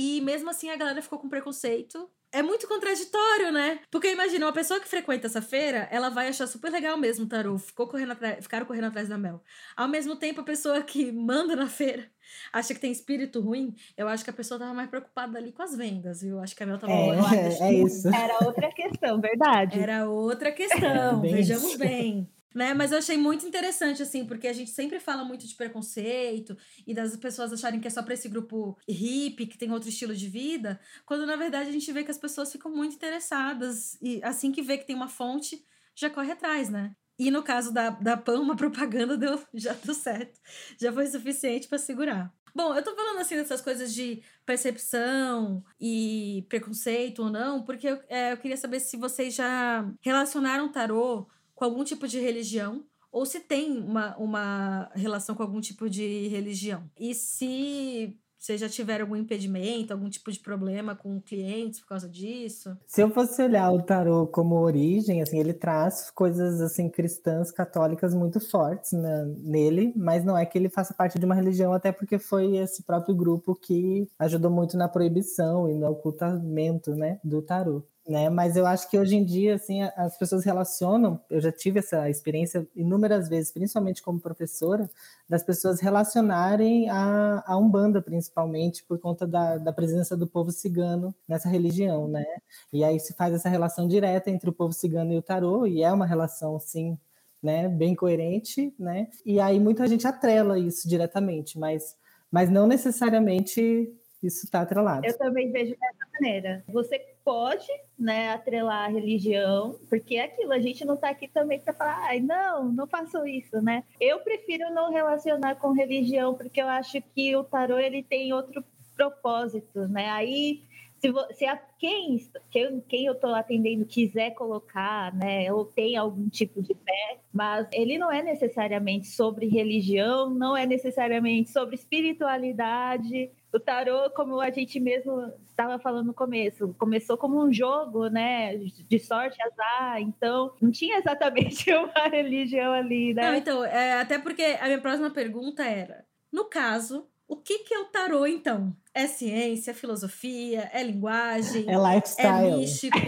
E 0.00 0.20
mesmo 0.20 0.48
assim 0.48 0.70
a 0.70 0.76
galera 0.76 1.02
ficou 1.02 1.18
com 1.18 1.28
preconceito. 1.28 2.08
É 2.30 2.40
muito 2.40 2.68
contraditório, 2.68 3.50
né? 3.50 3.80
Porque 3.90 4.12
imagina, 4.12 4.46
uma 4.46 4.52
pessoa 4.52 4.78
que 4.78 4.86
frequenta 4.86 5.26
essa 5.26 5.42
feira, 5.42 5.88
ela 5.90 6.08
vai 6.08 6.28
achar 6.28 6.46
super 6.46 6.70
legal 6.70 6.96
mesmo 6.96 7.24
o 7.24 7.28
tarô. 7.28 7.58
Ficou 7.58 7.88
correndo 7.88 8.12
atrás, 8.12 8.44
ficaram 8.44 8.64
correndo 8.64 8.84
atrás 8.84 9.08
da 9.08 9.18
Mel. 9.18 9.42
Ao 9.76 9.88
mesmo 9.88 10.14
tempo, 10.14 10.40
a 10.40 10.44
pessoa 10.44 10.80
que 10.82 11.10
manda 11.10 11.56
na 11.56 11.66
feira 11.66 12.08
acha 12.52 12.74
que 12.74 12.80
tem 12.80 12.92
espírito 12.92 13.40
ruim, 13.40 13.74
eu 13.96 14.06
acho 14.06 14.22
que 14.22 14.30
a 14.30 14.32
pessoa 14.32 14.60
tava 14.60 14.72
mais 14.72 14.88
preocupada 14.88 15.36
ali 15.36 15.50
com 15.50 15.62
as 15.62 15.74
vendas, 15.74 16.22
viu? 16.22 16.38
Acho 16.38 16.54
que 16.54 16.62
a 16.62 16.66
Mel 16.66 16.78
tava 16.78 16.92
é, 16.92 17.08
é, 17.34 17.68
é 17.68 17.72
isso. 17.82 18.06
Era 18.06 18.44
outra 18.44 18.70
questão, 18.70 19.20
verdade. 19.20 19.80
Era 19.80 20.08
outra 20.08 20.52
questão, 20.52 21.18
bem 21.22 21.34
vejamos 21.34 21.70
isso. 21.70 21.78
bem 21.78 22.30
né? 22.54 22.74
Mas 22.74 22.92
eu 22.92 22.98
achei 22.98 23.16
muito 23.16 23.46
interessante, 23.46 24.02
assim, 24.02 24.24
porque 24.24 24.48
a 24.48 24.52
gente 24.52 24.70
sempre 24.70 24.98
fala 25.00 25.24
muito 25.24 25.46
de 25.46 25.54
preconceito 25.54 26.56
e 26.86 26.94
das 26.94 27.16
pessoas 27.16 27.52
acharem 27.52 27.80
que 27.80 27.86
é 27.88 27.90
só 27.90 28.02
para 28.02 28.14
esse 28.14 28.28
grupo 28.28 28.76
hippie, 28.88 29.46
que 29.46 29.58
tem 29.58 29.70
outro 29.72 29.88
estilo 29.88 30.14
de 30.14 30.28
vida, 30.28 30.80
quando 31.04 31.26
na 31.26 31.36
verdade 31.36 31.68
a 31.68 31.72
gente 31.72 31.92
vê 31.92 32.04
que 32.04 32.10
as 32.10 32.18
pessoas 32.18 32.50
ficam 32.50 32.70
muito 32.70 32.94
interessadas 32.94 33.98
e 34.00 34.22
assim 34.22 34.50
que 34.52 34.62
vê 34.62 34.78
que 34.78 34.86
tem 34.86 34.96
uma 34.96 35.08
fonte, 35.08 35.64
já 35.94 36.08
corre 36.08 36.32
atrás, 36.32 36.68
né? 36.68 36.94
E 37.18 37.30
no 37.30 37.42
caso 37.42 37.72
da, 37.72 37.90
da 37.90 38.16
PAN, 38.16 38.40
uma 38.40 38.54
propaganda 38.54 39.16
deu, 39.16 39.40
já 39.52 39.72
deu 39.72 39.94
certo. 39.94 40.40
Já 40.80 40.92
foi 40.92 41.06
suficiente 41.08 41.66
para 41.66 41.78
segurar. 41.78 42.32
Bom, 42.54 42.74
eu 42.74 42.82
tô 42.82 42.94
falando 42.94 43.18
assim 43.18 43.36
dessas 43.36 43.60
coisas 43.60 43.92
de 43.92 44.22
percepção 44.46 45.62
e 45.80 46.46
preconceito 46.48 47.22
ou 47.24 47.30
não, 47.30 47.62
porque 47.64 47.88
eu, 47.88 48.00
é, 48.08 48.32
eu 48.32 48.36
queria 48.36 48.56
saber 48.56 48.80
se 48.80 48.96
vocês 48.96 49.34
já 49.34 49.88
relacionaram 50.00 50.70
tarô 50.70 51.28
com 51.58 51.64
algum 51.64 51.82
tipo 51.82 52.06
de 52.06 52.20
religião 52.20 52.84
ou 53.10 53.26
se 53.26 53.40
tem 53.40 53.78
uma, 53.80 54.16
uma 54.16 54.90
relação 54.94 55.34
com 55.34 55.42
algum 55.42 55.60
tipo 55.60 55.90
de 55.90 56.28
religião. 56.28 56.88
E 56.96 57.12
se 57.16 58.16
vocês 58.38 58.60
já 58.60 58.68
tiveram 58.68 59.06
algum 59.06 59.16
impedimento, 59.16 59.92
algum 59.92 60.08
tipo 60.08 60.30
de 60.30 60.38
problema 60.38 60.94
com 60.94 61.20
clientes 61.20 61.80
por 61.80 61.88
causa 61.88 62.08
disso? 62.08 62.78
Se 62.86 63.02
eu 63.02 63.10
fosse 63.10 63.42
olhar 63.42 63.72
o 63.72 63.82
tarô 63.82 64.28
como 64.28 64.54
origem, 64.54 65.20
assim, 65.20 65.40
ele 65.40 65.52
traz 65.52 66.12
coisas 66.12 66.60
assim 66.60 66.88
cristãs, 66.88 67.50
católicas 67.50 68.14
muito 68.14 68.38
fortes 68.38 68.92
né, 68.92 69.24
nele, 69.38 69.92
mas 69.96 70.24
não 70.24 70.38
é 70.38 70.46
que 70.46 70.56
ele 70.56 70.68
faça 70.68 70.94
parte 70.94 71.18
de 71.18 71.26
uma 71.26 71.34
religião, 71.34 71.72
até 71.72 71.90
porque 71.90 72.20
foi 72.20 72.56
esse 72.56 72.84
próprio 72.84 73.16
grupo 73.16 73.56
que 73.56 74.06
ajudou 74.20 74.52
muito 74.52 74.76
na 74.76 74.88
proibição 74.88 75.68
e 75.68 75.74
no 75.74 75.90
ocultamento, 75.90 76.94
né, 76.94 77.18
do 77.24 77.42
tarô 77.42 77.82
né? 78.08 78.30
Mas 78.30 78.56
eu 78.56 78.66
acho 78.66 78.88
que 78.90 78.98
hoje 78.98 79.14
em 79.16 79.24
dia, 79.24 79.56
assim, 79.56 79.82
as 79.82 80.16
pessoas 80.16 80.44
relacionam. 80.44 81.20
Eu 81.28 81.40
já 81.40 81.52
tive 81.52 81.80
essa 81.80 82.08
experiência 82.08 82.66
inúmeras 82.74 83.28
vezes, 83.28 83.52
principalmente 83.52 84.02
como 84.02 84.18
professora, 84.18 84.88
das 85.28 85.42
pessoas 85.42 85.80
relacionarem 85.80 86.88
a, 86.88 87.44
a 87.46 87.56
umbanda, 87.58 88.00
principalmente 88.00 88.82
por 88.84 88.98
conta 88.98 89.26
da, 89.26 89.58
da 89.58 89.72
presença 89.72 90.16
do 90.16 90.26
povo 90.26 90.50
cigano 90.50 91.14
nessa 91.28 91.50
religião, 91.50 92.08
né? 92.08 92.24
E 92.72 92.82
aí 92.82 92.98
se 92.98 93.12
faz 93.14 93.34
essa 93.34 93.48
relação 93.48 93.86
direta 93.86 94.30
entre 94.30 94.48
o 94.48 94.54
povo 94.54 94.72
cigano 94.72 95.12
e 95.12 95.18
o 95.18 95.22
tarô, 95.22 95.66
e 95.66 95.82
é 95.82 95.92
uma 95.92 96.06
relação, 96.06 96.58
sim, 96.58 96.98
né? 97.42 97.68
Bem 97.68 97.94
coerente, 97.94 98.74
né? 98.78 99.08
E 99.24 99.38
aí 99.38 99.60
muita 99.60 99.86
gente 99.86 100.06
atrela 100.06 100.58
isso 100.58 100.88
diretamente, 100.88 101.58
mas 101.58 101.96
mas 102.30 102.50
não 102.50 102.66
necessariamente 102.66 103.90
isso 104.22 104.44
está 104.44 104.62
atrelado. 104.62 105.06
Eu 105.06 105.16
também 105.16 105.50
vejo 105.50 105.70
dessa 105.70 106.10
maneira. 106.12 106.64
Você 106.68 106.98
pode, 107.28 107.66
né, 107.98 108.32
atrelar 108.32 108.86
a 108.86 108.88
religião, 108.88 109.78
porque 109.90 110.16
é 110.16 110.24
aquilo, 110.24 110.52
a 110.52 110.60
gente 110.60 110.82
não 110.86 110.94
está 110.94 111.10
aqui 111.10 111.28
também 111.28 111.60
para 111.60 111.74
falar, 111.74 111.98
ai, 112.06 112.20
não, 112.20 112.72
não 112.72 112.86
façam 112.86 113.26
isso, 113.26 113.60
né? 113.60 113.84
Eu 114.00 114.20
prefiro 114.20 114.72
não 114.72 114.90
relacionar 114.90 115.56
com 115.56 115.72
religião, 115.72 116.34
porque 116.34 116.62
eu 116.62 116.68
acho 116.68 117.02
que 117.14 117.36
o 117.36 117.44
tarô 117.44 117.78
ele 117.78 118.02
tem 118.02 118.32
outro 118.32 118.64
propósito, 118.96 119.86
né? 119.88 120.08
Aí 120.08 120.62
Se, 121.00 121.12
se 121.36 121.44
a, 121.46 121.56
quem, 121.78 122.18
quem, 122.50 122.80
quem 122.88 123.06
eu 123.06 123.12
estou 123.12 123.32
atendendo 123.34 123.84
quiser 123.84 124.30
colocar, 124.34 125.14
né, 125.14 125.52
ou 125.52 125.64
tem 125.64 125.96
algum 125.96 126.28
tipo 126.28 126.60
de 126.60 126.74
fé, 126.74 127.18
mas 127.32 127.68
ele 127.72 127.98
não 127.98 128.10
é 128.10 128.20
necessariamente 128.20 129.06
sobre 129.06 129.46
religião, 129.46 130.30
não 130.30 130.56
é 130.56 130.66
necessariamente 130.66 131.50
sobre 131.50 131.76
espiritualidade. 131.76 133.30
O 133.52 133.58
tarô, 133.58 134.10
como 134.10 134.40
a 134.40 134.50
gente 134.50 134.78
mesmo 134.78 135.32
estava 135.48 135.78
falando 135.78 136.08
no 136.08 136.14
começo, 136.14 136.74
começou 136.78 137.16
como 137.16 137.42
um 137.42 137.52
jogo, 137.52 138.08
né, 138.08 138.56
de 138.56 138.98
sorte, 138.98 139.38
azar, 139.42 140.00
então 140.00 140.52
não 140.60 140.70
tinha 140.70 140.98
exatamente 140.98 141.72
uma 141.72 142.08
religião 142.08 142.72
ali, 142.72 143.14
né? 143.14 143.22
Não, 143.22 143.34
então, 143.34 143.64
é, 143.64 144.00
até 144.00 144.18
porque 144.18 144.42
a 144.60 144.66
minha 144.66 144.80
próxima 144.80 145.10
pergunta 145.10 145.64
era, 145.64 146.04
no 146.30 146.44
caso, 146.44 147.08
o 147.26 147.36
que, 147.36 147.60
que 147.60 147.74
é 147.74 147.78
o 147.78 147.86
tarô, 147.86 148.26
então? 148.26 148.74
É 148.94 149.06
ciência, 149.06 149.70
é 149.70 149.74
filosofia, 149.74 150.70
é 150.72 150.82
linguagem, 150.82 151.66
é 151.68 151.76
lifestyle, 151.76 152.52
é 152.52 152.56
místico, 152.56 152.98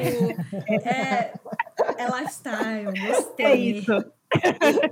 é, 0.85 1.33
é 1.97 2.07
lifestyle. 2.19 3.01
Gostei. 3.07 3.47
É 3.47 3.57
isso. 3.57 3.93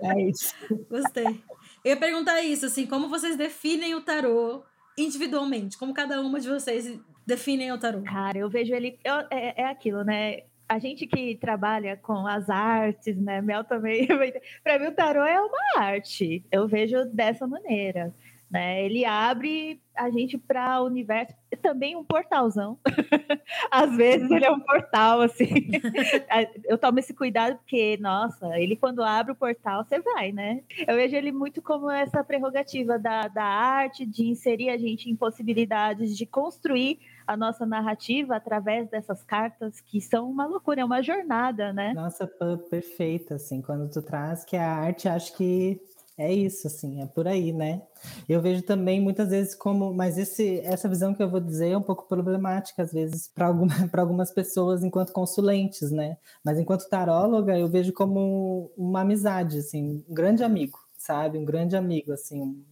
É 0.02 0.22
isso. 0.22 0.54
Gostei. 0.90 1.42
Eu 1.84 1.90
ia 1.90 1.96
perguntar 1.96 2.42
isso, 2.42 2.66
assim, 2.66 2.86
como 2.86 3.08
vocês 3.08 3.36
definem 3.36 3.94
o 3.94 4.00
tarô 4.00 4.62
individualmente? 4.98 5.78
Como 5.78 5.94
cada 5.94 6.20
uma 6.20 6.40
de 6.40 6.48
vocês 6.48 6.98
definem 7.26 7.72
o 7.72 7.78
tarô? 7.78 8.02
Cara, 8.02 8.38
eu 8.38 8.50
vejo 8.50 8.74
ele. 8.74 8.98
Eu, 9.04 9.14
é, 9.30 9.62
é 9.62 9.64
aquilo, 9.66 10.04
né? 10.04 10.42
a 10.68 10.78
gente 10.78 11.06
que 11.06 11.34
trabalha 11.36 11.96
com 11.96 12.26
as 12.26 12.50
artes, 12.50 13.16
né? 13.16 13.40
Mel 13.40 13.64
também. 13.64 14.06
Para 14.62 14.78
mim, 14.78 14.86
o 14.86 14.94
tarô 14.94 15.24
é 15.24 15.40
uma 15.40 15.82
arte. 15.82 16.44
Eu 16.52 16.68
vejo 16.68 17.06
dessa 17.06 17.46
maneira. 17.46 18.14
Né? 18.50 18.84
Ele 18.84 19.04
abre 19.04 19.80
a 19.94 20.10
gente 20.10 20.38
para 20.38 20.80
o 20.80 20.86
universo, 20.86 21.34
também 21.58 21.96
um 21.96 22.04
portalzão. 22.04 22.78
Às 23.70 23.96
vezes 23.96 24.30
ele 24.30 24.44
é 24.44 24.50
um 24.50 24.60
portal, 24.60 25.20
assim. 25.20 25.48
Eu 26.64 26.78
tomo 26.78 26.98
esse 26.98 27.12
cuidado 27.12 27.56
porque, 27.56 27.98
nossa, 28.00 28.58
ele 28.58 28.76
quando 28.76 29.02
abre 29.02 29.32
o 29.32 29.36
portal, 29.36 29.84
você 29.84 30.00
vai, 30.00 30.32
né? 30.32 30.62
Eu 30.86 30.96
vejo 30.96 31.16
ele 31.16 31.32
muito 31.32 31.60
como 31.60 31.90
essa 31.90 32.22
prerrogativa 32.24 32.98
da, 32.98 33.28
da 33.28 33.44
arte, 33.44 34.06
de 34.06 34.28
inserir 34.28 34.70
a 34.70 34.78
gente 34.78 35.10
em 35.10 35.16
possibilidades 35.16 36.16
de 36.16 36.26
construir 36.26 36.98
a 37.26 37.36
nossa 37.36 37.66
narrativa 37.66 38.36
através 38.36 38.88
dessas 38.88 39.22
cartas 39.22 39.80
que 39.80 40.00
são 40.00 40.30
uma 40.30 40.46
loucura, 40.46 40.80
é 40.80 40.84
uma 40.84 41.02
jornada, 41.02 41.74
né? 41.74 41.92
Nossa, 41.92 42.26
perfeita, 42.70 43.34
assim, 43.34 43.60
quando 43.60 43.90
tu 43.90 44.00
traz 44.00 44.44
que 44.44 44.56
a 44.56 44.66
arte, 44.66 45.08
acho 45.08 45.36
que 45.36 45.78
é 46.18 46.32
isso, 46.34 46.66
assim, 46.66 47.00
é 47.00 47.06
por 47.06 47.28
aí, 47.28 47.52
né? 47.52 47.80
Eu 48.28 48.42
vejo 48.42 48.62
também 48.62 49.00
muitas 49.00 49.28
vezes 49.28 49.54
como, 49.54 49.94
mas 49.94 50.18
esse, 50.18 50.58
essa 50.64 50.88
visão 50.88 51.14
que 51.14 51.22
eu 51.22 51.30
vou 51.30 51.38
dizer 51.38 51.70
é 51.70 51.78
um 51.78 51.82
pouco 51.82 52.08
problemática 52.08 52.82
às 52.82 52.92
vezes 52.92 53.28
para 53.28 53.46
alguma, 53.46 53.72
algumas 53.96 54.32
pessoas 54.32 54.82
enquanto 54.82 55.12
consulentes, 55.12 55.92
né? 55.92 56.16
Mas 56.44 56.58
enquanto 56.58 56.88
taróloga 56.88 57.56
eu 57.56 57.68
vejo 57.68 57.92
como 57.92 58.72
uma 58.76 59.02
amizade, 59.02 59.58
assim, 59.58 60.04
um 60.08 60.12
grande 60.12 60.42
amigo, 60.42 60.76
sabe? 60.96 61.38
Um 61.38 61.44
grande 61.44 61.76
amigo, 61.76 62.12
assim, 62.12 62.64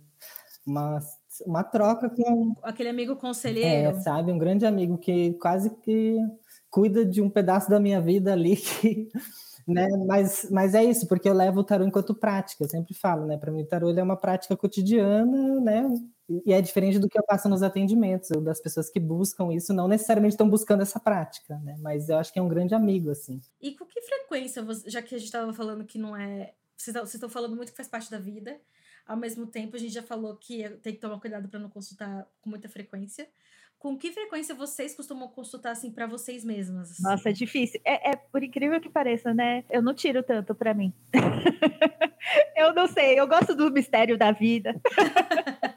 uma, 0.67 0.99
uma 1.47 1.63
troca 1.63 2.11
com 2.11 2.53
aquele 2.65 2.89
amigo 2.89 3.15
conselheiro, 3.15 3.97
é, 3.97 4.01
sabe? 4.01 4.33
Um 4.33 4.39
grande 4.39 4.67
amigo 4.67 4.99
que 4.99 5.35
quase 5.35 5.71
que 5.71 6.19
cuida 6.69 7.05
de 7.05 7.23
um 7.23 7.31
pedaço 7.31 7.71
da 7.71 7.79
minha 7.79 8.01
vida 8.01 8.33
ali 8.33 8.57
que 8.59 9.09
né? 9.67 9.89
Mas, 10.07 10.49
mas 10.51 10.75
é 10.75 10.85
isso, 10.85 11.07
porque 11.09 11.29
eu 11.29 11.35
levo 11.35 11.61
o 11.61 11.65
tarô 11.65 11.85
enquanto 11.85 12.15
prática, 12.15 12.65
eu 12.65 12.69
sempre 12.69 12.95
falo, 12.95 13.27
né? 13.27 13.37
Para 13.37 13.51
mim, 13.51 13.63
o 13.63 13.67
tarô 13.67 13.91
é 13.91 14.03
uma 14.03 14.17
prática 14.17 14.57
cotidiana, 14.57 15.61
né? 15.61 15.89
E 16.45 16.53
é 16.53 16.61
diferente 16.61 16.99
do 16.99 17.09
que 17.09 17.19
eu 17.19 17.25
faço 17.29 17.49
nos 17.49 17.63
atendimentos, 17.63 18.31
das 18.43 18.61
pessoas 18.61 18.91
que 18.91 18.99
buscam 19.01 19.53
isso, 19.53 19.73
não 19.73 19.89
necessariamente 19.89 20.35
estão 20.35 20.49
buscando 20.49 20.83
essa 20.83 21.01
prática, 21.01 21.59
né? 21.61 21.77
Mas 21.81 22.09
eu 22.09 22.19
acho 22.19 22.33
que 22.33 22.39
é 22.39 22.43
um 22.43 22.49
grande 22.49 22.75
amigo, 22.75 23.11
assim. 23.11 23.41
E 23.61 23.75
com 23.75 23.85
que 23.87 24.01
frequência, 24.03 24.65
já 24.87 25.03
que 25.03 25.15
a 25.15 25.19
gente 25.19 25.27
estava 25.27 25.53
falando 25.53 25.85
que 25.85 25.99
não 25.99 26.17
é. 26.17 26.55
Vocês 26.77 27.15
estão 27.15 27.29
falando 27.29 27.57
muito 27.57 27.71
que 27.71 27.77
faz 27.77 27.89
parte 27.89 28.11
da 28.11 28.19
vida, 28.19 28.61
ao 29.07 29.17
mesmo 29.17 29.47
tempo 29.47 29.77
a 29.77 29.79
gente 29.79 29.95
já 29.95 30.03
falou 30.03 30.37
que 30.37 30.69
tem 30.83 30.93
que 30.93 31.01
tomar 31.01 31.19
cuidado 31.21 31.49
para 31.49 31.59
não 31.59 31.71
consultar 31.71 32.29
com 32.41 32.51
muita 32.51 32.69
frequência 32.69 33.27
com 33.87 33.97
que 33.97 34.11
frequência 34.11 34.53
vocês 34.53 34.97
costumam 34.97 35.29
consultar 35.29 35.71
assim 35.71 35.93
para 35.93 36.09
vocês 36.09 36.45
mesmas? 36.45 36.99
Nossa, 36.99 37.31
é 37.31 37.33
difícil. 37.33 37.81
É, 37.85 38.11
é, 38.11 38.17
por 38.17 38.43
incrível 38.43 38.81
que 38.81 38.89
pareça, 38.89 39.33
né? 39.33 39.63
Eu 39.71 39.81
não 39.81 39.95
tiro 39.95 40.25
tanto 40.25 40.57
para 40.57 40.75
mim. 40.75 40.93
eu 42.57 42.75
não 42.75 42.89
sei, 42.89 43.21
eu 43.21 43.29
gosto 43.29 43.55
do 43.55 43.71
mistério 43.71 44.19
da 44.19 44.33
vida. 44.33 44.75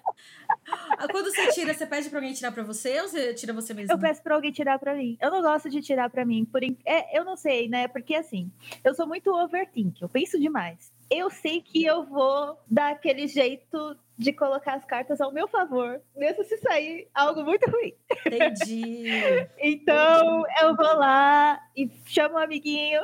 Ah, 0.98 1.08
quando 1.10 1.34
você 1.34 1.52
tira, 1.54 1.74
você 1.74 1.88
pede 1.88 2.10
pra 2.10 2.20
alguém 2.20 2.34
tirar 2.34 2.52
pra 2.52 2.62
você 2.62 3.00
ou 3.02 3.08
você 3.08 3.34
tira 3.34 3.54
você 3.54 3.74
mesmo? 3.74 3.92
Eu 3.92 3.98
peço 3.98 4.22
pra 4.22 4.36
alguém 4.36 4.52
tirar 4.52 4.78
pra 4.78 4.94
mim. 4.94 5.18
Eu 5.20 5.32
não 5.32 5.42
gosto 5.42 5.70
de 5.70 5.82
tirar 5.82 6.10
pra 6.10 6.26
mim. 6.26 6.46
Por... 6.46 6.62
É, 6.86 7.18
eu 7.18 7.24
não 7.24 7.38
sei, 7.38 7.70
né? 7.70 7.88
Porque 7.88 8.14
assim, 8.14 8.52
eu 8.84 8.94
sou 8.94 9.08
muito 9.08 9.34
overthink, 9.34 10.02
eu 10.02 10.10
penso 10.10 10.38
demais. 10.38 10.92
Eu 11.10 11.30
sei 11.30 11.62
que 11.62 11.84
eu 11.84 12.06
vou 12.06 12.60
dar 12.70 12.92
aquele 12.92 13.28
jeito 13.28 13.98
de 14.18 14.34
colocar 14.34 14.74
as 14.74 14.84
cartas 14.84 15.22
ao 15.22 15.32
meu 15.32 15.48
favor, 15.48 16.02
mesmo 16.16 16.44
se 16.44 16.58
sair 16.58 17.08
algo 17.16 17.42
muito 17.44 17.70
ruim. 17.72 17.94
Entendi. 18.26 19.06
então 19.58 20.44
eu 20.62 20.76
vou 20.76 20.98
lá 20.98 21.60
e 21.76 21.90
chamo 22.06 22.36
um 22.36 22.38
amiguinho, 22.38 23.02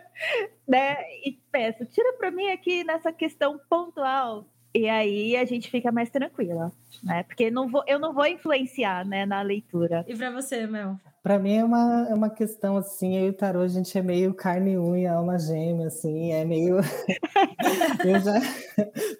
né? 0.66 0.96
E 1.24 1.38
peço, 1.52 1.84
tira 1.84 2.14
para 2.14 2.30
mim 2.30 2.48
aqui 2.48 2.82
nessa 2.84 3.12
questão 3.12 3.60
pontual. 3.68 4.46
E 4.74 4.88
aí 4.88 5.36
a 5.36 5.44
gente 5.44 5.70
fica 5.70 5.92
mais 5.92 6.10
tranquila, 6.10 6.72
né? 7.02 7.22
Porque 7.22 7.50
não 7.50 7.68
vou, 7.68 7.82
eu 7.86 7.98
não 7.98 8.12
vou 8.12 8.26
influenciar, 8.26 9.06
né, 9.06 9.24
na 9.24 9.40
leitura. 9.40 10.04
E 10.06 10.14
para 10.14 10.30
você, 10.30 10.66
Mel? 10.66 10.98
Para 11.26 11.40
mim 11.40 11.56
é 11.56 11.64
uma, 11.64 12.06
é 12.08 12.14
uma 12.14 12.30
questão 12.30 12.76
assim, 12.76 13.16
eu 13.16 13.26
e 13.26 13.30
o 13.30 13.32
tarô 13.32 13.58
a 13.58 13.66
gente 13.66 13.98
é 13.98 14.00
meio 14.00 14.32
carne 14.32 14.74
e 14.74 14.78
unha, 14.78 15.12
alma 15.12 15.36
gêmea, 15.36 15.88
assim, 15.88 16.30
é 16.30 16.44
meio. 16.44 16.76
já... 18.22 18.40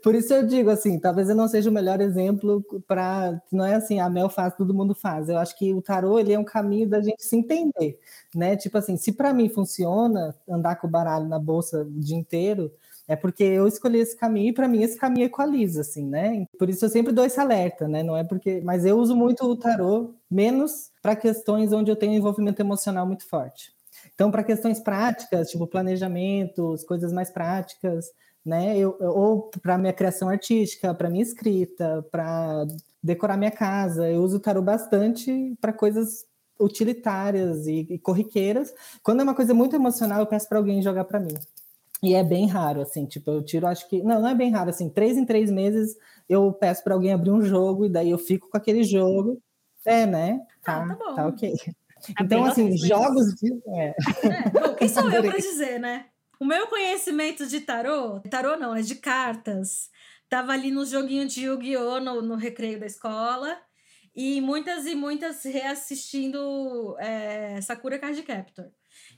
Por 0.04 0.14
isso 0.14 0.32
eu 0.32 0.46
digo 0.46 0.70
assim, 0.70 1.00
talvez 1.00 1.28
eu 1.28 1.34
não 1.34 1.48
seja 1.48 1.68
o 1.68 1.72
melhor 1.72 2.00
exemplo 2.00 2.64
para. 2.86 3.42
Não 3.50 3.64
é 3.64 3.74
assim, 3.74 3.98
a 3.98 4.08
Mel 4.08 4.28
faz, 4.28 4.54
todo 4.54 4.72
mundo 4.72 4.94
faz. 4.94 5.28
Eu 5.28 5.36
acho 5.36 5.58
que 5.58 5.74
o 5.74 5.82
tarô 5.82 6.16
ele 6.16 6.32
é 6.32 6.38
um 6.38 6.44
caminho 6.44 6.88
da 6.88 7.00
gente 7.00 7.24
se 7.24 7.34
entender, 7.34 7.98
né? 8.32 8.54
Tipo 8.56 8.78
assim, 8.78 8.96
se 8.96 9.10
para 9.10 9.34
mim 9.34 9.48
funciona 9.48 10.32
andar 10.48 10.76
com 10.76 10.86
o 10.86 10.90
baralho 10.90 11.26
na 11.26 11.40
bolsa 11.40 11.82
o 11.82 11.90
dia 11.90 12.16
inteiro, 12.16 12.70
é 13.08 13.14
porque 13.14 13.42
eu 13.42 13.66
escolhi 13.66 13.98
esse 13.98 14.16
caminho 14.16 14.50
e 14.50 14.52
para 14.52 14.68
mim 14.68 14.82
esse 14.82 14.96
caminho 14.96 15.26
equaliza, 15.26 15.80
assim, 15.80 16.04
né? 16.04 16.46
Por 16.58 16.68
isso 16.68 16.84
eu 16.84 16.88
sempre 16.88 17.12
dou 17.12 17.24
esse 17.24 17.38
alerta, 17.38 17.86
né? 17.86 18.02
Não 18.02 18.16
é 18.16 18.24
porque, 18.24 18.60
mas 18.64 18.84
eu 18.84 18.96
uso 18.96 19.16
muito 19.16 19.44
o 19.44 19.56
tarô 19.56 20.14
menos 20.30 20.90
para 21.06 21.14
questões 21.14 21.72
onde 21.72 21.88
eu 21.88 21.94
tenho 21.94 22.14
envolvimento 22.14 22.60
emocional 22.60 23.06
muito 23.06 23.28
forte. 23.28 23.72
Então, 24.12 24.28
para 24.28 24.42
questões 24.42 24.80
práticas, 24.80 25.48
tipo 25.48 25.64
planejamentos, 25.64 26.82
coisas 26.82 27.12
mais 27.12 27.30
práticas, 27.30 28.06
né? 28.44 28.76
Eu, 28.76 28.96
ou 28.98 29.48
para 29.62 29.78
minha 29.78 29.92
criação 29.92 30.28
artística, 30.28 30.92
para 30.92 31.08
minha 31.08 31.22
escrita, 31.22 32.04
para 32.10 32.66
decorar 33.00 33.36
minha 33.36 33.52
casa, 33.52 34.10
eu 34.10 34.20
uso 34.20 34.38
o 34.38 34.40
tarô 34.40 34.60
bastante 34.60 35.56
para 35.60 35.72
coisas 35.72 36.24
utilitárias 36.58 37.68
e, 37.68 37.86
e 37.88 37.98
corriqueiras. 38.00 38.74
Quando 39.00 39.20
é 39.20 39.22
uma 39.22 39.34
coisa 39.34 39.54
muito 39.54 39.76
emocional, 39.76 40.18
eu 40.18 40.26
peço 40.26 40.48
para 40.48 40.58
alguém 40.58 40.82
jogar 40.82 41.04
para 41.04 41.20
mim. 41.20 41.34
E 42.02 42.16
é 42.16 42.24
bem 42.24 42.48
raro, 42.48 42.80
assim, 42.80 43.06
tipo, 43.06 43.30
eu 43.30 43.44
tiro, 43.44 43.64
acho 43.68 43.88
que. 43.88 44.02
Não, 44.02 44.20
não 44.22 44.28
é 44.28 44.34
bem 44.34 44.50
raro, 44.50 44.70
assim, 44.70 44.88
três 44.88 45.16
em 45.16 45.24
três 45.24 45.52
meses 45.52 45.96
eu 46.28 46.52
peço 46.52 46.82
para 46.82 46.94
alguém 46.94 47.12
abrir 47.12 47.30
um 47.30 47.42
jogo 47.42 47.86
e 47.86 47.88
daí 47.88 48.10
eu 48.10 48.18
fico 48.18 48.50
com 48.50 48.56
aquele 48.56 48.82
jogo. 48.82 49.40
É, 49.86 50.04
né? 50.04 50.40
Tá, 50.66 50.82
ah, 50.82 50.88
tá, 50.88 50.94
bom. 50.96 51.14
tá 51.14 51.26
ok. 51.28 51.54
Tá 51.56 52.24
então, 52.24 52.44
assim, 52.44 52.76
jogos 52.76 53.34
de. 53.36 53.52
É. 53.68 53.94
é 54.24 54.50
bom, 54.50 54.74
quem 54.76 54.88
sou 54.88 55.10
eu 55.10 55.22
para 55.22 55.38
dizer, 55.38 55.78
né? 55.78 56.06
O 56.38 56.44
meu 56.44 56.66
conhecimento 56.66 57.46
de 57.46 57.60
tarô, 57.60 58.20
tarô 58.28 58.56
não, 58.56 58.74
é 58.74 58.82
de 58.82 58.96
cartas. 58.96 59.88
Tava 60.28 60.52
ali 60.52 60.70
no 60.70 60.84
joguinho 60.84 61.26
de 61.26 61.44
Yu-Gi-Oh! 61.44 62.00
No, 62.00 62.20
no 62.20 62.34
recreio 62.34 62.78
da 62.78 62.86
escola. 62.86 63.56
E 64.14 64.40
muitas 64.40 64.86
e 64.86 64.94
muitas 64.94 65.44
reassistindo 65.44 66.96
é, 66.98 67.60
Sakura 67.60 67.98
Card 67.98 68.20
Captor. 68.22 68.66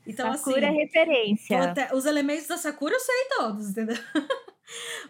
Então, 0.06 0.32
Sakura 0.34 0.68
assim, 0.68 0.76
é 0.76 0.84
referência. 0.84 1.62
Até, 1.62 1.94
os 1.94 2.04
elementos 2.04 2.46
da 2.46 2.56
Sakura 2.56 2.94
eu 2.94 3.00
sei 3.00 3.28
todos, 3.36 3.70
entendeu? 3.70 3.96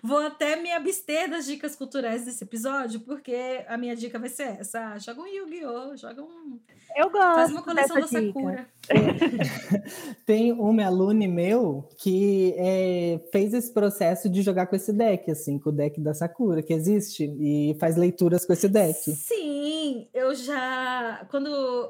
Vou 0.03 0.19
até 0.19 0.57
me 0.57 0.71
abster 0.71 1.29
das 1.29 1.47
dicas 1.47 1.75
culturais 1.75 2.25
desse 2.25 2.45
episódio, 2.45 3.01
porque 3.01 3.65
a 3.67 3.77
minha 3.77 3.97
dica 3.97 4.19
vai 4.19 4.29
ser 4.29 4.61
essa. 4.61 4.93
Ah, 4.93 4.99
joga 4.99 5.23
um 5.23 5.27
Yu-Gi-Oh! 5.27 5.97
Joga 5.97 6.23
um. 6.23 6.59
Eu 6.97 7.11
gosto. 7.11 7.35
Faz 7.35 7.51
uma 7.51 7.63
coleção 7.63 8.01
da 8.01 8.07
Sakura. 8.07 8.69
Tem 10.25 10.53
um 10.53 10.81
aluno 10.81 11.29
meu 11.29 11.89
que 11.99 12.55
é, 12.57 13.21
fez 13.31 13.53
esse 13.53 13.73
processo 13.73 14.29
de 14.29 14.43
jogar 14.43 14.67
com 14.67 14.77
esse 14.77 14.93
deck, 14.93 15.31
assim, 15.31 15.59
com 15.59 15.71
o 15.71 15.73
deck 15.73 16.01
da 16.01 16.15
Sakura, 16.15 16.63
que 16.63 16.73
existe, 16.73 17.25
e 17.25 17.77
faz 17.79 17.97
leituras 17.97 18.47
com 18.47 18.53
esse 18.53 18.69
deck. 18.69 19.13
Sim, 19.13 20.09
eu 20.15 20.35
já. 20.35 21.27
Quando 21.31 21.49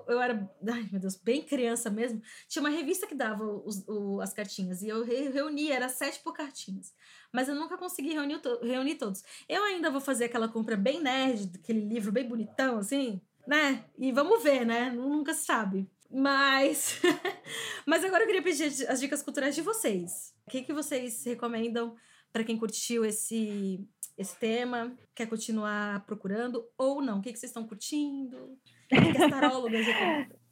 eu 0.08 0.20
era, 0.20 0.50
ai 0.66 0.88
meu 0.90 1.00
Deus, 1.00 1.16
bem 1.16 1.42
criança 1.42 1.90
mesmo, 1.90 2.20
tinha 2.48 2.62
uma 2.62 2.70
revista 2.70 3.06
que 3.06 3.14
dava 3.14 3.44
os, 3.44 3.86
o, 3.86 4.20
as 4.20 4.32
cartinhas, 4.32 4.82
e 4.82 4.88
eu 4.88 5.04
reunia, 5.04 5.76
era 5.76 5.88
sete 5.88 6.20
por 6.20 6.32
cartinhas 6.32 6.92
mas 7.32 7.48
eu 7.48 7.54
nunca 7.54 7.76
consegui 7.76 8.12
reunir, 8.12 8.40
reunir 8.62 8.96
todos. 8.96 9.22
Eu 9.48 9.62
ainda 9.64 9.90
vou 9.90 10.00
fazer 10.00 10.26
aquela 10.26 10.48
compra 10.48 10.76
bem 10.76 11.00
nerd, 11.02 11.50
aquele 11.62 11.80
livro 11.80 12.12
bem 12.12 12.28
bonitão, 12.28 12.78
assim. 12.78 13.20
né? 13.46 13.84
E 13.98 14.12
vamos 14.12 14.42
ver, 14.42 14.64
né? 14.64 14.90
Nunca 14.90 15.32
se 15.34 15.44
sabe. 15.44 15.88
Mas, 16.10 17.00
mas 17.86 18.04
agora 18.04 18.22
eu 18.22 18.26
queria 18.26 18.42
pedir 18.42 18.64
as 18.88 19.00
dicas 19.00 19.22
culturais 19.22 19.54
de 19.54 19.62
vocês. 19.62 20.34
O 20.46 20.50
que, 20.50 20.62
que 20.62 20.72
vocês 20.72 21.24
recomendam 21.24 21.94
para 22.32 22.44
quem 22.44 22.56
curtiu 22.56 23.04
esse, 23.04 23.86
esse 24.16 24.38
tema, 24.38 24.96
quer 25.14 25.26
continuar 25.26 26.04
procurando 26.06 26.64
ou 26.78 27.02
não? 27.02 27.18
O 27.18 27.22
que, 27.22 27.32
que 27.32 27.38
vocês 27.38 27.50
estão 27.50 27.66
curtindo? 27.66 28.36
O 28.36 28.58
que, 28.88 29.12
que 29.12 29.22
as 29.22 29.30
tarólogas? 29.30 29.86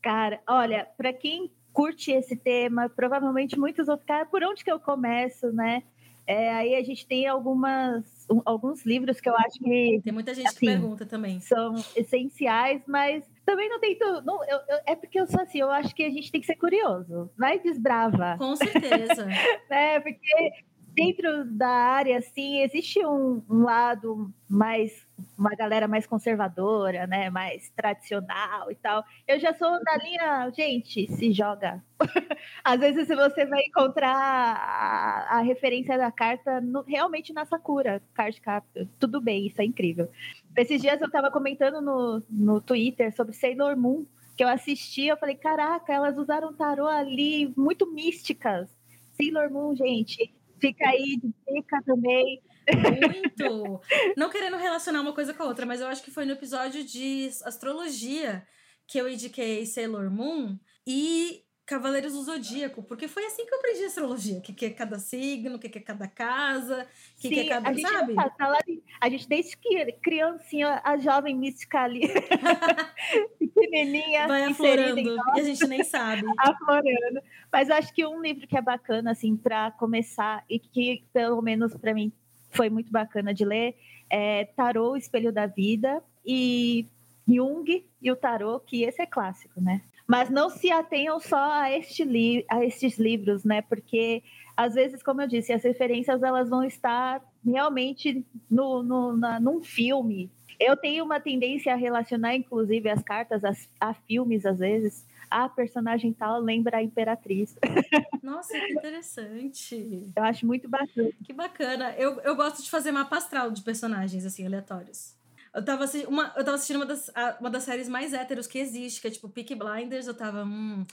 Cara, 0.03 0.43
olha, 0.47 0.87
para 0.97 1.12
quem 1.12 1.51
curte 1.72 2.11
esse 2.11 2.37
tema, 2.37 2.89
provavelmente 2.89 3.59
muitos 3.59 3.87
vão 3.87 3.99
ficar 3.99 4.27
por 4.31 4.43
onde 4.43 4.64
que 4.64 4.70
eu 4.70 4.81
começo, 4.81 5.53
né? 5.53 5.83
É, 6.27 6.53
aí 6.53 6.74
a 6.74 6.83
gente 6.83 7.07
tem 7.07 7.27
algumas, 7.27 8.27
um, 8.31 8.43
alguns 8.45 8.85
livros 8.85 9.20
que 9.20 9.29
eu 9.29 9.37
acho 9.37 9.59
que. 9.62 10.01
Tem 10.03 10.12
muita 10.12 10.35
gente 10.35 10.49
assim, 10.49 10.59
que 10.59 10.66
pergunta 10.66 11.07
também. 11.07 11.39
São 11.41 11.74
essenciais, 11.95 12.83
mas 12.87 13.24
também 13.45 13.68
não 13.68 13.79
tem 13.79 13.97
tudo. 13.97 14.22
Não, 14.24 14.43
eu, 14.45 14.59
eu, 14.68 14.79
é 14.87 14.97
porque 14.97 15.20
eu 15.20 15.27
sou 15.27 15.41
assim, 15.41 15.61
eu 15.61 15.70
acho 15.70 15.95
que 15.95 16.03
a 16.03 16.11
gente 16.11 16.33
tem 16.33 16.41
que 16.41 16.47
ser 16.47 16.57
curioso. 16.57 17.31
Vai 17.39 17.61
desbrava. 17.61 18.37
Com 18.39 18.57
certeza. 18.57 19.29
é, 19.70 20.01
porque 20.01 20.51
dentro 20.97 21.45
da 21.45 21.68
área, 21.68 22.18
assim, 22.18 22.62
existe 22.62 23.05
um, 23.07 23.43
um, 23.49 23.62
lado 23.62 24.33
mais, 24.49 25.06
uma 25.37 25.51
galera 25.51 25.89
mais 25.89 26.07
conservadora, 26.07 27.07
né, 27.07 27.31
mais 27.31 27.71
tradicional 27.71 28.71
e 28.71 28.75
tal. 28.75 29.05
Eu 29.27 29.39
já 29.39 29.55
sou 29.55 29.83
da 29.83 29.97
linha, 29.97 30.51
gente, 30.51 31.11
se 31.12 31.33
joga. 31.33 31.83
Às 32.64 32.81
vezes 32.81 33.09
você 33.09 33.47
vai 33.47 33.62
encontrar 33.62 34.14
a, 34.14 35.39
a 35.39 35.41
referência 35.41 35.97
da 35.97 36.11
carta 36.11 36.61
no, 36.61 36.83
realmente 36.83 37.33
na 37.33 37.45
Sakura, 37.45 38.03
Card 38.14 38.41
Captor. 38.41 38.87
Tudo 38.99 39.21
bem, 39.21 39.47
isso 39.47 39.61
é 39.61 39.64
incrível. 39.64 40.11
Esses 40.57 40.81
dias 40.81 41.01
eu 41.01 41.07
estava 41.07 41.31
comentando 41.31 41.81
no, 41.81 42.23
no 42.29 42.61
Twitter 42.61 43.14
sobre 43.14 43.35
Sailor 43.35 43.77
Moon, 43.77 44.07
que 44.37 44.45
eu 44.45 44.49
assisti, 44.49 45.07
eu 45.07 45.17
falei, 45.17 45.35
caraca, 45.35 45.93
elas 45.93 46.17
usaram 46.17 46.53
tarô 46.53 46.87
ali, 46.87 47.53
muito 47.57 47.91
místicas. 47.91 48.69
Sailor 49.17 49.51
Moon, 49.51 49.75
gente, 49.75 50.35
Fica 50.59 50.89
aí 50.89 51.19
de 51.23 51.35
dica 51.49 51.83
também. 51.85 52.41
Muito! 52.75 53.81
Não 54.17 54.31
querendo 54.31 54.57
relacionar 54.57 55.01
uma 55.01 55.12
coisa 55.12 55.33
com 55.33 55.43
a 55.43 55.47
outra, 55.47 55.67
mas 55.67 55.81
eu 55.81 55.87
acho 55.87 56.03
que 56.03 56.11
foi 56.11 56.25
no 56.25 56.33
episódio 56.33 56.85
de 56.85 57.29
astrologia 57.45 58.47
que 58.87 58.99
eu 58.99 59.09
indiquei 59.09 59.67
Sailor 59.67 60.11
Moon 60.11 60.59
e 60.87 61.47
Cavaleiros 61.67 62.12
do 62.12 62.23
Zodíaco, 62.23 62.81
porque 62.85 63.09
foi 63.09 63.25
assim 63.27 63.45
que 63.45 63.53
eu 63.53 63.59
aprendi 63.59 63.85
astrologia. 63.85 64.39
O 64.39 64.41
que, 64.41 64.53
que 64.53 64.67
é 64.67 64.71
cada 64.71 65.01
signo, 65.01 65.57
o 65.57 65.59
que, 65.59 65.69
que 65.69 65.79
é 65.79 65.83
cada 65.83 66.07
casa, 66.07 66.87
o 67.19 67.21
que, 67.21 67.29
que 67.29 67.41
é 67.41 67.49
cada. 67.49 67.69
A 67.69 67.73
gente, 67.73 67.89
sabe? 67.89 68.14
Tá 68.14 68.47
lá, 68.47 68.59
a 69.01 69.09
gente, 69.09 69.29
desde 69.29 69.57
que 69.57 69.93
criancinha, 69.95 70.81
a 70.85 70.97
jovem 70.97 71.37
mística 71.37 71.81
ali, 71.81 72.03
pequenininha, 73.37 74.29
vai 74.29 74.45
aflorando 74.45 75.17
e 75.35 75.41
a 75.41 75.43
gente 75.43 75.67
nem 75.67 75.83
sabe. 75.83 76.23
aflorando. 76.39 77.21
Mas 77.53 77.69
acho 77.69 77.93
que 77.93 78.07
um 78.07 78.23
livro 78.23 78.47
que 78.47 78.57
é 78.57 78.62
bacana, 78.62 79.11
assim, 79.11 79.37
para 79.37 79.73
começar, 79.73 80.45
e 80.49 80.61
que 80.61 81.05
pelo 81.12 81.43
menos 81.43 81.77
para 81.77 81.93
mim 81.93 82.12
foi 82.57 82.71
muito 82.71 82.91
bacana 82.91 83.33
de 83.35 83.45
ler, 83.45 83.77
é 84.09 84.45
Tarô, 84.57 84.93
o 84.93 84.97
Espelho 84.97 85.33
da 85.33 85.47
Vida, 85.47 86.03
e 86.25 86.87
Jung 87.29 87.85
e 88.01 88.11
o 88.11 88.17
Tarô, 88.17 88.61
que 88.61 88.83
esse 88.83 89.03
é 89.03 89.07
clássico, 89.07 89.61
né? 89.61 89.83
Mas 90.07 90.31
não 90.31 90.49
se 90.49 90.71
atenham 90.71 91.19
só 91.19 91.37
a, 91.37 91.71
este 91.71 92.05
li 92.05 92.45
a 92.49 92.65
estes 92.65 92.99
livros, 92.99 93.45
né? 93.45 93.63
Porque 93.63 94.23
às 94.57 94.75
vezes, 94.75 95.03
como 95.03 95.21
eu 95.21 95.27
disse, 95.27 95.53
as 95.53 95.63
referências 95.65 96.23
elas 96.23 96.49
vão 96.49 96.65
estar 96.65 97.23
realmente 97.45 98.25
no, 98.51 98.83
no, 98.83 99.17
na, 99.17 99.39
num 99.39 99.63
filme. 99.63 100.31
Eu 100.59 100.77
tenho 100.77 101.05
uma 101.05 101.21
tendência 101.21 101.73
a 101.73 101.77
relacionar, 101.77 102.35
inclusive, 102.35 102.89
as 102.89 103.03
cartas 103.03 103.45
a, 103.45 103.53
a 103.81 103.93
filmes, 103.93 104.47
às 104.47 104.59
vezes. 104.59 105.05
A 105.31 105.49
personagem 105.49 106.12
tal 106.12 106.41
lembra 106.41 106.79
a 106.79 106.83
Imperatriz. 106.83 107.57
Nossa, 108.22 108.53
que 108.53 108.72
interessante. 108.72 110.12
Eu 110.14 110.24
acho 110.24 110.47
muito 110.47 110.68
bacana. 110.68 111.11
Que 111.24 111.33
bacana. 111.33 111.95
Eu, 111.97 112.20
eu 112.20 112.37
gosto 112.37 112.62
de 112.62 112.70
fazer 112.70 112.93
mapa 112.93 113.16
astral 113.16 113.51
de 113.51 113.62
personagens, 113.62 114.24
assim, 114.24 114.47
aleatórios. 114.47 115.14
Eu 115.55 115.64
tava, 115.64 115.85
assistindo 115.85 116.11
uma, 116.11 116.33
eu 116.37 116.45
tava 116.45 116.55
assistindo 116.57 116.77
uma 116.77 116.87
das, 116.87 117.11
uma 117.41 117.49
das 117.49 117.62
séries 117.62 117.89
mais 117.89 118.12
héteros 118.12 118.47
que 118.47 118.59
existe, 118.59 119.01
que 119.01 119.09
é 119.09 119.11
tipo 119.11 119.29
Peak 119.29 119.55
Blinders. 119.55 120.07
Eu 120.07 120.14
tava. 120.14 120.45
Hum, 120.45 120.85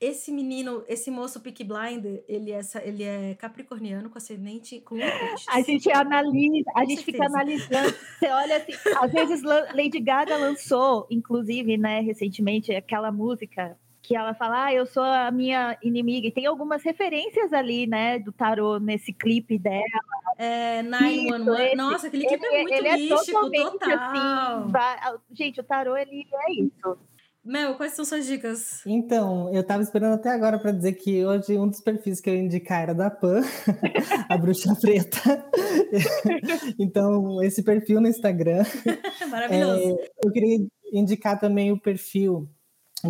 esse 0.00 0.32
menino, 0.32 0.82
esse 0.88 1.10
moço 1.10 1.40
Peak 1.40 1.62
Blinder, 1.62 2.24
ele 2.26 2.52
é, 2.52 2.60
ele 2.82 3.02
é 3.04 3.34
capricorniano 3.34 4.08
com 4.08 4.16
ascendente 4.16 4.80
com. 4.80 4.96
A 5.48 5.60
gente 5.60 5.90
analisa, 5.92 6.70
a 6.74 6.84
gente 6.84 7.04
fica 7.04 7.26
analisando. 7.26 7.94
Você 8.18 8.28
olha 8.28 8.56
assim, 8.56 8.72
às 9.00 9.12
vezes 9.12 9.42
Lady 9.42 10.00
Gaga 10.00 10.36
lançou, 10.36 11.06
inclusive, 11.10 11.76
né, 11.76 12.00
recentemente, 12.00 12.74
aquela 12.74 13.12
música 13.12 13.76
que 14.02 14.16
ela 14.16 14.34
fala, 14.34 14.64
ah, 14.64 14.74
eu 14.74 14.86
sou 14.86 15.02
a 15.02 15.30
minha 15.30 15.76
inimiga. 15.82 16.28
E 16.28 16.32
tem 16.32 16.46
algumas 16.46 16.82
referências 16.82 17.52
ali, 17.52 17.86
né, 17.86 18.18
do 18.18 18.32
tarô 18.32 18.78
nesse 18.78 19.12
clipe 19.12 19.58
dela. 19.58 19.84
É, 20.38 20.82
911. 20.82 21.76
Nossa, 21.76 22.06
aquele 22.06 22.26
clipe 22.26 22.44
é 22.44 22.48
ele, 22.48 22.56
é 22.56 22.62
muito 22.62 22.74
ele 22.74 23.10
místico, 23.10 23.54
é 23.54 23.62
total. 23.62 24.70
Assim, 24.74 25.20
gente, 25.32 25.60
o 25.60 25.64
tarô, 25.64 25.96
ele 25.96 26.26
é 26.32 26.52
isso. 26.54 26.98
Mel, 27.42 27.74
quais 27.74 27.94
são 27.94 28.04
suas 28.04 28.26
dicas? 28.26 28.82
Então, 28.86 29.52
eu 29.52 29.64
tava 29.64 29.82
esperando 29.82 30.14
até 30.14 30.28
agora 30.28 30.58
para 30.58 30.72
dizer 30.72 30.92
que 30.92 31.24
hoje 31.24 31.58
um 31.58 31.68
dos 31.68 31.80
perfis 31.80 32.20
que 32.20 32.28
eu 32.28 32.34
indicar 32.34 32.82
era 32.82 32.94
da 32.94 33.10
Pan, 33.10 33.40
a 34.28 34.36
bruxa 34.36 34.76
preta. 34.78 35.48
então, 36.78 37.42
esse 37.42 37.62
perfil 37.62 38.00
no 38.00 38.08
Instagram. 38.08 38.62
Maravilhoso. 39.30 39.98
É, 39.98 40.10
eu 40.22 40.30
queria 40.30 40.66
indicar 40.92 41.40
também 41.40 41.72
o 41.72 41.80
perfil 41.80 42.46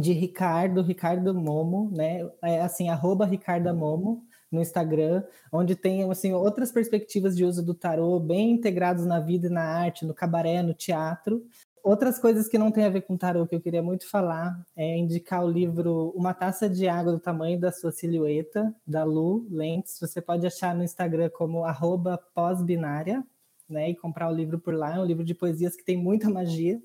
de 0.00 0.12
Ricardo, 0.12 0.80
Ricardo 0.80 1.34
Momo, 1.34 1.90
né? 1.92 2.20
É 2.44 2.60
assim, 2.60 2.88
arroba 2.88 3.26
Ricardo 3.26 3.74
Momo 3.74 4.22
no 4.50 4.60
Instagram, 4.60 5.22
onde 5.52 5.76
tem 5.76 6.08
assim, 6.10 6.32
outras 6.32 6.72
perspectivas 6.72 7.36
de 7.36 7.44
uso 7.44 7.64
do 7.64 7.72
tarô 7.72 8.18
bem 8.18 8.50
integrados 8.52 9.06
na 9.06 9.20
vida 9.20 9.46
e 9.46 9.50
na 9.50 9.62
arte, 9.62 10.04
no 10.04 10.14
cabaré, 10.14 10.62
no 10.62 10.74
teatro. 10.74 11.44
Outras 11.82 12.18
coisas 12.18 12.46
que 12.46 12.58
não 12.58 12.70
tem 12.70 12.84
a 12.84 12.90
ver 12.90 13.02
com 13.02 13.16
tarô 13.16 13.46
que 13.46 13.54
eu 13.54 13.60
queria 13.60 13.82
muito 13.82 14.08
falar 14.08 14.54
é 14.76 14.96
indicar 14.98 15.44
o 15.44 15.50
livro 15.50 16.12
Uma 16.14 16.34
Taça 16.34 16.68
de 16.68 16.86
Água 16.86 17.12
do 17.12 17.18
Tamanho 17.18 17.58
da 17.58 17.72
Sua 17.72 17.90
Silhueta, 17.90 18.74
da 18.86 19.02
Lu 19.02 19.46
Lentes. 19.50 19.98
Você 19.98 20.20
pode 20.20 20.46
achar 20.46 20.74
no 20.74 20.84
Instagram 20.84 21.30
como 21.30 21.64
arroba 21.64 22.18
pós-binária, 22.34 23.24
né? 23.68 23.90
E 23.90 23.96
comprar 23.96 24.28
o 24.28 24.34
livro 24.34 24.58
por 24.58 24.74
lá. 24.74 24.96
É 24.96 25.00
um 25.00 25.04
livro 25.04 25.24
de 25.24 25.34
poesias 25.34 25.74
que 25.74 25.84
tem 25.84 25.96
muita 25.96 26.28
magia. 26.28 26.80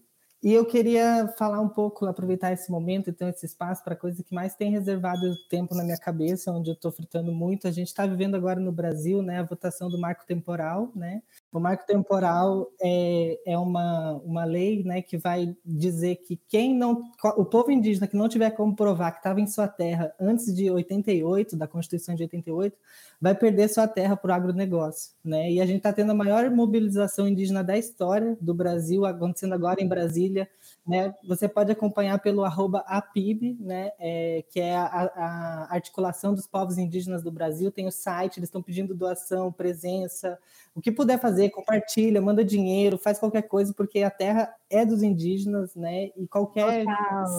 E 0.45 0.53
eu 0.53 0.63
queria 0.63 1.27
falar 1.39 1.59
um 1.59 1.67
pouco, 1.67 2.05
aproveitar 2.05 2.53
esse 2.53 2.69
momento, 2.71 3.09
então 3.09 3.27
esse 3.27 3.47
espaço 3.47 3.83
para 3.83 3.93
a 3.93 3.97
coisa 3.97 4.23
que 4.23 4.33
mais 4.33 4.53
tem 4.53 4.69
reservado 4.69 5.33
tempo 5.49 5.73
na 5.73 5.83
minha 5.83 5.97
cabeça, 5.97 6.51
onde 6.51 6.69
eu 6.69 6.75
estou 6.75 6.91
fritando 6.91 7.31
muito. 7.31 7.67
A 7.67 7.71
gente 7.71 7.87
está 7.87 8.05
vivendo 8.05 8.35
agora 8.35 8.59
no 8.59 8.71
Brasil, 8.71 9.23
né, 9.23 9.39
a 9.39 9.43
votação 9.43 9.89
do 9.89 9.99
marco 9.99 10.23
temporal, 10.23 10.91
né? 10.95 11.23
O 11.55 11.59
marco 11.61 11.85
temporal 11.85 12.69
é, 12.81 13.39
é 13.45 13.57
uma, 13.57 14.21
uma 14.25 14.43
lei, 14.43 14.83
né, 14.83 15.01
que 15.01 15.17
vai 15.17 15.55
dizer 15.63 16.17
que 16.17 16.37
quem 16.49 16.75
não, 16.75 17.01
o 17.37 17.45
povo 17.45 17.71
indígena 17.71 18.07
que 18.07 18.17
não 18.17 18.27
tiver 18.27 18.51
como 18.51 18.75
provar 18.75 19.11
que 19.11 19.19
estava 19.19 19.39
em 19.39 19.47
sua 19.47 19.65
terra 19.65 20.13
antes 20.19 20.53
de 20.53 20.69
88, 20.69 21.55
da 21.55 21.65
Constituição 21.65 22.13
de 22.13 22.23
88, 22.23 22.77
vai 23.21 23.33
perder 23.33 23.69
sua 23.69 23.87
terra 23.87 24.17
para 24.17 24.31
o 24.31 24.35
agronegócio, 24.35 25.13
né? 25.23 25.49
E 25.49 25.61
a 25.61 25.65
gente 25.65 25.77
está 25.77 25.93
tendo 25.93 26.11
a 26.11 26.15
maior 26.15 26.51
mobilização 26.51 27.25
indígena 27.25 27.63
da 27.63 27.77
história 27.77 28.37
do 28.41 28.53
Brasil, 28.53 29.05
acontecendo 29.05 29.53
agora 29.53 29.81
em 29.81 29.87
Brasília, 29.87 30.49
né? 30.87 31.13
Você 31.27 31.47
pode 31.47 31.71
acompanhar 31.71 32.19
pelo 32.19 32.43
arroba 32.43 32.79
APIB, 32.87 33.57
né? 33.59 33.91
É, 33.99 34.43
que 34.49 34.59
é 34.59 34.75
a, 34.75 34.85
a, 34.85 35.67
articulação 35.73 36.33
dos 36.33 36.45
povos 36.45 36.77
indígenas 36.77 37.23
do 37.23 37.31
Brasil, 37.31 37.71
tem 37.71 37.87
o 37.87 37.91
site, 37.91 38.37
eles 38.37 38.49
estão 38.49 38.61
pedindo 38.61 38.93
doação, 38.93 39.51
presença, 39.51 40.37
o 40.75 40.81
que 40.81 40.91
puder 40.91 41.19
fazer, 41.19 41.49
compartilha, 41.49 42.21
manda 42.21 42.43
dinheiro, 42.43 42.97
faz 42.97 43.17
qualquer 43.17 43.43
coisa, 43.43 43.73
porque 43.73 44.03
a 44.03 44.11
terra 44.11 44.53
é 44.69 44.85
dos 44.85 45.01
indígenas, 45.01 45.73
né? 45.75 46.11
E 46.17 46.27
qualquer. 46.27 46.85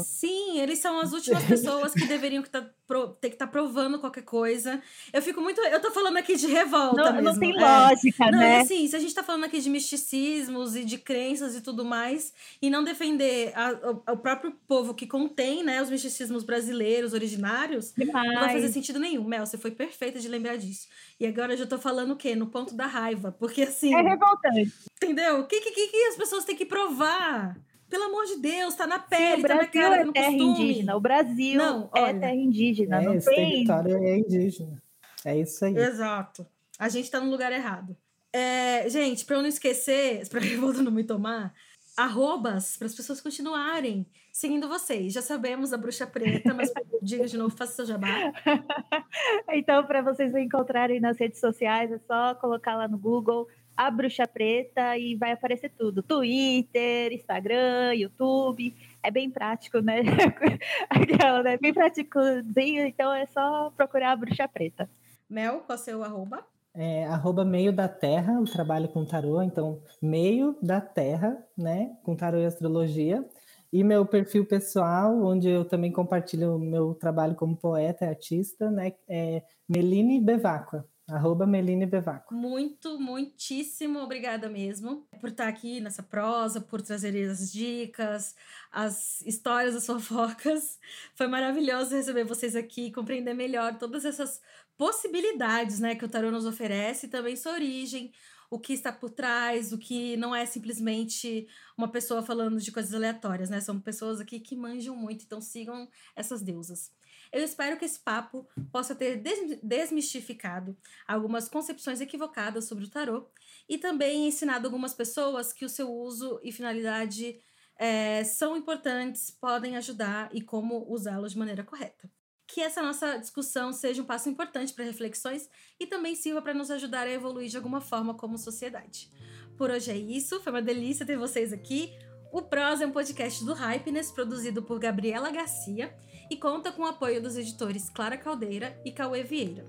Sim, 0.05 0.59
eles 0.59 0.79
são 0.79 0.99
as 1.01 1.13
últimas 1.13 1.45
pessoas 1.45 1.93
que 1.93 2.07
deveriam 2.07 2.43
tá 2.87 3.07
ter 3.21 3.29
que 3.29 3.35
estar 3.35 3.47
tá 3.47 3.53
provando 3.53 3.99
qualquer 3.99 4.23
coisa. 4.23 4.81
Eu 5.13 5.21
fico 5.21 5.41
muito. 5.41 5.61
Eu 5.61 5.81
tô 5.81 5.91
falando 5.91 6.17
aqui 6.17 6.37
de 6.37 6.47
revolta. 6.47 6.97
Não, 6.97 7.13
mesmo. 7.13 7.23
não 7.23 7.39
tem 7.39 7.57
é. 7.57 7.61
lógica, 7.61 8.31
não, 8.31 8.39
né? 8.39 8.61
Assim, 8.61 8.87
se 8.87 8.97
a 8.97 8.99
gente 8.99 9.15
tá 9.15 9.23
falando 9.23 9.45
aqui 9.45 9.61
de 9.61 9.69
misticismos 9.69 10.77
e 10.77 10.85
de 10.85 10.99
crenças 10.99 11.57
e 11.57 11.61
tudo 11.61 11.85
mais, 11.85 12.33
e 12.61 12.71
não 12.71 12.85
defender 12.85 13.53
a, 13.55 14.13
o 14.13 14.17
próprio 14.17 14.53
povo 14.67 14.95
que 14.95 15.07
contém, 15.07 15.63
né, 15.63 15.83
os 15.83 15.91
misticismos 15.91 16.45
brasileiros, 16.45 17.13
originários, 17.13 17.93
Demais. 17.97 18.33
não 18.33 18.41
vai 18.41 18.53
fazer 18.53 18.69
sentido 18.69 18.99
nenhum. 18.99 19.25
Mel, 19.25 19.45
você 19.45 19.59
foi 19.59 19.71
perfeita 19.71 20.19
de 20.19 20.29
lembrar 20.29 20.57
disso. 20.57 20.87
E 21.19 21.27
agora 21.27 21.55
eu 21.55 21.59
já 21.59 21.67
tô 21.67 21.79
falando 21.79 22.13
o 22.13 22.17
quê? 22.17 22.35
No 22.35 22.47
ponto 22.47 22.75
da 22.75 22.87
raiva. 22.87 23.33
Porque 23.33 23.63
assim. 23.63 23.95
É 23.95 24.03
revoltante. 24.03 24.73
Entendeu? 24.97 25.41
O 25.41 25.47
que, 25.47 25.61
que, 25.61 25.71
que 25.71 25.97
as 26.09 26.17
pessoas 26.17 26.45
têm 26.45 26.57
que 26.57 26.67
provar? 26.67 27.57
Pelo 27.97 28.09
amor 28.09 28.27
de 28.27 28.37
Deus, 28.37 28.75
tá 28.75 28.87
na 28.87 28.99
pele, 28.99 29.37
Sim, 29.37 29.43
tá 29.49 29.55
na 29.55 29.67
cara, 29.67 30.03
é 30.03 30.05
no 30.05 30.13
terra 30.13 30.27
costume. 30.27 30.51
indígena. 30.51 30.97
O 30.97 31.01
Brasil 31.01 31.57
não, 31.57 31.91
é 31.95 32.13
terra 32.13 32.35
indígena. 32.35 33.01
É, 33.01 33.05
não 33.07 33.15
esse 33.15 33.31
tem... 33.31 33.51
território 33.51 33.97
é 33.97 34.19
indígena. 34.19 34.83
É 35.25 35.39
isso 35.39 35.65
aí. 35.65 35.75
Exato. 35.75 36.47
A 36.79 36.91
gente 36.91 37.11
tá 37.11 37.19
no 37.19 37.31
lugar 37.31 37.51
errado. 37.53 37.97
É, 38.31 38.87
gente, 38.91 39.25
pra 39.25 39.37
eu 39.37 39.41
não 39.41 39.49
esquecer, 39.49 40.23
pra 40.29 40.41
a 40.41 40.43
revolta 40.43 40.83
não 40.83 40.93
me 40.93 41.05
tomar, 41.05 41.55
arrobas 41.97 42.77
para 42.77 42.87
as 42.87 42.95
pessoas 42.95 43.19
continuarem 43.23 44.07
seguindo 44.31 44.69
vocês. 44.69 45.15
Já 45.15 45.23
sabemos 45.23 45.73
a 45.73 45.79
bruxa 45.79 46.07
preta, 46.07 46.53
mas 46.53 46.71
diga 47.01 47.25
de 47.25 47.39
novo, 47.39 47.57
faça 47.57 47.77
seu 47.77 47.87
jabá. 47.87 48.07
então, 49.55 49.87
para 49.87 50.03
vocês 50.03 50.35
me 50.35 50.45
encontrarem 50.45 51.01
nas 51.01 51.19
redes 51.19 51.41
sociais, 51.41 51.91
é 51.91 51.99
só 52.01 52.35
colocar 52.35 52.77
lá 52.77 52.87
no 52.87 52.99
Google 52.99 53.49
a 53.77 53.91
bruxa 53.91 54.27
preta 54.27 54.97
e 54.97 55.15
vai 55.17 55.33
aparecer 55.33 55.71
tudo: 55.77 56.03
Twitter, 56.03 57.13
Instagram, 57.13 57.95
YouTube. 57.95 58.75
É 59.03 59.11
bem 59.11 59.31
prático, 59.31 59.81
né? 59.81 60.01
Aquela, 60.91 61.43
né? 61.43 61.59
Bem 61.59 61.75
práticozinho, 61.75 62.87
então 62.87 63.13
é 63.13 63.27
só 63.27 63.71
procurar 63.77 64.13
a 64.13 64.17
bruxa 64.17 64.49
preta. 64.49 64.89
Mel, 65.29 65.61
qual 65.61 65.77
é 65.77 65.81
o 65.81 65.85
seu 65.85 66.05
arroba? 66.05 66.45
É, 66.75 67.07
arroba 67.07 67.43
meio 67.43 67.73
da 67.73 67.89
terra, 67.89 68.35
eu 68.35 68.45
trabalho 68.45 68.89
com 68.89 69.05
tarô, 69.05 69.41
então 69.41 69.81
meio 70.03 70.57
da 70.61 70.79
terra, 70.79 71.43
né, 71.57 71.97
com 72.03 72.15
tarô 72.15 72.39
e 72.39 72.45
astrologia. 72.45 73.25
E 73.73 73.83
meu 73.83 74.05
perfil 74.05 74.47
pessoal, 74.47 75.19
onde 75.25 75.49
eu 75.49 75.65
também 75.65 75.91
compartilho 75.91 76.57
o 76.57 76.59
meu 76.59 76.95
trabalho 76.95 77.35
como 77.35 77.57
poeta 77.57 78.05
e 78.05 78.09
artista, 78.09 78.71
né, 78.71 78.93
é 79.09 79.43
Meline 79.67 80.21
Bevacqua, 80.21 80.87
arroba 81.09 81.47
Meline 81.47 81.87
Bevacqua. 81.87 82.37
Muito, 82.37 82.99
muitíssimo 82.99 84.01
obrigada 84.01 84.49
mesmo 84.49 85.07
por 85.21 85.31
estar 85.31 85.47
aqui 85.47 85.81
nessa 85.81 86.03
prosa, 86.03 86.61
por 86.61 86.83
trazer 86.83 87.17
as 87.29 87.53
dicas, 87.53 88.35
as 88.73 89.21
histórias, 89.23 89.77
as 89.77 89.87
fofocas. 89.87 90.79
Foi 91.15 91.27
maravilhoso 91.27 91.95
receber 91.95 92.25
vocês 92.25 92.57
aqui, 92.57 92.91
compreender 92.91 93.35
melhor 93.35 93.79
todas 93.79 94.05
essas 94.05 94.41
possibilidades 94.77 95.79
né, 95.81 95.95
que 95.95 96.05
o 96.05 96.09
tarô 96.09 96.31
nos 96.31 96.45
oferece, 96.45 97.09
também 97.09 97.37
sua 97.37 97.53
origem, 97.53 98.13
o 98.51 98.59
que 98.59 98.73
está 98.73 98.93
por 98.93 99.11
trás, 99.11 99.73
o 99.73 99.79
que 99.79 100.17
não 100.17 100.35
é 100.35 100.47
simplesmente 100.47 101.49
uma 101.77 101.89
pessoa 101.89 102.23
falando 102.23 102.61
de 102.61 102.71
coisas 102.71 102.95
aleatórias, 102.95 103.51
né? 103.51 103.61
São 103.61 103.81
pessoas 103.81 104.21
aqui 104.21 104.39
que 104.39 104.55
manjam 104.55 104.95
muito, 104.95 105.25
então 105.25 105.41
sigam 105.41 105.89
essas 106.15 106.43
deusas. 106.43 106.93
Eu 107.33 107.43
espero 107.43 107.77
que 107.77 107.85
esse 107.85 107.99
papo 107.99 108.47
possa 108.73 108.95
ter 108.95 109.23
desmistificado 109.63 110.77
algumas 111.07 111.49
concepções 111.49 112.01
equivocadas 112.01 112.65
sobre 112.65 112.85
o 112.85 112.91
tarô 112.91 113.29
e 113.69 113.79
também 113.79 114.27
ensinado 114.27 114.67
algumas 114.67 114.95
pessoas 114.95 115.53
que 115.53 115.65
o 115.65 115.69
seu 115.69 115.93
uso 115.93 116.41
e 116.43 116.53
finalidade 116.53 117.41
é, 117.79 118.25
são 118.25 118.57
importantes, 118.57 119.31
podem 119.31 119.77
ajudar 119.77 120.31
e 120.33 120.41
como 120.41 120.87
usá-los 120.89 121.33
de 121.33 121.39
maneira 121.39 121.63
correta 121.63 122.11
que 122.47 122.61
essa 122.61 122.81
nossa 122.81 123.19
discussão 123.19 123.73
seja 123.73 124.01
um 124.01 124.07
passo 124.07 124.29
importante 124.29 124.73
para 124.73 124.85
reflexões 124.85 125.49
e 125.81 125.87
também 125.87 126.15
sirva 126.15 126.41
para 126.41 126.55
nos 126.55 126.71
ajudar 126.71 127.07
a 127.07 127.11
evoluir 127.11 127.49
de 127.49 127.57
alguma 127.57 127.81
forma 127.81 128.15
como 128.15 128.39
sociedade. 128.39 129.11
Por 129.59 129.71
hoje 129.71 129.91
é 129.91 129.97
isso, 129.97 130.41
foi 130.41 130.53
uma 130.53 130.63
delícia 130.63 131.05
ter 131.05 131.17
vocês 131.17 131.53
aqui. 131.53 131.93
O 132.33 132.43
Prosa 132.43 132.85
é 132.85 132.87
um 132.87 132.93
podcast 132.93 133.45
do 133.45 133.53
Hypeness, 133.53 134.13
produzido 134.13 134.63
por 134.63 134.79
Gabriela 134.79 135.31
Garcia 135.31 135.95
e 136.31 136.37
conta 136.37 136.73
com 136.73 136.83
o 136.83 136.87
apoio 136.87 137.23
dos 137.23 137.37
editores 137.37 137.91
Clara 137.91 138.17
Caldeira 138.17 138.81
e 138.85 138.93
Cauê 138.93 139.23
Vieira. 139.23 139.67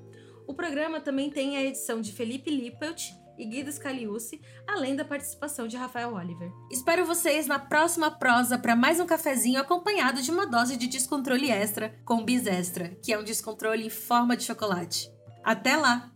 O 0.47 0.53
programa 0.53 1.01
também 1.01 1.29
tem 1.29 1.57
a 1.57 1.63
edição 1.63 2.01
de 2.01 2.11
Felipe 2.13 2.49
Lippelt 2.49 3.11
e 3.37 3.45
Guido 3.45 3.71
Scaliucci, 3.71 4.41
além 4.67 4.95
da 4.95 5.05
participação 5.05 5.67
de 5.67 5.77
Rafael 5.77 6.13
Oliver. 6.13 6.51
Espero 6.71 7.05
vocês 7.05 7.47
na 7.47 7.59
próxima 7.59 8.09
prosa 8.09 8.57
para 8.57 8.75
mais 8.75 8.99
um 8.99 9.05
cafezinho 9.05 9.59
acompanhado 9.59 10.21
de 10.21 10.31
uma 10.31 10.47
dose 10.47 10.75
de 10.75 10.87
descontrole 10.87 11.51
extra 11.51 11.95
com 12.03 12.25
Bis 12.25 12.47
Extra, 12.47 12.97
que 13.03 13.13
é 13.13 13.19
um 13.19 13.23
descontrole 13.23 13.85
em 13.85 13.89
forma 13.89 14.35
de 14.35 14.43
chocolate. 14.43 15.11
Até 15.43 15.75
lá! 15.75 16.11